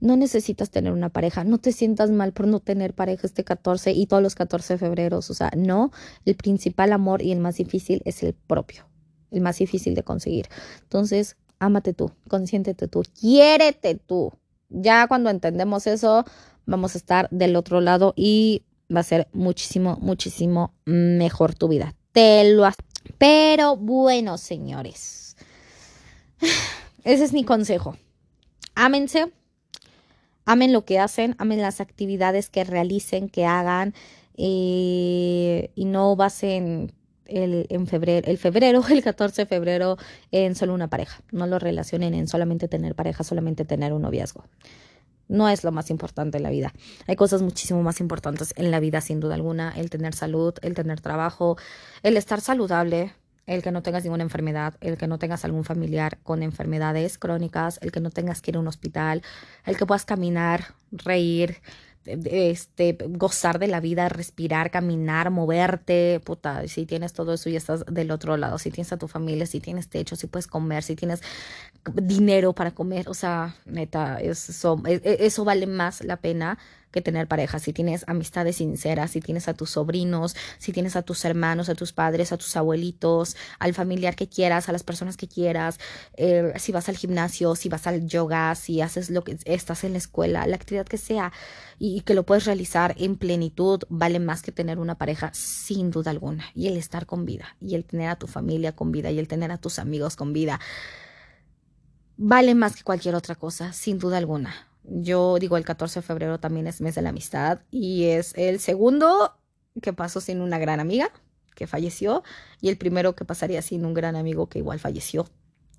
No 0.02 0.16
necesitas 0.16 0.70
tener 0.70 0.94
una 0.94 1.10
pareja, 1.10 1.44
no 1.44 1.58
te 1.58 1.72
sientas 1.72 2.10
mal 2.10 2.32
por 2.32 2.48
no 2.48 2.60
tener 2.60 2.94
pareja 2.94 3.28
este 3.28 3.44
14 3.44 3.92
y 3.92 4.08
todos 4.08 4.24
los 4.24 4.36
14 4.36 4.74
de 4.74 4.78
febrero, 4.78 5.18
o 5.18 5.22
sea, 5.22 5.52
no, 5.58 5.92
el 6.26 6.36
principal 6.36 6.94
amor 6.94 7.22
y 7.22 7.32
el 7.32 7.40
más 7.40 7.58
difícil 7.58 8.02
es 8.06 8.24
el 8.24 8.34
propio, 8.34 8.86
el 9.32 9.42
más 9.42 9.58
difícil 9.58 9.96
de 9.96 10.04
conseguir. 10.04 10.48
Entonces, 10.84 11.36
ámate 11.60 11.94
tú, 11.94 12.12
consiéntete 12.28 12.88
tú, 12.88 13.04
quiérete 13.20 13.96
tú. 13.96 14.32
Ya 14.70 15.08
cuando 15.08 15.30
entendemos 15.30 15.88
eso, 15.88 16.24
vamos 16.66 16.96
a 16.96 16.98
estar 16.98 17.28
del 17.32 17.56
otro 17.56 17.82
lado 17.82 18.14
y 18.16 18.64
va 18.96 19.02
a 19.02 19.04
ser 19.04 19.28
muchísimo, 19.34 19.98
muchísimo 20.02 20.74
mejor 20.86 21.56
tu 21.56 21.68
vida. 21.68 21.96
Te 22.12 22.54
lo 22.54 22.68
Pero 23.18 23.76
bueno, 23.76 24.38
señores, 24.38 25.36
ese 27.04 27.24
es 27.24 27.34
mi 27.34 27.44
consejo. 27.44 27.98
Ámense, 28.76 29.32
amen 30.50 30.74
lo 30.74 30.84
que 30.84 30.98
hacen, 30.98 31.36
amen 31.38 31.62
las 31.62 31.80
actividades 31.80 32.50
que 32.50 32.64
realicen, 32.64 33.30
que 33.30 33.46
hagan 33.46 33.94
eh, 34.36 35.70
y 35.76 35.86
no 35.86 36.16
basen 36.16 36.92
el, 37.28 37.68
en 37.70 37.86
febrero, 37.86 38.28
el 38.28 38.40
febrero, 38.40 38.84
el 38.90 39.04
14 39.04 39.44
de 39.44 39.46
febrero 39.46 39.98
en 40.32 40.56
solo 40.56 40.74
una 40.74 40.88
pareja. 40.88 41.22
No 41.32 41.46
lo 41.46 41.60
relacionen 41.60 42.16
en 42.16 42.28
solamente 42.28 42.68
tener 42.68 42.96
pareja, 42.96 43.24
solamente 43.24 43.64
tener 43.64 43.94
un 43.94 44.02
noviazgo. 44.02 44.44
No 45.28 45.50
es 45.50 45.64
lo 45.64 45.72
más 45.72 45.92
importante 45.92 46.38
en 46.38 46.44
la 46.44 46.50
vida. 46.50 46.74
Hay 47.06 47.16
cosas 47.16 47.44
muchísimo 47.44 47.84
más 47.84 48.00
importantes 48.00 48.52
en 48.58 48.72
la 48.72 48.80
vida, 48.80 49.02
sin 49.02 49.20
duda 49.20 49.36
alguna. 49.36 49.72
El 49.78 49.92
tener 49.92 50.16
salud, 50.16 50.56
el 50.64 50.74
tener 50.74 51.00
trabajo, 51.00 51.58
el 52.02 52.18
estar 52.18 52.42
saludable, 52.42 53.14
el 53.50 53.64
que 53.64 53.72
no 53.72 53.82
tengas 53.82 54.04
ninguna 54.04 54.24
enfermedad, 54.24 54.76
el 54.80 54.98
que 54.98 55.08
no 55.08 55.18
tengas 55.18 55.44
algún 55.44 55.64
familiar 55.64 56.20
con 56.24 56.44
enfermedades 56.44 57.18
crónicas, 57.18 57.80
el 57.82 57.92
que 57.92 58.00
no 58.00 58.12
tengas 58.12 58.42
que 58.42 58.52
ir 58.52 58.58
a 58.58 58.60
un 58.60 58.68
hospital, 58.68 59.24
el 59.66 59.76
que 59.76 59.86
puedas 59.86 60.06
caminar, 60.06 60.76
reír, 60.92 61.58
este, 62.06 62.98
gozar 63.10 63.60
de 63.60 63.68
la 63.68 63.80
vida, 63.80 64.08
respirar, 64.08 64.72
caminar, 64.72 65.32
moverte, 65.32 66.22
puta, 66.24 66.68
si 66.68 66.86
tienes 66.86 67.14
todo 67.14 67.34
eso 67.34 67.50
y 67.50 67.56
estás 67.56 67.86
del 67.88 68.12
otro 68.12 68.38
lado, 68.38 68.58
si 68.60 68.72
tienes 68.72 68.94
a 68.94 68.98
tu 68.98 69.08
familia, 69.08 69.46
si 69.48 69.60
tienes 69.60 69.90
techo, 69.90 70.16
si 70.16 70.28
puedes 70.28 70.48
comer, 70.48 70.84
si 70.84 70.96
tienes 70.96 71.22
dinero 71.94 72.54
para 72.54 72.72
comer, 72.72 73.10
o 73.10 73.14
sea, 73.14 73.56
neta, 73.66 74.20
eso, 74.22 74.82
e, 74.86 75.02
e, 75.04 75.26
eso 75.26 75.44
vale 75.44 75.66
más 75.66 76.04
la 76.04 76.18
pena 76.18 76.58
que 76.91 77.02
tener 77.02 77.28
pareja. 77.28 77.60
Si 77.60 77.73
tienes 77.73 78.04
amistades 78.08 78.58
sinceras, 78.58 79.12
si 79.12 79.21
tienes 79.21 79.47
a 79.47 79.54
tus 79.54 79.71
sobrinos, 79.71 80.36
si 80.58 80.71
tienes 80.71 80.95
a 80.95 81.02
tus 81.02 81.23
hermanos, 81.25 81.69
a 81.69 81.75
tus 81.75 81.93
padres, 81.93 82.32
a 82.32 82.38
tus 82.38 82.56
abuelitos, 82.56 83.36
al 83.60 83.73
familiar 83.73 84.15
que 84.15 84.28
quieras, 84.28 84.69
a 84.69 84.71
las 84.71 84.84
personas 84.84 85.17
que 85.17 85.28
quieras, 85.28 85.80
eh, 86.15 86.54
si 86.58 86.71
vas 86.71 86.89
al 86.89 86.97
gimnasio, 86.97 87.56
si 87.56 87.69
vas 87.69 87.88
al 87.88 88.08
yoga, 88.08 88.56
si 88.56 88.82
haces 88.82 89.10
lo 89.10 89.23
que 89.23 89.38
estás 89.45 89.84
en 89.84 89.93
la 89.93 89.97
escuela, 89.97 90.47
la 90.47 90.56
actividad 90.56 90.86
que 90.86 90.97
sea 90.97 91.32
y 91.78 92.02
que 92.02 92.13
lo 92.13 92.25
puedes 92.25 92.45
realizar 92.45 92.93
en 92.97 93.15
plenitud, 93.15 93.84
vale 93.89 94.19
más 94.19 94.41
que 94.41 94.52
tener 94.52 94.80
una 94.80 94.95
pareja 94.95 95.32
sin 95.34 95.91
duda 95.91 96.12
alguna. 96.12 96.45
Y 96.54 96.67
el 96.67 96.78
estar 96.78 97.06
con 97.06 97.25
vida, 97.25 97.56
y 97.62 97.75
el 97.75 97.86
tener 97.86 98.10
a 98.10 98.17
tu 98.17 98.28
familia 98.28 98.75
con 98.75 98.91
vida, 98.91 99.12
y 99.12 99.19
el 99.19 99.28
tener 99.28 99.52
a 99.52 99.58
tus 99.58 99.80
amigos 99.80 100.15
con 100.15 100.34
vida, 100.34 100.60
vale 102.17 102.54
más 102.54 102.75
que 102.75 102.84
cualquier 102.84 103.15
otra 103.15 103.36
cosa, 103.36 103.71
sin 103.71 103.97
duda 103.97 104.17
alguna. 104.17 104.69
Yo 104.89 105.38
digo, 105.39 105.58
el 105.58 105.65
14 105.65 105.99
de 105.99 106.06
febrero 106.06 106.39
también 106.39 106.67
es 106.67 106.82
mes 106.82 106.95
de 106.95 107.02
la 107.02 107.10
amistad 107.10 107.60
y 107.71 108.06
es 108.06 108.34
el 108.38 108.60
segundo 108.60 109.36
que 109.82 109.93
pasó 109.93 110.19
sin 110.19 110.41
una 110.41 110.58
gran 110.58 110.80
amiga 110.80 111.12
que 111.56 111.67
falleció 111.67 112.23
y 112.62 112.69
el 112.69 112.78
primero 112.78 113.15
que 113.15 113.25
pasaría 113.25 113.62
sin 113.62 113.86
un 113.86 113.93
gran 113.93 114.15
amigo 114.15 114.47
que 114.47 114.60
igual 114.60 114.80
falleció. 114.80 115.28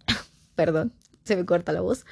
Perdón, 0.54 0.92
se 1.24 1.36
me 1.36 1.44
corta 1.44 1.72
la 1.72 1.80
voz. 1.80 2.04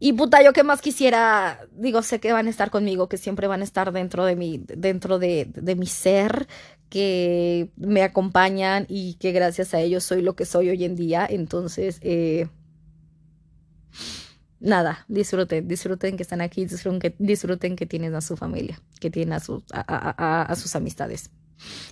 Y 0.00 0.12
puta, 0.12 0.42
yo 0.42 0.52
que 0.52 0.64
más 0.64 0.82
quisiera, 0.82 1.66
digo, 1.72 2.02
sé 2.02 2.20
que 2.20 2.32
van 2.32 2.46
a 2.46 2.50
estar 2.50 2.70
conmigo, 2.70 3.08
que 3.08 3.16
siempre 3.16 3.46
van 3.46 3.60
a 3.60 3.64
estar 3.64 3.92
dentro 3.92 4.24
de 4.24 4.36
mi, 4.36 4.58
dentro 4.58 5.18
de, 5.18 5.46
de 5.54 5.76
mi 5.76 5.86
ser, 5.86 6.48
que 6.90 7.70
me 7.76 8.02
acompañan 8.02 8.86
y 8.88 9.14
que 9.14 9.32
gracias 9.32 9.72
a 9.72 9.80
ellos 9.80 10.04
soy 10.04 10.20
lo 10.20 10.36
que 10.36 10.44
soy 10.44 10.68
hoy 10.68 10.84
en 10.84 10.96
día. 10.96 11.26
Entonces, 11.28 11.98
eh, 12.02 12.48
nada, 14.64 15.04
disfruten, 15.08 15.68
disfruten 15.68 16.16
que 16.16 16.22
están 16.22 16.40
aquí, 16.40 16.64
disfruten 16.64 16.98
que, 16.98 17.14
disfruten 17.18 17.76
que 17.76 17.86
tienen 17.86 18.14
a 18.14 18.20
su 18.20 18.36
familia, 18.36 18.80
que 18.98 19.10
tienen 19.10 19.34
a, 19.34 19.40
sus, 19.40 20.74
amistades. 20.74 21.30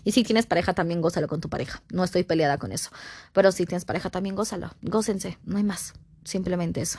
Y 0.05 0.13
si 0.13 0.25
tienes 0.25 0.47
pareja, 0.47 0.73
también 0.73 1.01
gózalo 1.01 1.29
con 1.29 1.41
tu 1.41 1.49
pareja. 1.49 1.83
No 1.93 2.03
estoy 2.03 2.25
peleada 2.25 2.59
con 2.59 2.73
eso. 2.73 2.91
Pero 3.33 3.53
si 3.53 3.67
tienes 3.67 3.85
pareja, 3.85 4.11
también 4.11 4.35
gózalo. 4.35 4.71
Gócense, 4.83 5.39
no 5.45 5.59
hay 5.59 5.63
más. 5.63 5.93
Simplemente 6.25 6.81
eso. 6.81 6.99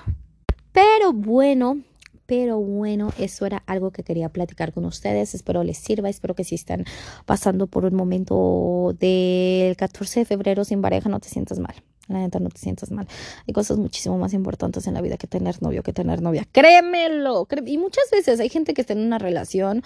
Pero 0.72 1.12
bueno, 1.12 1.82
pero 2.26 2.60
bueno, 2.60 3.12
eso 3.18 3.46
era 3.46 3.64
algo 3.66 3.92
que 3.92 4.04
quería 4.04 4.30
platicar 4.30 4.74
con 4.74 4.86
ustedes. 4.86 5.36
Espero 5.36 5.64
les 5.64 5.78
sirva. 5.78 6.10
Espero 6.10 6.36
que 6.36 6.44
si 6.44 6.56
están 6.56 6.86
pasando 7.26 7.68
por 7.68 7.86
un 7.86 7.96
momento 7.96 8.96
del 9.00 9.76
14 9.76 10.22
de 10.22 10.26
febrero 10.26 10.64
sin 10.64 10.82
pareja, 10.82 11.10
no 11.10 11.20
te 11.20 11.30
sientas 11.30 11.60
mal. 11.60 11.76
La 12.08 12.20
neta, 12.20 12.40
no 12.40 12.50
te 12.50 12.60
sientas 12.60 12.92
mal. 12.92 13.08
Hay 13.48 13.54
cosas 13.54 13.78
muchísimo 13.78 14.18
más 14.18 14.34
importantes 14.34 14.88
en 14.88 14.94
la 14.94 15.02
vida 15.02 15.18
que 15.18 15.28
tener 15.28 15.62
novio, 15.62 15.84
que 15.84 15.94
tener 15.94 16.22
novia. 16.22 16.46
Créemelo. 16.52 17.48
y 17.66 17.78
muchas 17.78 18.06
veces 18.12 18.40
hay 18.40 18.50
gente 18.50 18.74
que 18.74 18.82
está 18.82 18.94
en 18.94 19.00
una 19.00 19.20
relación 19.20 19.84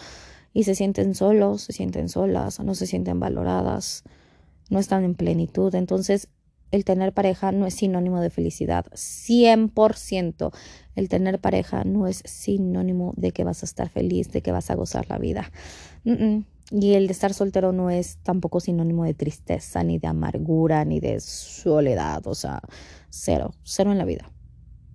y 0.54 0.64
se 0.64 0.74
sienten 0.74 1.14
solos, 1.14 1.62
se 1.62 1.74
sienten 1.74 2.10
solas, 2.10 2.60
no 2.60 2.74
se 2.74 2.88
sienten 2.88 3.20
valoradas, 3.20 4.04
no 4.70 4.80
están 4.80 5.04
en 5.04 5.14
plenitud. 5.14 5.76
Entonces, 5.76 6.30
el 6.72 6.84
tener 6.84 7.14
pareja 7.14 7.52
no 7.52 7.66
es 7.66 7.76
sinónimo 7.76 8.20
de 8.20 8.30
felicidad. 8.30 8.86
100%. 8.94 10.52
El 10.96 11.10
tener 11.10 11.40
pareja 11.40 11.84
no 11.84 12.08
es 12.08 12.24
sinónimo 12.26 13.14
de 13.16 13.32
que 13.32 13.44
vas 13.44 13.62
a 13.62 13.66
estar 13.66 13.90
feliz, 13.90 14.32
de 14.32 14.42
que 14.42 14.52
vas 14.52 14.70
a 14.72 14.76
gozar 14.76 15.08
la 15.10 15.18
vida. 15.20 15.52
Y 16.70 16.94
el 16.94 17.08
de 17.08 17.14
estar 17.14 17.34
soltero 17.34 17.72
no 17.72 17.90
es 17.90 18.18
tampoco 18.24 18.60
sinónimo 18.60 19.06
de 19.06 19.14
tristeza, 19.14 19.84
ni 19.84 20.00
de 20.00 20.08
amargura, 20.08 20.84
ni 20.84 21.00
de 21.00 21.20
soledad. 21.20 22.26
O 22.28 22.36
sea, 22.36 22.62
cero, 23.10 23.54
cero 23.64 23.92
en 23.92 23.98
la 23.98 24.06
vida. 24.06 24.30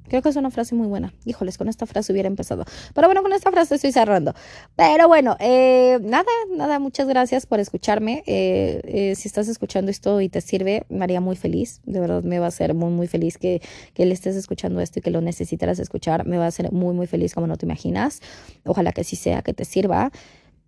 Creo 0.09 0.21
que 0.21 0.29
es 0.29 0.37
una 0.37 0.51
frase 0.51 0.75
muy 0.75 0.89
buena. 0.89 1.15
Híjoles, 1.25 1.57
con 1.57 1.69
esta 1.69 1.87
frase 1.87 2.13
hubiera 2.13 2.27
empezado. 2.27 2.67
Pero 2.95 3.09
bueno, 3.09 3.23
con 3.23 3.33
esta 3.33 3.51
frase 3.51 3.77
estoy 3.77 3.93
cerrando. 3.93 4.35
Pero 4.77 5.09
bueno, 5.09 5.39
eh, 5.41 5.99
nada, 6.03 6.29
nada, 6.55 6.79
muchas 6.79 7.09
gracias 7.09 7.47
por 7.47 7.61
escucharme. 7.61 8.23
Eh, 8.27 8.83
eh, 8.85 9.15
si 9.15 9.29
estás 9.29 9.49
escuchando 9.49 9.91
esto 9.91 10.21
y 10.21 10.29
te 10.29 10.43
sirve, 10.43 10.85
me 10.91 11.05
haría 11.05 11.23
muy 11.23 11.37
feliz. 11.37 11.81
De 11.85 11.99
verdad, 11.99 12.23
me 12.25 12.39
va 12.39 12.45
a 12.45 12.49
hacer 12.49 12.75
muy, 12.75 12.91
muy 12.91 13.07
feliz 13.07 13.39
que, 13.39 13.63
que 13.95 14.05
le 14.05 14.13
estés 14.13 14.37
escuchando 14.37 14.83
esto 14.83 14.99
y 14.99 15.03
que 15.03 15.11
lo 15.11 15.23
necesitaras 15.23 15.79
escuchar. 15.79 16.27
Me 16.27 16.37
va 16.37 16.45
a 16.45 16.49
hacer 16.49 16.73
muy, 16.73 16.95
muy 16.95 17.07
feliz 17.07 17.35
como 17.35 17.47
no 17.47 17.57
te 17.57 17.65
imaginas. 17.65 18.21
Ojalá 18.67 18.93
que 18.93 19.05
sí 19.05 19.17
sea, 19.17 19.41
que 19.41 19.55
te 19.55 19.65
sirva. 19.65 20.13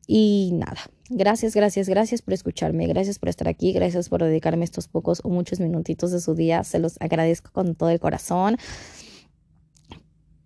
Y 0.07 0.53
nada, 0.55 0.81
gracias, 1.11 1.55
gracias, 1.55 1.89
gracias 1.89 2.23
por 2.23 2.35
escucharme, 2.35 2.87
gracias 2.87 3.19
por 3.19 3.29
estar 3.29 3.49
aquí, 3.49 3.73
gracias 3.73 4.09
por 4.09 4.23
dedicarme 4.23 4.65
estos 4.65 4.89
pocos 4.89 5.21
o 5.25 5.29
muchos 5.29 5.61
minutitos 5.61 6.11
de 6.11 6.21
su 6.21 6.35
día, 6.35 6.65
se 6.65 6.79
los 6.79 6.97
agradezco 7.01 7.51
con 7.53 7.75
todo 7.75 7.91
el 7.91 8.01
corazón 8.01 8.57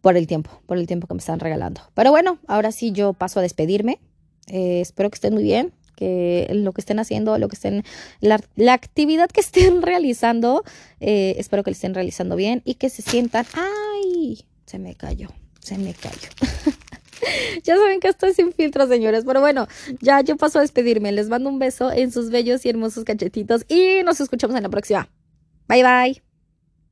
por 0.01 0.17
el 0.17 0.27
tiempo, 0.27 0.63
por 0.67 0.79
el 0.79 0.87
tiempo 0.87 1.07
que 1.07 1.15
me 1.15 1.19
están 1.19 1.41
regalando. 1.41 1.83
Pero 1.95 2.11
bueno, 2.11 2.39
ahora 2.47 2.73
sí 2.73 2.93
yo 2.93 3.13
paso 3.13 3.41
a 3.41 3.43
despedirme, 3.43 4.01
eh, 4.47 4.81
espero 4.81 5.11
que 5.11 5.17
estén 5.17 5.35
muy 5.35 5.43
bien, 5.43 5.73
que 5.97 6.47
lo 6.53 6.73
que 6.73 6.81
estén 6.81 7.01
haciendo, 7.01 7.37
lo 7.39 7.49
que 7.49 7.57
estén, 7.57 7.83
la, 8.21 8.39
actividad 8.73 9.29
que 9.29 9.41
estén 9.41 9.83
realizando, 9.83 10.63
eh, 11.01 11.35
espero 11.39 11.65
que 11.65 11.71
lo 11.71 11.73
estén 11.73 11.95
realizando 11.95 12.37
bien 12.37 12.63
y 12.65 12.75
que 12.75 12.89
se 12.89 13.03
sientan, 13.03 13.47
ay, 13.55 14.47
se 14.65 14.79
me 14.79 14.95
cayó, 14.95 15.29
se 15.61 15.77
me 15.77 15.95
cayó. 15.95 16.29
ya 17.63 17.77
saben 17.77 18.01
que 18.01 18.09
estoy 18.09 18.35
sin 18.35 18.53
filtro, 18.53 18.87
señores. 18.87 19.25
Pero 19.27 19.41
bueno, 19.41 19.69
ya 20.01 20.21
yo 20.21 20.37
paso 20.37 20.59
a 20.59 20.63
despedirme. 20.63 21.13
Les 21.13 21.29
mando 21.29 21.49
un 21.49 21.59
beso 21.59 21.91
en 21.93 22.13
sus 22.13 22.31
bellos 22.31 22.65
y 22.65 22.71
hermosos 22.71 23.05
cachetitos 23.05 23.65
y 23.69 24.03
nos 24.05 24.21
escuchamos 24.21 24.57
en 24.57 24.63
la 24.63 24.69
próxima. 24.69 25.09
Bye 25.69 25.83
bye. 25.83 26.28